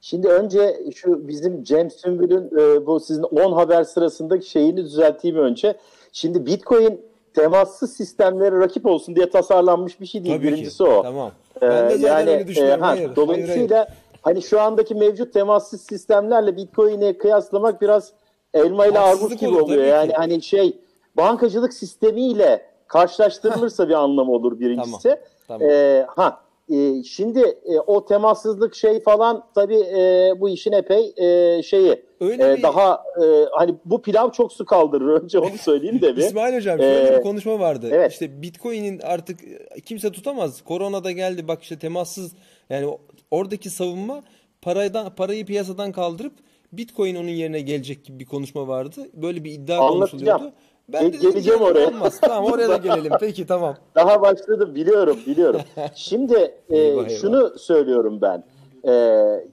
[0.00, 5.74] Şimdi önce şu bizim Cem Sümbül'ün e, bu sizin 10 haber sırasındaki şeyini düzelteyim önce.
[6.12, 7.00] Şimdi Bitcoin
[7.34, 10.36] temassız sistemlere rakip olsun diye tasarlanmış bir şey değil.
[10.36, 10.52] Tabii ki.
[10.52, 11.02] Birincisi o.
[11.02, 11.30] Tamam.
[11.56, 12.80] Ee, Ben de zaten öyle düşünüyorum.
[12.80, 13.88] ha, Hayır, hayır, dolayısıyla
[14.22, 18.12] hani şu andaki mevcut temassız sistemlerle Bitcoin'i kıyaslamak biraz
[18.54, 19.84] elma ile armut gibi olur, oluyor.
[19.84, 20.14] Yani ki.
[20.16, 20.78] hani şey
[21.16, 25.08] bankacılık sistemiyle karşılaştırılırsa bir anlamı olur birincisi.
[25.08, 25.68] Tamam, tamam.
[25.70, 26.40] Ee, ha
[26.70, 32.52] e, şimdi e, o temassızlık şey falan tabii e, bu işin epey e, şeyi Öyle
[32.52, 36.22] e, bir- daha e, hani bu pilav çok su kaldırır önce onu söyleyeyim de bir.
[36.22, 37.88] İsmail hocam şöyle Ee, bir konuşma vardı.
[37.92, 38.12] evet.
[38.12, 39.40] İşte Bitcoin'in artık
[39.76, 40.62] e, kimse tutamaz.
[40.64, 42.32] Korona da geldi bak işte temassız
[42.70, 42.98] yani
[43.30, 44.22] oradaki savunma
[44.62, 46.32] paradan parayı piyasadan kaldırıp
[46.72, 49.08] Bitcoin onun yerine gelecek gibi bir konuşma vardı.
[49.14, 50.00] Böyle bir iddia Anlatacağım.
[50.10, 50.52] konuşuluyordu.
[50.92, 51.88] Ben Ge- geleceğim oraya.
[51.88, 52.18] Olmaz.
[52.20, 53.12] Tamam oraya da gelelim.
[53.20, 53.76] Peki tamam.
[53.94, 55.60] Daha başladım biliyorum biliyorum.
[55.94, 56.34] Şimdi
[56.70, 57.20] e, Eyvah, eyvah.
[57.20, 58.44] şunu söylüyorum ben
[58.88, 58.92] e,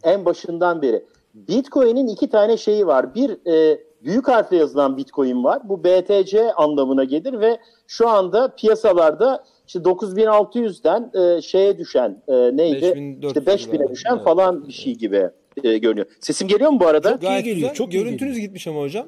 [0.03, 1.05] en başından beri.
[1.33, 3.15] Bitcoin'in iki tane şeyi var.
[3.15, 5.61] Bir e, büyük harfle yazılan Bitcoin var.
[5.69, 7.57] Bu BTC anlamına gelir ve
[7.87, 12.81] şu anda piyasalarda işte 9600'den e, şeye düşen e, neydi?
[12.95, 13.39] 5400 İşte
[13.71, 13.91] 5000'e galiba.
[13.93, 14.23] düşen Evet.
[14.23, 15.29] falan bir şey gibi
[15.63, 16.07] e, görünüyor.
[16.19, 17.11] Sesim geliyor mu bu arada?
[17.11, 18.35] Çok iyi Gayet geliyor, çok iyi Görüntünüz geliyor.
[18.47, 19.05] gitmiş ama hocam.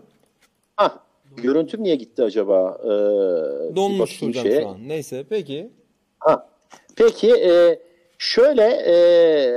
[0.75, 0.91] Hah,
[1.37, 2.77] görüntüm niye gitti acaba?
[2.83, 2.89] E,
[3.69, 4.61] bir Donmuş hocam şeye.
[4.61, 4.77] şu an.
[4.87, 5.69] Neyse peki.
[6.19, 6.49] Ha.
[6.95, 7.79] Peki e,
[8.17, 8.95] şöyle e,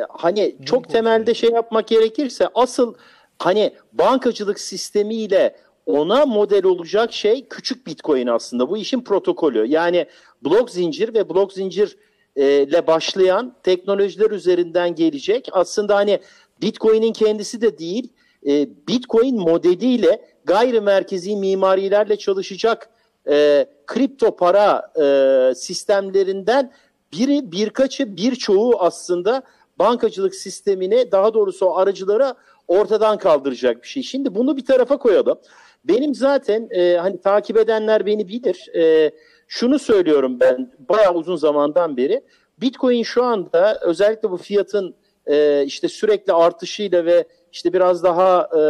[0.09, 2.95] hani çok temelde şey yapmak gerekirse asıl
[3.39, 5.57] hani bankacılık sistemiyle
[5.87, 8.71] ona model olacak şey küçük Bitcoin aslında.
[8.71, 9.67] Bu işin protokolü.
[9.67, 10.07] Yani
[10.45, 11.97] blok zincir ve blok zincir
[12.37, 15.49] e, ile başlayan teknolojiler üzerinden gelecek.
[15.53, 16.21] Aslında hani
[16.63, 18.09] Bitcoin'in kendisi de değil,
[18.47, 22.91] e, Bitcoin modeliyle gayrimerkezi mimarilerle çalışacak
[23.29, 26.73] e, kripto para e, sistemlerinden
[27.13, 29.43] biri birkaçı birçoğu aslında
[29.79, 32.35] bankacılık sistemine daha doğrusu o aracılara
[32.69, 34.03] ortadan kaldıracak bir şey.
[34.03, 35.39] Şimdi bunu bir tarafa koyalım.
[35.85, 38.69] Benim zaten e, hani takip edenler beni bilir.
[38.77, 39.11] E,
[39.49, 42.23] şunu söylüyorum ben bayağı uzun zamandan beri.
[42.61, 44.95] Bitcoin şu anda özellikle bu fiyatın
[45.27, 48.63] e, işte sürekli artışıyla ve işte biraz daha e,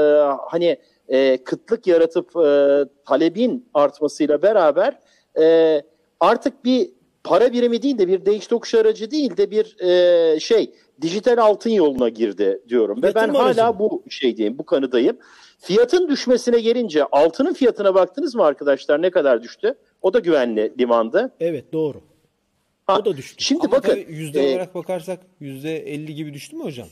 [0.50, 0.78] hani
[1.12, 4.98] e, kıtlık yaratıp e, talebin artmasıyla beraber
[5.40, 5.82] e,
[6.20, 6.90] artık bir
[7.24, 11.70] para birimi değil de bir değiş tokuş aracı değil de bir e, şey dijital altın
[11.70, 13.02] yoluna girdi diyorum.
[13.02, 15.18] Ve ben hala bu şeydeyim, bu kanıdayım.
[15.58, 19.74] Fiyatın düşmesine gelince altının fiyatına baktınız mı arkadaşlar ne kadar düştü?
[20.02, 21.32] O da güvenli limandı.
[21.40, 22.00] Evet doğru.
[22.86, 23.44] Ha, O da düştü.
[23.44, 26.88] Şimdi Ama bakın yüzde e, olarak bakarsak yüzde 50 gibi düştü mü hocam?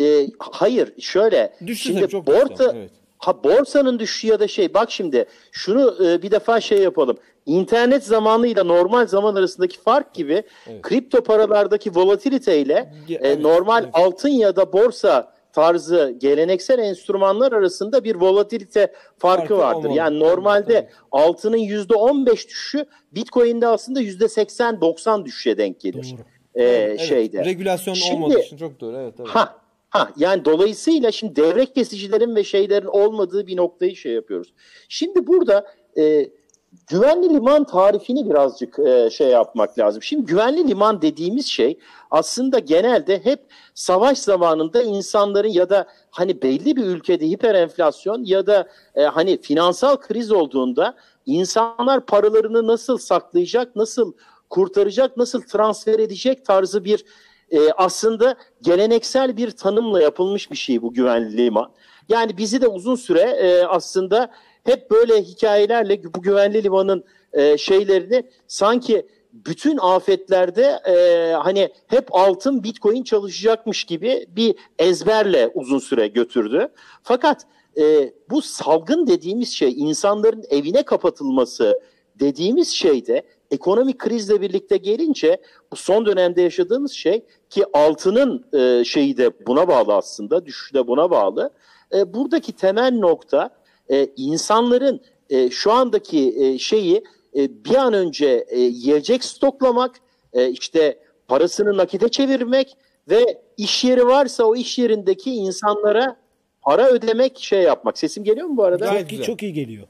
[0.00, 2.90] e, hayır şöyle Düştü şimdi borsa evet.
[3.24, 7.16] Ha borsanın düşüşü ya da şey bak şimdi şunu e, bir defa şey yapalım.
[7.46, 10.82] İnternet zamanıyla normal zaman arasındaki fark gibi Evet.
[10.82, 12.72] kripto paralardaki volatilite ile
[13.08, 13.90] Ya, e, evet, normal evet.
[13.94, 19.78] altın ya da borsa tarzı geleneksel enstrümanlar arasında bir volatilite farkı, Farkı vardır.
[19.78, 19.98] olmalı.
[19.98, 20.88] Yani normalde Tabii.
[21.12, 26.04] altının %15 düşüşü Bitcoin'de aslında %80-90 düşüşe denk gelir.
[26.12, 26.20] Doğru.
[26.54, 27.44] E, Evet, şeyde.
[27.44, 28.96] Regülasyon Şimdi- olmadığı için çok doğru.
[28.96, 29.28] Evet, evet.
[29.28, 29.56] Ha,
[29.92, 34.52] ha yani dolayısıyla şimdi devre kesicilerin ve şeylerin olmadığı bir noktayı şey yapıyoruz.
[34.88, 35.66] Şimdi burada
[35.98, 36.30] e,
[36.86, 40.02] güvenli liman tarifini birazcık e, şey yapmak lazım.
[40.02, 41.78] Şimdi güvenli liman dediğimiz şey
[42.10, 43.40] aslında genelde hep
[43.74, 49.96] savaş zamanında insanların ya da hani belli bir ülkede hiperenflasyon ya da e, hani finansal
[49.96, 54.12] kriz olduğunda insanlar paralarını nasıl saklayacak, nasıl
[54.50, 57.04] kurtaracak, nasıl transfer edecek tarzı bir
[57.52, 61.72] e, aslında geleneksel bir tanımla yapılmış bir şey bu güvenli liman.
[62.08, 64.30] Yani bizi de uzun süre e, aslında
[64.64, 72.64] hep böyle hikayelerle bu güvenli limanın e, şeylerini sanki bütün afetlerde e, hani hep altın
[72.64, 76.68] bitcoin çalışacakmış gibi bir ezberle uzun süre götürdü.
[77.02, 77.46] Fakat
[77.78, 81.80] e, bu salgın dediğimiz şey insanların evine kapatılması
[82.20, 83.22] dediğimiz şeyde
[83.52, 85.40] ekonomik krizle birlikte gelince
[85.72, 90.86] bu son dönemde yaşadığımız şey ki altının e, şeyi de buna bağlı aslında düşüşü de
[90.86, 91.50] buna bağlı.
[91.94, 93.50] E, buradaki temel nokta
[93.90, 95.00] e, insanların
[95.30, 97.04] e, şu andaki e, şeyi
[97.36, 100.00] e, bir an önce e, yiyecek stoklamak,
[100.32, 100.98] e, işte
[101.28, 102.76] parasını nakite çevirmek
[103.10, 106.16] ve iş yeri varsa o iş yerindeki insanlara
[106.62, 107.98] para ödemek şey yapmak.
[107.98, 108.84] Sesim geliyor mu bu arada?
[108.84, 109.26] Gayet Çok iyi, güzel.
[109.26, 109.86] çok iyi geliyor.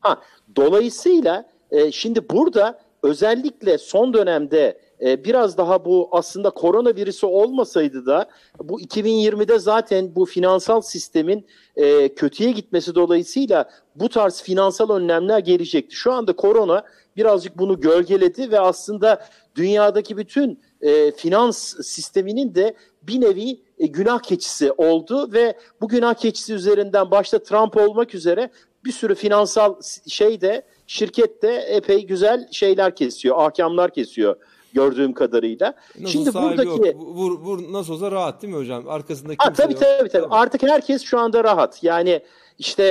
[0.00, 0.22] Ha,
[0.56, 8.28] dolayısıyla e, şimdi burada özellikle son dönemde e, biraz daha bu aslında koronavirüsü olmasaydı da
[8.62, 11.46] bu 2020'de zaten bu finansal sistemin
[11.76, 15.96] e, kötüye gitmesi dolayısıyla bu tarz finansal önlemler gelecekti.
[15.96, 16.84] Şu anda korona
[17.16, 24.18] birazcık bunu gölgeledi ve aslında dünyadaki bütün e, finans sisteminin de bir nevi e, günah
[24.18, 28.50] keçisi oldu ve bu günah keçisi üzerinden başta Trump olmak üzere
[28.84, 29.74] bir sürü finansal
[30.06, 34.36] şeyde şirkette epey güzel şeyler kesiyor, ahkamlar kesiyor
[34.72, 35.74] gördüğüm kadarıyla.
[35.98, 36.96] Nasıl Şimdi buradaki yok.
[36.96, 38.88] Vur, vur nasıl olsa rahat değil mi hocam?
[38.88, 39.82] Arkasında Ha, kimse tabii, yok.
[39.82, 41.84] tabii tabii artık herkes şu anda rahat.
[41.84, 42.20] Yani
[42.58, 42.84] işte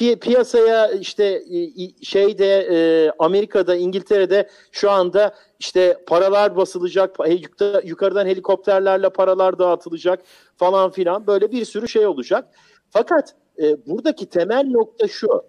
[0.00, 7.16] e, piyasaya işte e, şeyde e, Amerika'da İngiltere'de şu anda işte paralar basılacak
[7.84, 10.22] yukarıdan helikopterlerle paralar dağıtılacak
[10.56, 12.48] falan filan böyle bir sürü şey olacak.
[12.90, 15.42] Fakat e, buradaki temel nokta şu.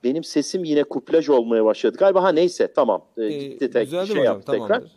[0.00, 1.96] E, benim sesim yine kuplaj olmaya başladı.
[1.98, 3.04] Galiba ha neyse tamam.
[3.16, 4.24] E, Ee, gitti tek şey hocam?
[4.24, 4.68] yaptı tekrar.
[4.68, 4.90] Tamamdır.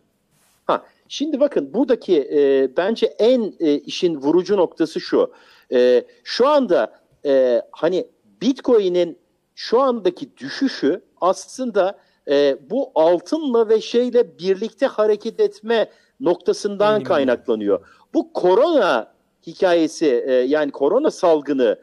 [0.68, 5.32] Ha, şimdi bakın buradaki e, bence en e, işin vurucu noktası şu.
[5.74, 6.91] E, şu anda
[7.26, 8.08] e, hani
[8.41, 9.18] Bitcoin'in
[9.56, 11.99] şu andaki düşüşü aslında
[12.30, 17.88] e, bu altınla ve şeyle birlikte hareket etme noktasından Benim kaynaklanıyor.
[18.14, 19.14] Bu korona
[19.48, 21.80] hikayesi e, yani korona salgını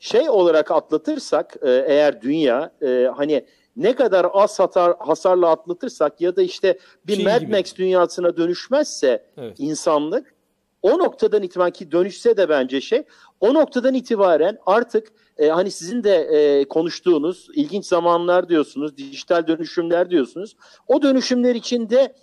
[0.00, 3.44] şey olarak atlatırsak e, eğer dünya e, hani
[3.76, 7.56] ne kadar az hasar, hasarla atlatırsak ya da işte bir Çin Mad gibi.
[7.56, 9.56] Max dünyasına dönüşmezse Evet.
[9.58, 10.34] insanlık
[10.82, 13.02] o noktadan itibaren ki dönüşse de bence şey
[13.40, 20.10] o noktadan itibaren artık e, hani sizin de e, konuştuğunuz ilginç zamanlar diyorsunuz, dijital dönüşümler
[20.10, 20.56] diyorsunuz.
[20.88, 22.14] O dönüşümler içinde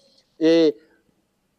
[0.42, 0.74] e,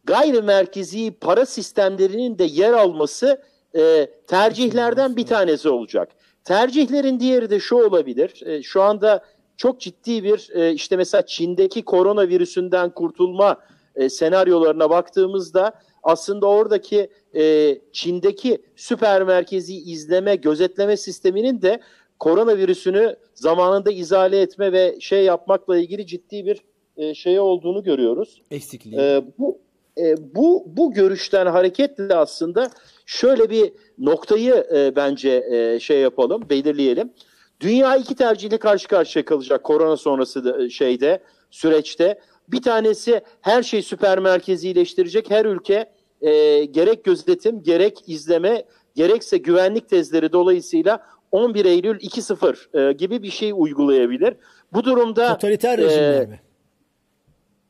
[0.03, 3.41] gayrimerkezi para sistemlerinin de yer alması
[3.75, 6.09] e, tercihlerden bir tanesi olacak.
[6.43, 8.45] Tercihlerin diğeri de şu olabilir.
[8.45, 9.23] E, şu anda
[9.57, 13.57] çok ciddi bir e, işte mesela Çin'deki koronavirüsünden kurtulma
[13.95, 15.73] e, senaryolarına baktığımızda
[16.03, 21.79] aslında oradaki e, Çin'deki süper merkezi izleme, gözetleme sisteminin de
[22.19, 26.61] koronavirüsünü zamanında izale etme ve şey yapmakla ilgili ciddi bir
[26.97, 28.41] e, şey olduğunu görüyoruz.
[28.51, 29.01] Eksikliği.
[29.01, 29.59] E, bu
[29.97, 32.71] e, bu bu görüşten hareketle aslında
[33.09, 37.13] şöyle bir noktayı e, bence e, şey yapalım, belirleyelim.
[37.59, 42.19] Dünya iki tercihle karşı karşıya kalacak korona sonrası da, e, şeyde süreçte.
[42.47, 45.31] Bir tanesi her şey süper merkezileştirecek.
[45.31, 45.91] Her ülke
[46.21, 48.63] e, gerek gözetim, gerek izleme,
[48.95, 54.33] gerekse güvenlik tezleri dolayısıyla 11 Eylül 2.0 e, gibi bir şey uygulayabilir.
[54.73, 56.39] Bu durumda Totaliter e, rejimler mi?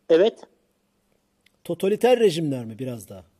[0.09, 0.39] evet
[1.63, 3.38] Totaliter rejimler mi biraz daha?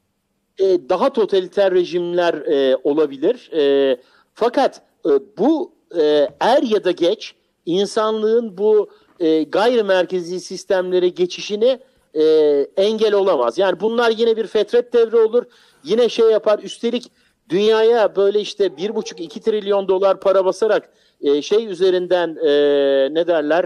[0.60, 3.52] E, daha totaliter rejimler e, olabilir.
[3.53, 3.98] E,
[4.34, 11.80] fakat e, bu e, er ya da geç insanlığın bu e, gayrimerkezi sistemlere geçişini
[12.14, 12.23] e,
[12.77, 13.57] engel olamaz.
[13.57, 15.44] Yani bunlar yine bir fetret devri olur.
[15.84, 16.60] Yine şey yapar.
[16.60, 17.11] Üstelik
[17.49, 20.90] dünyaya böyle işte bir buçuk iki trilyon dolar para basarak
[21.22, 22.49] e, şey üzerinden e,
[23.14, 23.64] ne derler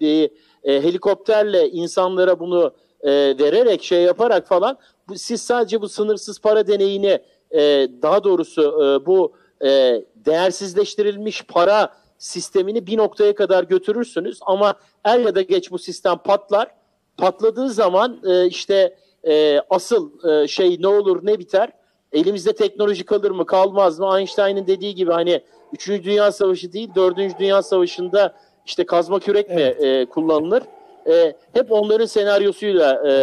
[0.00, 0.30] e,
[0.64, 2.72] e, helikopterle insanlara bunu
[3.02, 7.20] e, vererek şey yaparak falan bu, siz sadece bu sınırsız para deneyini
[7.50, 7.60] e,
[8.02, 9.32] daha doğrusu e, bu
[9.64, 14.74] e, değersizleştirilmiş para sistemini bir noktaya kadar götürürsünüz ama
[15.04, 16.70] er ya da geç bu sistem patlar.
[17.16, 21.72] Patladığı zaman e, işte e, asıl e, şey ne olur ne biter
[22.12, 25.42] elimizde teknoloji kalır mı kalmaz mı Einstein'ın dediği gibi hani
[25.72, 25.88] 3.
[25.88, 27.38] Dünya Savaşı değil 4.
[27.38, 28.34] Dünya Savaşı'nda
[28.66, 29.80] işte kazma kürek evet.
[29.80, 30.62] mi e, kullanılır?
[31.08, 33.14] E, hep onların senaryosuyla e,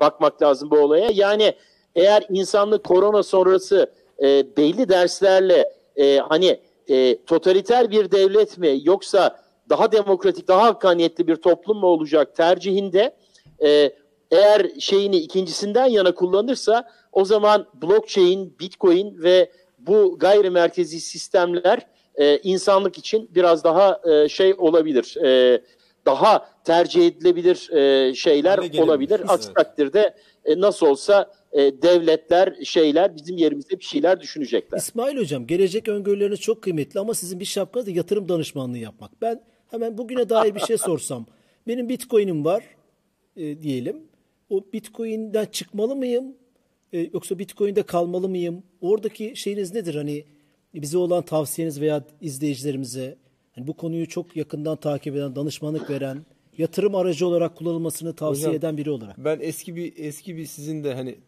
[0.00, 1.10] bakmak lazım bu olaya.
[1.12, 1.54] Yani
[1.94, 3.92] eğer insanlık korona sonrası
[4.22, 11.26] e, belli derslerle e, hani e, totaliter bir devlet mi yoksa daha demokratik, daha hakkaniyetli
[11.26, 13.16] bir toplum mu olacak tercihinde
[13.64, 13.92] e,
[14.30, 22.98] eğer şeyini ikincisinden yana kullanırsa o zaman blockchain, bitcoin ve bu gayrimerkezi sistemler e, insanlık
[22.98, 25.16] için biraz daha e, şey olabilir.
[25.24, 25.60] E,
[26.06, 29.20] daha tercih edilebilir e, şeyler olabilir.
[29.28, 29.56] Aksi evet.
[29.56, 30.14] takdirde
[30.44, 34.78] e, nasıl olsa e, devletler, şeyler bizim yerimizde bir şeyler düşünecekler.
[34.78, 39.22] İsmail Hocam gelecek öngörüleriniz çok kıymetli ama sizin bir şapkanız da yatırım danışmanlığı yapmak.
[39.22, 41.26] Ben hemen bugüne dair bir şey sorsam.
[41.66, 42.64] Benim bitcoin'im var
[43.36, 44.02] e, diyelim.
[44.50, 46.36] O bitcoin'den çıkmalı mıyım?
[46.92, 48.62] E, yoksa bitcoin'de kalmalı mıyım?
[48.80, 49.94] Oradaki şeyiniz nedir?
[49.94, 50.24] Hani
[50.74, 53.16] bize olan tavsiyeniz veya izleyicilerimize
[53.66, 56.18] bu konuyu çok yakından takip eden, danışmanlık veren,
[56.58, 59.18] yatırım aracı olarak kullanılmasını tavsiye Hocam, eden biri olarak.
[59.18, 61.18] Ben eski bir eski bir sizin de hani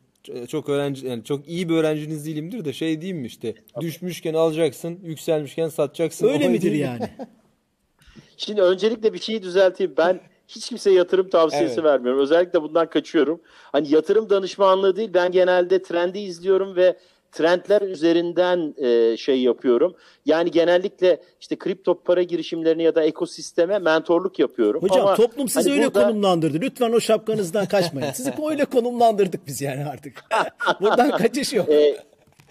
[0.49, 4.99] çok öğrenci yani çok iyi bir öğrenciniz değilimdir de şey diyeyim mi işte düşmüşken alacaksın,
[5.03, 6.29] yükselmişken satacaksın.
[6.29, 7.09] Öyle midir yani?
[8.37, 9.95] Şimdi öncelikle bir şeyi düzelteyim.
[9.97, 11.85] Ben hiç kimseye yatırım tavsiyesi evet.
[11.85, 12.21] vermiyorum.
[12.21, 13.41] Özellikle bundan kaçıyorum.
[13.73, 16.97] Hani yatırım danışmanlığı değil ben genelde trendi izliyorum ve
[17.33, 19.95] trendler üzerinden e, şey yapıyorum.
[20.27, 24.83] Yani genellikle işte kripto para girişimlerine ya da ekosisteme mentorluk yapıyorum.
[24.83, 26.07] Hocam Ama toplum sizi hani öyle burada...
[26.07, 26.61] konumlandırdı.
[26.61, 28.13] Lütfen o şapkanızdan kaçmayın.
[28.13, 30.25] Sizi öyle konumlandırdık biz yani artık.
[30.81, 31.69] Buradan kaçış yok.
[31.69, 31.97] E,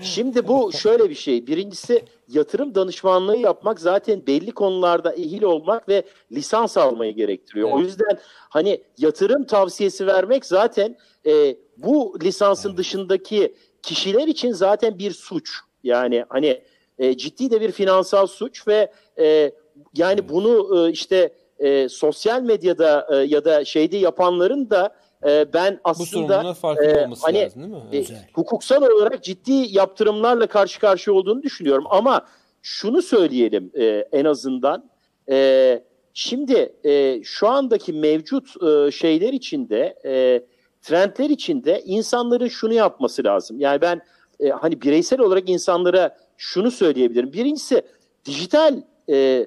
[0.01, 1.47] Şimdi bu şöyle bir şey.
[1.47, 7.67] Birincisi yatırım danışmanlığı yapmak zaten belli konularda ehil olmak ve lisans almayı gerektiriyor.
[7.67, 7.77] Evet.
[7.77, 10.95] O yüzden hani yatırım tavsiyesi vermek zaten
[11.25, 15.51] e, bu lisansın dışındaki kişiler için zaten bir suç.
[15.83, 16.61] Yani hani
[16.99, 19.51] e, ciddi de bir finansal suç ve e,
[19.93, 24.95] yani bunu e, işte e, sosyal medyada e, ya da şeyde yapanların da
[25.27, 28.13] e, ben aslında e, hani lazım, değil mi?
[28.13, 31.85] E, hukuksal olarak ciddi yaptırımlarla karşı karşıya olduğunu düşünüyorum.
[31.89, 32.25] Ama
[32.61, 34.91] şunu söyleyelim e, en azından.
[35.29, 35.83] E,
[36.13, 40.43] şimdi e, şu andaki mevcut e, şeyler içinde, e,
[40.81, 43.59] trendler içinde insanların şunu yapması lazım.
[43.59, 44.01] Yani ben
[44.39, 47.33] e, hani bireysel olarak insanlara şunu söyleyebilirim.
[47.33, 47.81] Birincisi
[48.25, 49.45] dijital e,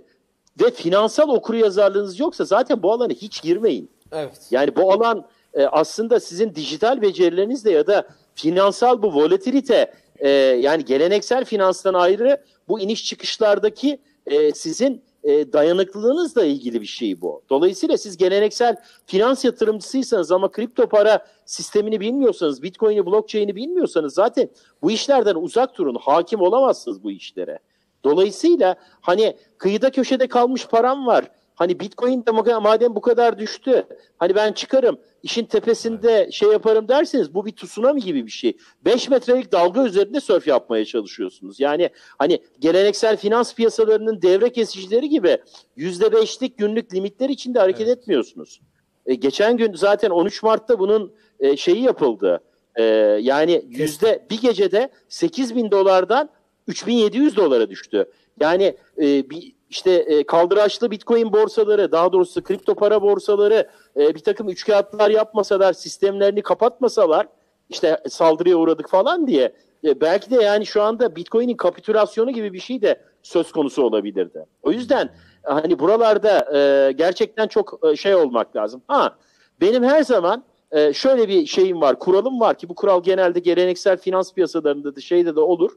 [0.61, 3.91] ve finansal okuryazarlığınız yoksa zaten bu alana hiç girmeyin.
[4.13, 4.49] Evet.
[4.51, 10.85] Yani bu alan e, aslında sizin dijital becerilerinizle ya da finansal bu volatilite e, yani
[10.85, 17.43] geleneksel finanstan ayrı bu iniş çıkışlardaki e, sizin e, dayanıklılığınızla ilgili bir şey bu.
[17.51, 18.77] Dolayısıyla siz geleneksel
[19.07, 24.49] finans yatırımcısıysanız ama kripto para sistemini bilmiyorsanız, bitcoin'i, blockchain'i bilmiyorsanız zaten
[24.83, 25.97] bu işlerden uzak durun.
[26.01, 27.59] Hakim olamazsınız bu işlere.
[28.05, 31.25] Dolayısıyla hani kıyıda köşede kalmış param var.
[31.55, 33.87] Hani bitcoin de madem bu kadar düştü.
[34.19, 38.57] Hani ben çıkarım işin tepesinde şey yaparım derseniz bu bir tsunami gibi bir şey.
[38.85, 41.61] 5 metrelik dalga üzerinde sörf yapmaya çalışıyorsunuz.
[41.61, 45.39] Yani hani geleneksel finans piyasalarının devre kesicileri gibi
[45.79, 47.99] %5'lik günlük limitler içinde hareket evet.
[47.99, 48.61] etmiyorsunuz.
[49.07, 52.41] E, geçen gün zaten 13 Mart'ta bunun e, şeyi yapıldı.
[52.77, 52.83] E,
[53.21, 56.31] yani yüzde bir gecede 8 bin dolardan
[56.67, 58.11] 3700 dolara düştü.
[58.41, 64.21] Yani e, bir işte e, kaldıraçlı bitcoin borsaları, daha doğrusu kripto para borsaları e, bir
[64.21, 67.27] takım üçkağıtlar yapmasalar, sistemlerini kapatmasalar,
[67.69, 69.53] işte saldırıya uğradık falan diye
[69.85, 74.47] e, belki de yani şu anda bitcoin'in kapitülasyonu gibi bir şey de söz konusu olabilirdi.
[74.63, 75.11] O yüzden
[75.43, 78.83] hani buralarda e, gerçekten çok e, şey olmak lazım.
[78.89, 79.17] Ha
[79.61, 83.97] benim her zaman e, şöyle bir şeyim var, kuralım var ki bu kural genelde geleneksel
[83.97, 85.73] finans piyasalarında da şeyde de olur.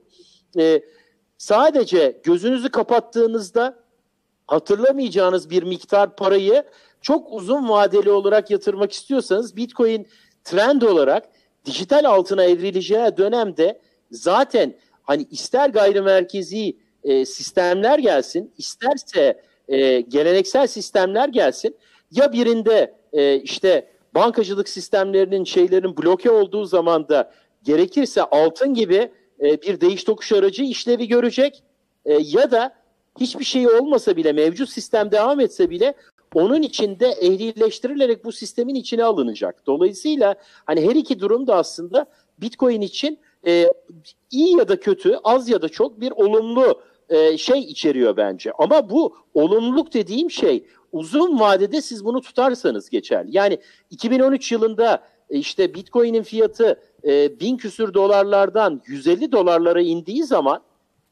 [0.59, 0.81] E,
[1.37, 3.86] sadece gözünüzü kapattığınızda
[4.47, 6.63] hatırlamayacağınız bir miktar parayı
[7.01, 10.07] çok uzun vadeli olarak yatırmak istiyorsanız Bitcoin
[10.43, 11.29] trend olarak
[11.65, 13.79] dijital altına evrileceği dönemde
[14.11, 21.75] zaten hani ister gayrimerkezi e, sistemler gelsin, isterse e, geleneksel sistemler gelsin
[22.11, 27.31] ya birinde e, işte bankacılık sistemlerinin şeylerin bloke olduğu zaman da
[27.63, 29.11] gerekirse altın gibi
[29.41, 31.63] e, bir değiş tokuş aracı işlevi görecek
[32.07, 32.75] E, ya da
[33.19, 35.93] hiçbir şey olmasa bile mevcut sistem devam etse bile
[36.33, 39.67] onun içinde ehlileştirilerek bu sistemin içine alınacak.
[39.67, 40.35] Dolayısıyla
[40.65, 42.05] hani her iki durum da aslında
[42.41, 43.71] Bitcoin için e,
[44.31, 48.51] iyi ya da kötü, az ya da çok bir olumlu e, şey içeriyor bence.
[48.57, 53.29] Ama bu olumluluk dediğim şey uzun vadede siz bunu tutarsanız geçerli.
[53.31, 53.57] Yani
[53.89, 60.61] 2013 yılında e, işte Bitcoin'in fiyatı e, bin küsür dolarlardan 150 dolarlara indiği zaman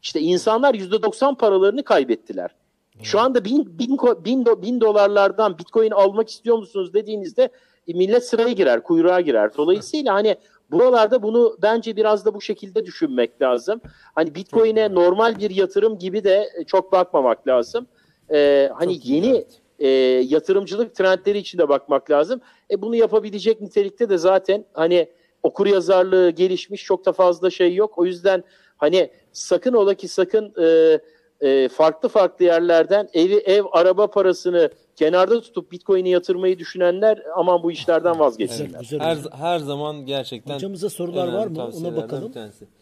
[0.05, 2.55] işte insanlar %90 paralarını kaybettiler.
[3.03, 7.49] Şu anda bin, bin, bin, do- bin dolarlardan Bitcoin almak istiyor musunuz dediğinizde
[7.87, 9.51] e, millet sıraya girer, kuyruğa girer.
[9.57, 10.35] Dolayısıyla hani
[10.71, 13.81] buralarda bunu bence biraz da bu şekilde düşünmek lazım.
[14.15, 17.87] Hani Bitcoin'e normal bir yatırım gibi de e, çok bakmamak lazım.
[18.33, 19.45] Ee, hani yeni
[19.79, 19.87] e,
[20.27, 22.41] yatırımcılık trendleri içinde bakmak lazım.
[22.71, 25.09] E bunu yapabilecek nitelikte de zaten hani
[25.43, 27.97] okur yazarlığı gelişmiş çok da fazla şey yok.
[27.97, 28.43] O yüzden
[28.77, 30.99] hani sakın ola ki sakın e,
[31.41, 37.71] e, farklı farklı yerlerden evi ev araba parasını kenarda tutup Bitcoin'i yatırmayı düşünenler aman bu
[37.71, 38.79] işlerden vazgeçsinler.
[38.79, 41.69] Güzel Her, her zaman gerçekten Hocamıza sorular var mı?
[41.79, 42.31] Ona bakalım.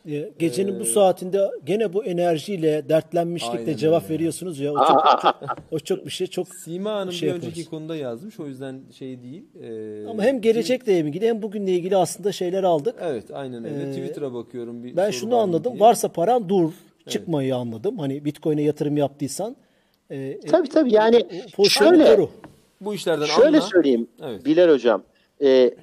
[0.09, 4.13] Ee, Gecenin bu Ee, saatinde gene bu enerjiyle, dertlenmişlikle cevap öyle.
[4.13, 4.71] veriyorsunuz ya.
[4.73, 5.35] O çok, çok-
[5.71, 6.27] o çok bir şey.
[6.27, 7.51] Çok Sima Hanım şey bir yaparız.
[7.53, 8.39] önceki konuda yazmış.
[8.39, 9.43] O yüzden şey değil.
[9.63, 12.95] Ee, ama hem gelecekle ilgili hem bugünle ilgili aslında şeyler aldık.
[13.01, 13.83] Evet aynen öyle.
[13.83, 14.83] Ee, Twitter'a bakıyorum.
[14.83, 15.73] Bir Ben şunu anladım.
[15.73, 15.79] diye.
[15.79, 16.71] Varsa paran dur.
[17.07, 17.99] Çıkmayı anladım.
[17.99, 19.55] Hani Bitcoin'e yatırım yaptıysan
[20.13, 21.25] e, e, Tabii tabii yani
[21.69, 22.27] şöyle.
[22.81, 23.61] Bu işlerden Şöyle anla.
[23.61, 24.45] söyleyeyim Evet.
[24.45, 25.03] Bilal Hocam.
[25.41, 25.73] Ee,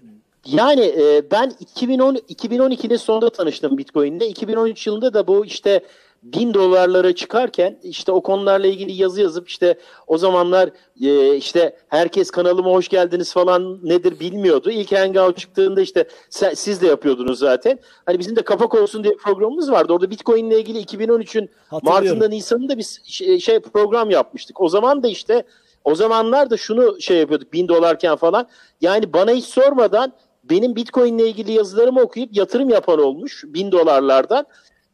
[0.46, 4.20] yani e, ben 2010 2012'nin sonunda tanıştım Bitcoin'le.
[4.20, 5.80] 2013 yılında da bu işte
[6.22, 10.70] bin dolarlara çıkarken işte o konularla ilgili yazı yazıp işte o zamanlar
[11.02, 14.70] e, işte herkes kanalıma hoş geldiniz falan nedir bilmiyordu.
[14.70, 17.78] İlk Hangout çıktığında işte se- siz de yapıyordunuz zaten.
[18.06, 19.92] Hani bizim de kapak olsun diye programımız vardı.
[19.92, 22.08] Orada Bitcoin ile ilgili 2013'ün Hatırlıyorum.
[22.08, 24.60] Mart'ında Nisan'ında biz şey, şey program yapmıştık.
[24.60, 25.44] O zaman da işte
[25.84, 28.48] o zamanlar da şunu şey yapıyorduk bin dolarken falan.
[28.80, 30.12] Yani bana hiç sormadan
[30.44, 34.46] benim Bitcoin ile ilgili yazılarımı okuyup yatırım yapan olmuş bin dolarlardan.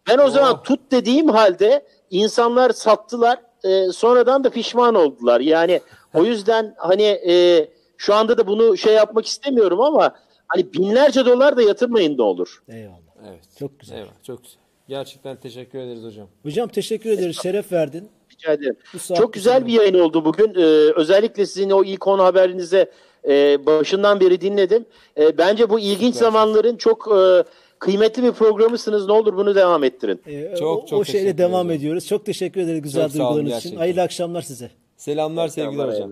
[0.09, 0.63] Ben o zaman Oh.
[0.63, 3.39] tut dediğim halde insanlar sattılar.
[3.65, 5.41] e, sonradan da pişman oldular.
[5.41, 5.81] Yani
[6.15, 10.15] o yüzden hani e, şu anda da bunu şey yapmak istemiyorum ama
[10.49, 12.63] hani binlerce dolar da yatırmayın ne olur.
[12.69, 12.97] Eyvallah.
[13.29, 13.41] Evet.
[13.59, 13.97] Çok güzel.
[13.97, 14.59] Eyvallah, çok güzel.
[14.89, 16.29] Gerçekten teşekkür ederiz hocam.
[16.43, 17.37] Hocam teşekkür ederiz.
[17.43, 18.09] Şeref verdin.
[18.33, 18.77] Rica ederim.
[19.17, 20.55] Çok güzel bir yayın oldu bugün.
[20.55, 20.63] Ee,
[20.97, 22.91] özellikle sizin o ilk konu haberinize
[23.29, 24.85] e, başından beri dinledim.
[25.19, 27.45] E, bence bu ilginç zamanların çok e,
[27.79, 29.07] kıymetli bir programısınız.
[29.07, 30.21] Ne olur bunu devam ettirin.
[30.27, 31.81] Ee, Çok, o, çok o şeyle devam ederim.
[31.81, 32.07] ediyoruz.
[32.07, 33.53] Çok teşekkür ederiz güzel Çok sağ olun duygularınız için.
[33.71, 33.79] gerçekten.
[33.79, 34.71] Hayırlı akşamlar size.
[34.97, 36.11] Selamlar sevgiler hocam.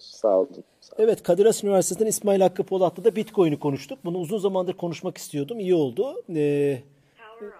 [0.00, 0.48] Sağ olun.
[0.98, 3.98] Evet Kadir Has Üniversitesi'nden İsmail Hakkı Polat'la da Bitcoin'i konuştuk.
[4.04, 5.60] Bunu uzun zamandır konuşmak istiyordum.
[5.60, 6.14] İyi oldu.
[6.34, 6.78] Ee,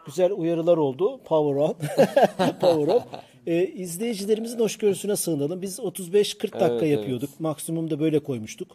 [0.06, 1.20] güzel uyarılar oldu.
[1.24, 1.74] Power on.
[2.60, 3.02] Power on.
[3.46, 5.62] Ee, izleyicilerimizin hoşgörüsüne sığınalım.
[5.62, 6.90] Biz 35-40 dakika Evet, evet.
[6.98, 7.40] yapıyorduk.
[7.40, 8.68] Maksimum da böyle koymuştuk.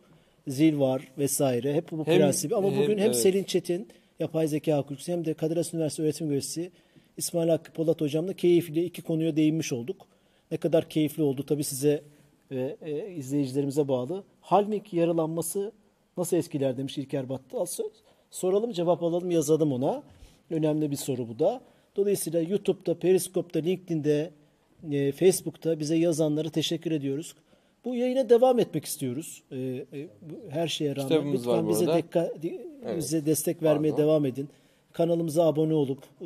[0.48, 1.74] Zil var vesaire.
[1.74, 2.56] Hep bu Hem- prensibi.
[2.56, 3.16] Ama hem- bugün hem evet.
[3.16, 3.88] Selin Çetin,
[4.20, 6.72] yapay zeka hukukçusu hem de Kadir Has Üniversitesi öğretim görevlisi
[7.18, 10.08] İsmail Hakkı Polat hocamla keyifli iki konuya değinmiş olduk.
[10.52, 12.04] Ne kadar keyifli oldu tabii size
[12.52, 14.24] ve e, izleyicilerimize bağlı.
[14.42, 15.72] Halmik yaralanması
[16.18, 17.66] nasıl etkiler demiş İlker Battal.
[18.32, 20.04] Soralım cevap alalım yazalım ona.
[20.50, 21.62] Önemli bir soru bu da.
[21.96, 24.32] Dolayısıyla YouTube'da, Periskop'ta, LinkedIn'de,
[24.92, 27.36] e, Facebook'ta bize yazanlara teşekkür ediyoruz.
[27.86, 29.44] Bu yayına devam etmek istiyoruz.
[29.52, 29.86] E, e,
[30.22, 31.08] bu- her şeye rağmen.
[31.10, 32.32] Kitabımız Lütfen bize, dekka-
[32.86, 32.98] Evet.
[32.98, 34.04] bize destek vermeye Pardon.
[34.04, 34.50] devam edin.
[34.94, 36.26] Kanalımıza abone olup e,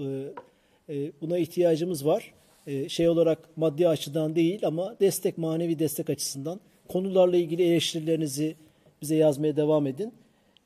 [0.95, 2.33] e, buna ihtiyacımız var.
[2.67, 8.55] E, şey olarak maddi açıdan değil ama destek, manevi destek açısından konularla ilgili eleştirilerinizi
[9.01, 10.13] bize yazmaya devam edin.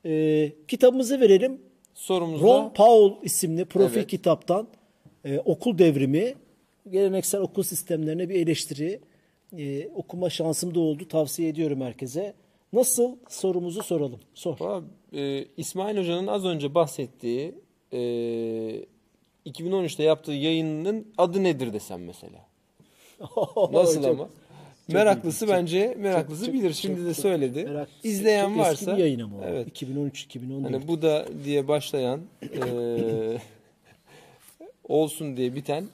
[0.06, 1.60] E, kitabımızı verelim.
[1.94, 4.06] Sorumuzda Ron Paul isimli profil Evet.
[4.10, 4.68] kitaptan
[5.24, 6.34] e, okul devrimi,
[6.90, 9.00] geleneksel okul sistemlerine bir eleştiri
[9.58, 11.08] e, okuma şansım da oldu.
[11.08, 12.34] Tavsiye ediyorum herkese.
[12.72, 14.20] Nasıl sorumuzu soralım.
[14.34, 14.60] Sor.
[14.60, 14.82] Valla,
[15.12, 17.54] e, İsmail Hoca'nın az önce bahsettiği
[17.92, 17.98] e,
[19.46, 22.46] 2013'te yaptığı yayının adı nedir desem mesela.
[23.72, 24.28] Nasıl Çok- ama?
[24.88, 26.72] Meraklısı bence meraklısı bilir.
[26.72, 27.58] Şimdi de söyledi.
[27.58, 29.82] Merak- İzleyen çok varsa eski bir yayın ama evet.
[29.82, 30.62] 2013-2014.
[30.62, 33.38] Hani bu da diye başlayan e,
[34.88, 35.84] olsun diye biten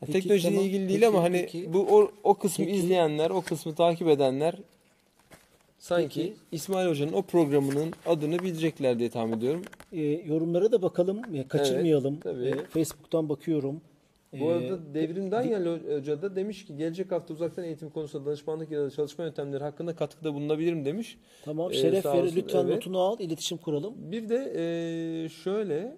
[0.00, 0.66] Peki, teknolojiyle tamam.
[0.66, 1.72] ilgili değil Peki, ama hani peki.
[1.72, 2.76] bu o, o kısmı Peki.
[2.78, 4.54] izleyenler, o kısmı takip edenler
[5.78, 6.34] sanki Peki.
[6.52, 9.62] İsmail Hoca'nın o programının adını bilecekler diye tahmin ediyorum.
[9.92, 11.34] E, yorumlara da bakalım.
[11.34, 12.18] Ya, kaçırmayalım.
[12.24, 12.60] Evet, tabii.
[12.60, 13.80] E, Facebook'tan bakıyorum.
[14.32, 15.66] Bu E, arada Devrim Danyal
[15.96, 19.96] Hoca da demiş ki gelecek hafta uzaktan eğitim konusunda danışmanlık ya da çalışma yöntemleri hakkında
[19.96, 21.18] katkıda bulunabilirim demiş.
[21.44, 22.22] Tamam Ee, şeref verir.
[22.22, 22.74] olsun, Lütfen evet.
[22.74, 23.16] notunu al.
[23.20, 23.94] iletişim kuralım.
[23.98, 24.52] Bir de
[25.22, 25.96] eee, şöyle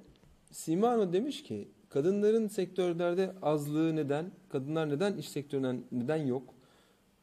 [0.53, 4.31] Sima Hanım demiş ki kadınların sektörlerde azlığı neden?
[4.49, 6.55] Kadınlar neden iş sektöründen neden yok?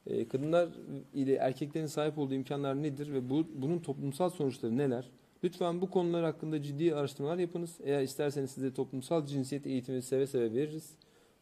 [0.08, 0.70] Ee, kadınlar
[1.14, 5.12] ile erkeklerin sahip olduğu imkanlar nedir ve bu bunun toplumsal sonuçları neler?
[5.44, 7.78] Lütfen bu konular hakkında ciddi araştırmalar yapınız.
[7.84, 10.96] Eğer isterseniz size toplumsal cinsiyet eğitimi seve seve veririz.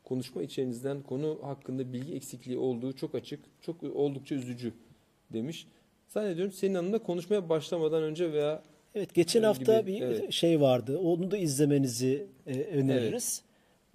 [0.04, 4.74] Konuşma içerinizden konu hakkında bilgi eksikliği olduğu çok açık, çok oldukça üzücü
[5.34, 5.68] demiş.
[6.08, 8.64] Zannediyorum senin hanımla konuşmaya başlamadan önce veya
[8.96, 10.34] Evet geçen Öyle hafta gibi, bir evet.
[10.34, 10.98] şey vardı.
[10.98, 13.42] Onu da izlemenizi e, öneririz.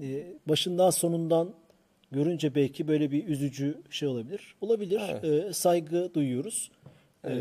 [0.01, 0.07] E,
[0.49, 1.55] başından sonundan
[2.13, 4.55] görünce belki böyle bir üzücü şey olabilir.
[4.61, 5.01] Olabilir.
[5.01, 6.71] E, saygı duyuyoruz.
[7.25, 7.33] E,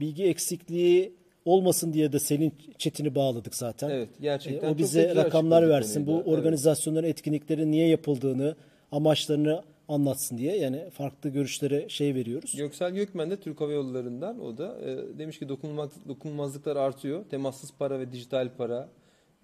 [0.00, 1.12] bilgi eksikliği
[1.44, 3.90] olmasın diye de Selin Çetin'i bağladık zaten.
[3.90, 6.06] Evet, gerçekten E, o bize rakamlar versin.
[6.06, 6.16] Bu da.
[6.16, 6.26] Evet.
[6.26, 8.56] organizasyonların, etkinliklerin niye yapıldığını,
[8.92, 10.56] amaçlarını anlatsın diye.
[10.56, 12.56] Yani farklı görüşlere şey veriyoruz.
[12.56, 17.24] Göksel Gökmen de Türk Hava Yolları'ndan o da e, demiş ki dokunulmaz, dokunulmazlıklar artıyor.
[17.30, 18.88] Temassız para ve dijital para.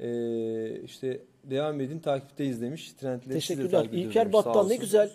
[0.00, 2.92] E, işte devam edin takipteyiz demiş.
[2.92, 3.70] Trendleri de Teşekkürler.
[3.70, 5.10] takip ediyoruz İlker Battal ne güzel.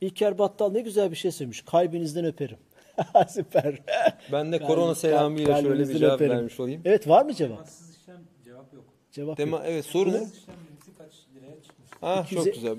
[0.00, 1.62] İlker Battal ne güzel bir şey söylemiş.
[1.62, 2.58] Kalbinizden öperim.
[3.28, 3.78] Süper.
[4.32, 6.36] Ben de Kalb- korona selamıyla şöyle bir cevap öperim.
[6.36, 6.82] vermiş olayım.
[6.84, 7.56] Evet var mı cevap?
[7.56, 8.84] Temassız işlem cevap yok.
[9.12, 9.66] Cevap Tema, yok.
[9.68, 10.12] evet soru ne?
[10.12, 11.88] Temassız işlem limiti kaç liraya çıkmış?
[12.02, 12.76] Ah çok 200 güzel.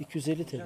[0.00, 0.56] 250 TL.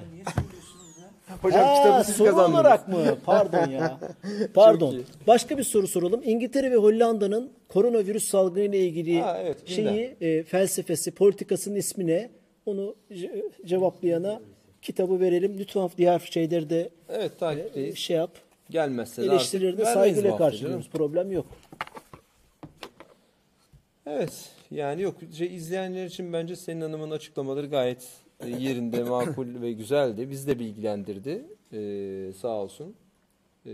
[1.41, 2.59] Hocam Ha, kitabı siz soru kazandınız.
[2.59, 3.17] olarak mı?
[3.25, 3.99] Pardon ya.
[4.53, 4.95] Pardon.
[5.27, 6.21] Başka bir soru soralım.
[6.23, 12.29] İngiltere ve Hollanda'nın koronavirüs salgını ile ilgili Ha, evet, şeyi, e, felsefesi, politikasının ismi ne?
[12.65, 14.41] Onu ce- cevaplayana
[14.81, 15.57] kitabı verelim.
[15.59, 17.97] Lütfen diğer şeyleri de Evet e, takipteyiz.
[17.97, 18.31] şey yap.
[18.69, 20.89] Gelmezse de Eleştirilerini artık vermeyiz bu saygıyla hafta karşılıyoruz.
[20.89, 21.45] Problem yok.
[24.07, 29.71] Evet yani yok şey, izleyenler için bence senin hanımın açıklamaları gayet e, yerinde makul ve
[29.73, 30.29] güzeldi.
[30.29, 32.93] Bizi de bilgilendirdi Ee, sağ olsun.
[33.65, 33.71] Ee,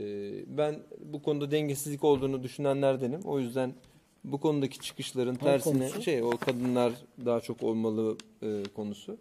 [0.57, 0.75] ben
[1.13, 3.21] bu konuda dengesizlik olduğunu düşünenlerdenim.
[3.25, 3.73] O yüzden
[4.23, 6.01] bu konudaki çıkışların tersine konusu?
[6.01, 6.93] şey o kadınlar
[7.25, 9.17] daha çok olmalı e, konusu.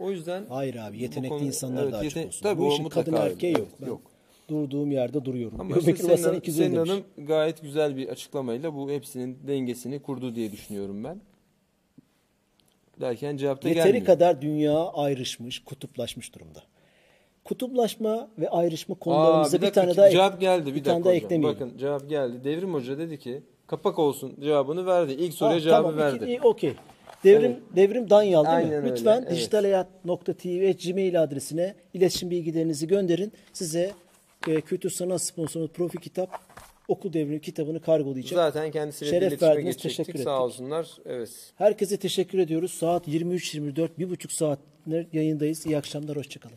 [0.00, 2.42] O yüzden Hayır abi yetenekli konu- insanlar evet, daha yeten- çok olsun.
[2.42, 3.68] Tabii Bu işin kadın erkeği yok.
[3.80, 4.00] Ben yok.
[4.50, 5.60] durduğum yerde duruyorum.
[5.60, 6.18] Ama işte 250
[6.52, 6.90] senin demiş.
[6.90, 11.20] hanım gayet güzel bir açıklamayla bu hepsinin dengesini kurdu diye düşünüyorum ben.
[13.00, 14.06] Derken cevap da Yeteri gelmiyor.
[14.06, 16.62] kadar dünya ayrışmış, kutuplaşmış durumda.
[17.44, 21.04] Kutuplaşma ve ayrışma Aa, konularımıza bir, dakika, tane daha ek- cevap geldi bir, bir tane
[21.04, 21.60] daha eklemeyelim.
[21.60, 22.44] Bakın cevap geldi.
[22.44, 25.12] Devrim Hoca dedi ki kapak olsun cevabını verdi.
[25.12, 26.40] İlk soruya Ha, cevabı tamam, verdi.
[26.42, 26.74] okey.
[27.24, 27.60] Devrim Evet.
[27.76, 28.76] Devrim Danyal değil Aynen mi?
[28.76, 29.30] öyle, Lütfen evet.
[29.30, 33.32] dijitalhayat.tv@gmail adresine iletişim bilgilerinizi gönderin.
[33.52, 33.90] Size
[34.48, 36.30] e, Kültür Sanat Sponsoru Profi Kitap
[36.88, 38.32] Okul Devrimi kitabını kargolayacak.
[38.34, 40.06] Zaten kendisiyle Şeref iletişime verdiniz, geçecektik.
[40.06, 40.42] teşekkür Sağ ettik.
[40.42, 40.88] olsunlar.
[41.06, 41.52] Evet.
[41.56, 42.72] Herkese teşekkür ediyoruz.
[42.74, 44.58] Saat 23.24, bir buçuk saat
[45.12, 45.66] yayındayız.
[45.66, 46.56] İyi akşamlar, hoşçakalın.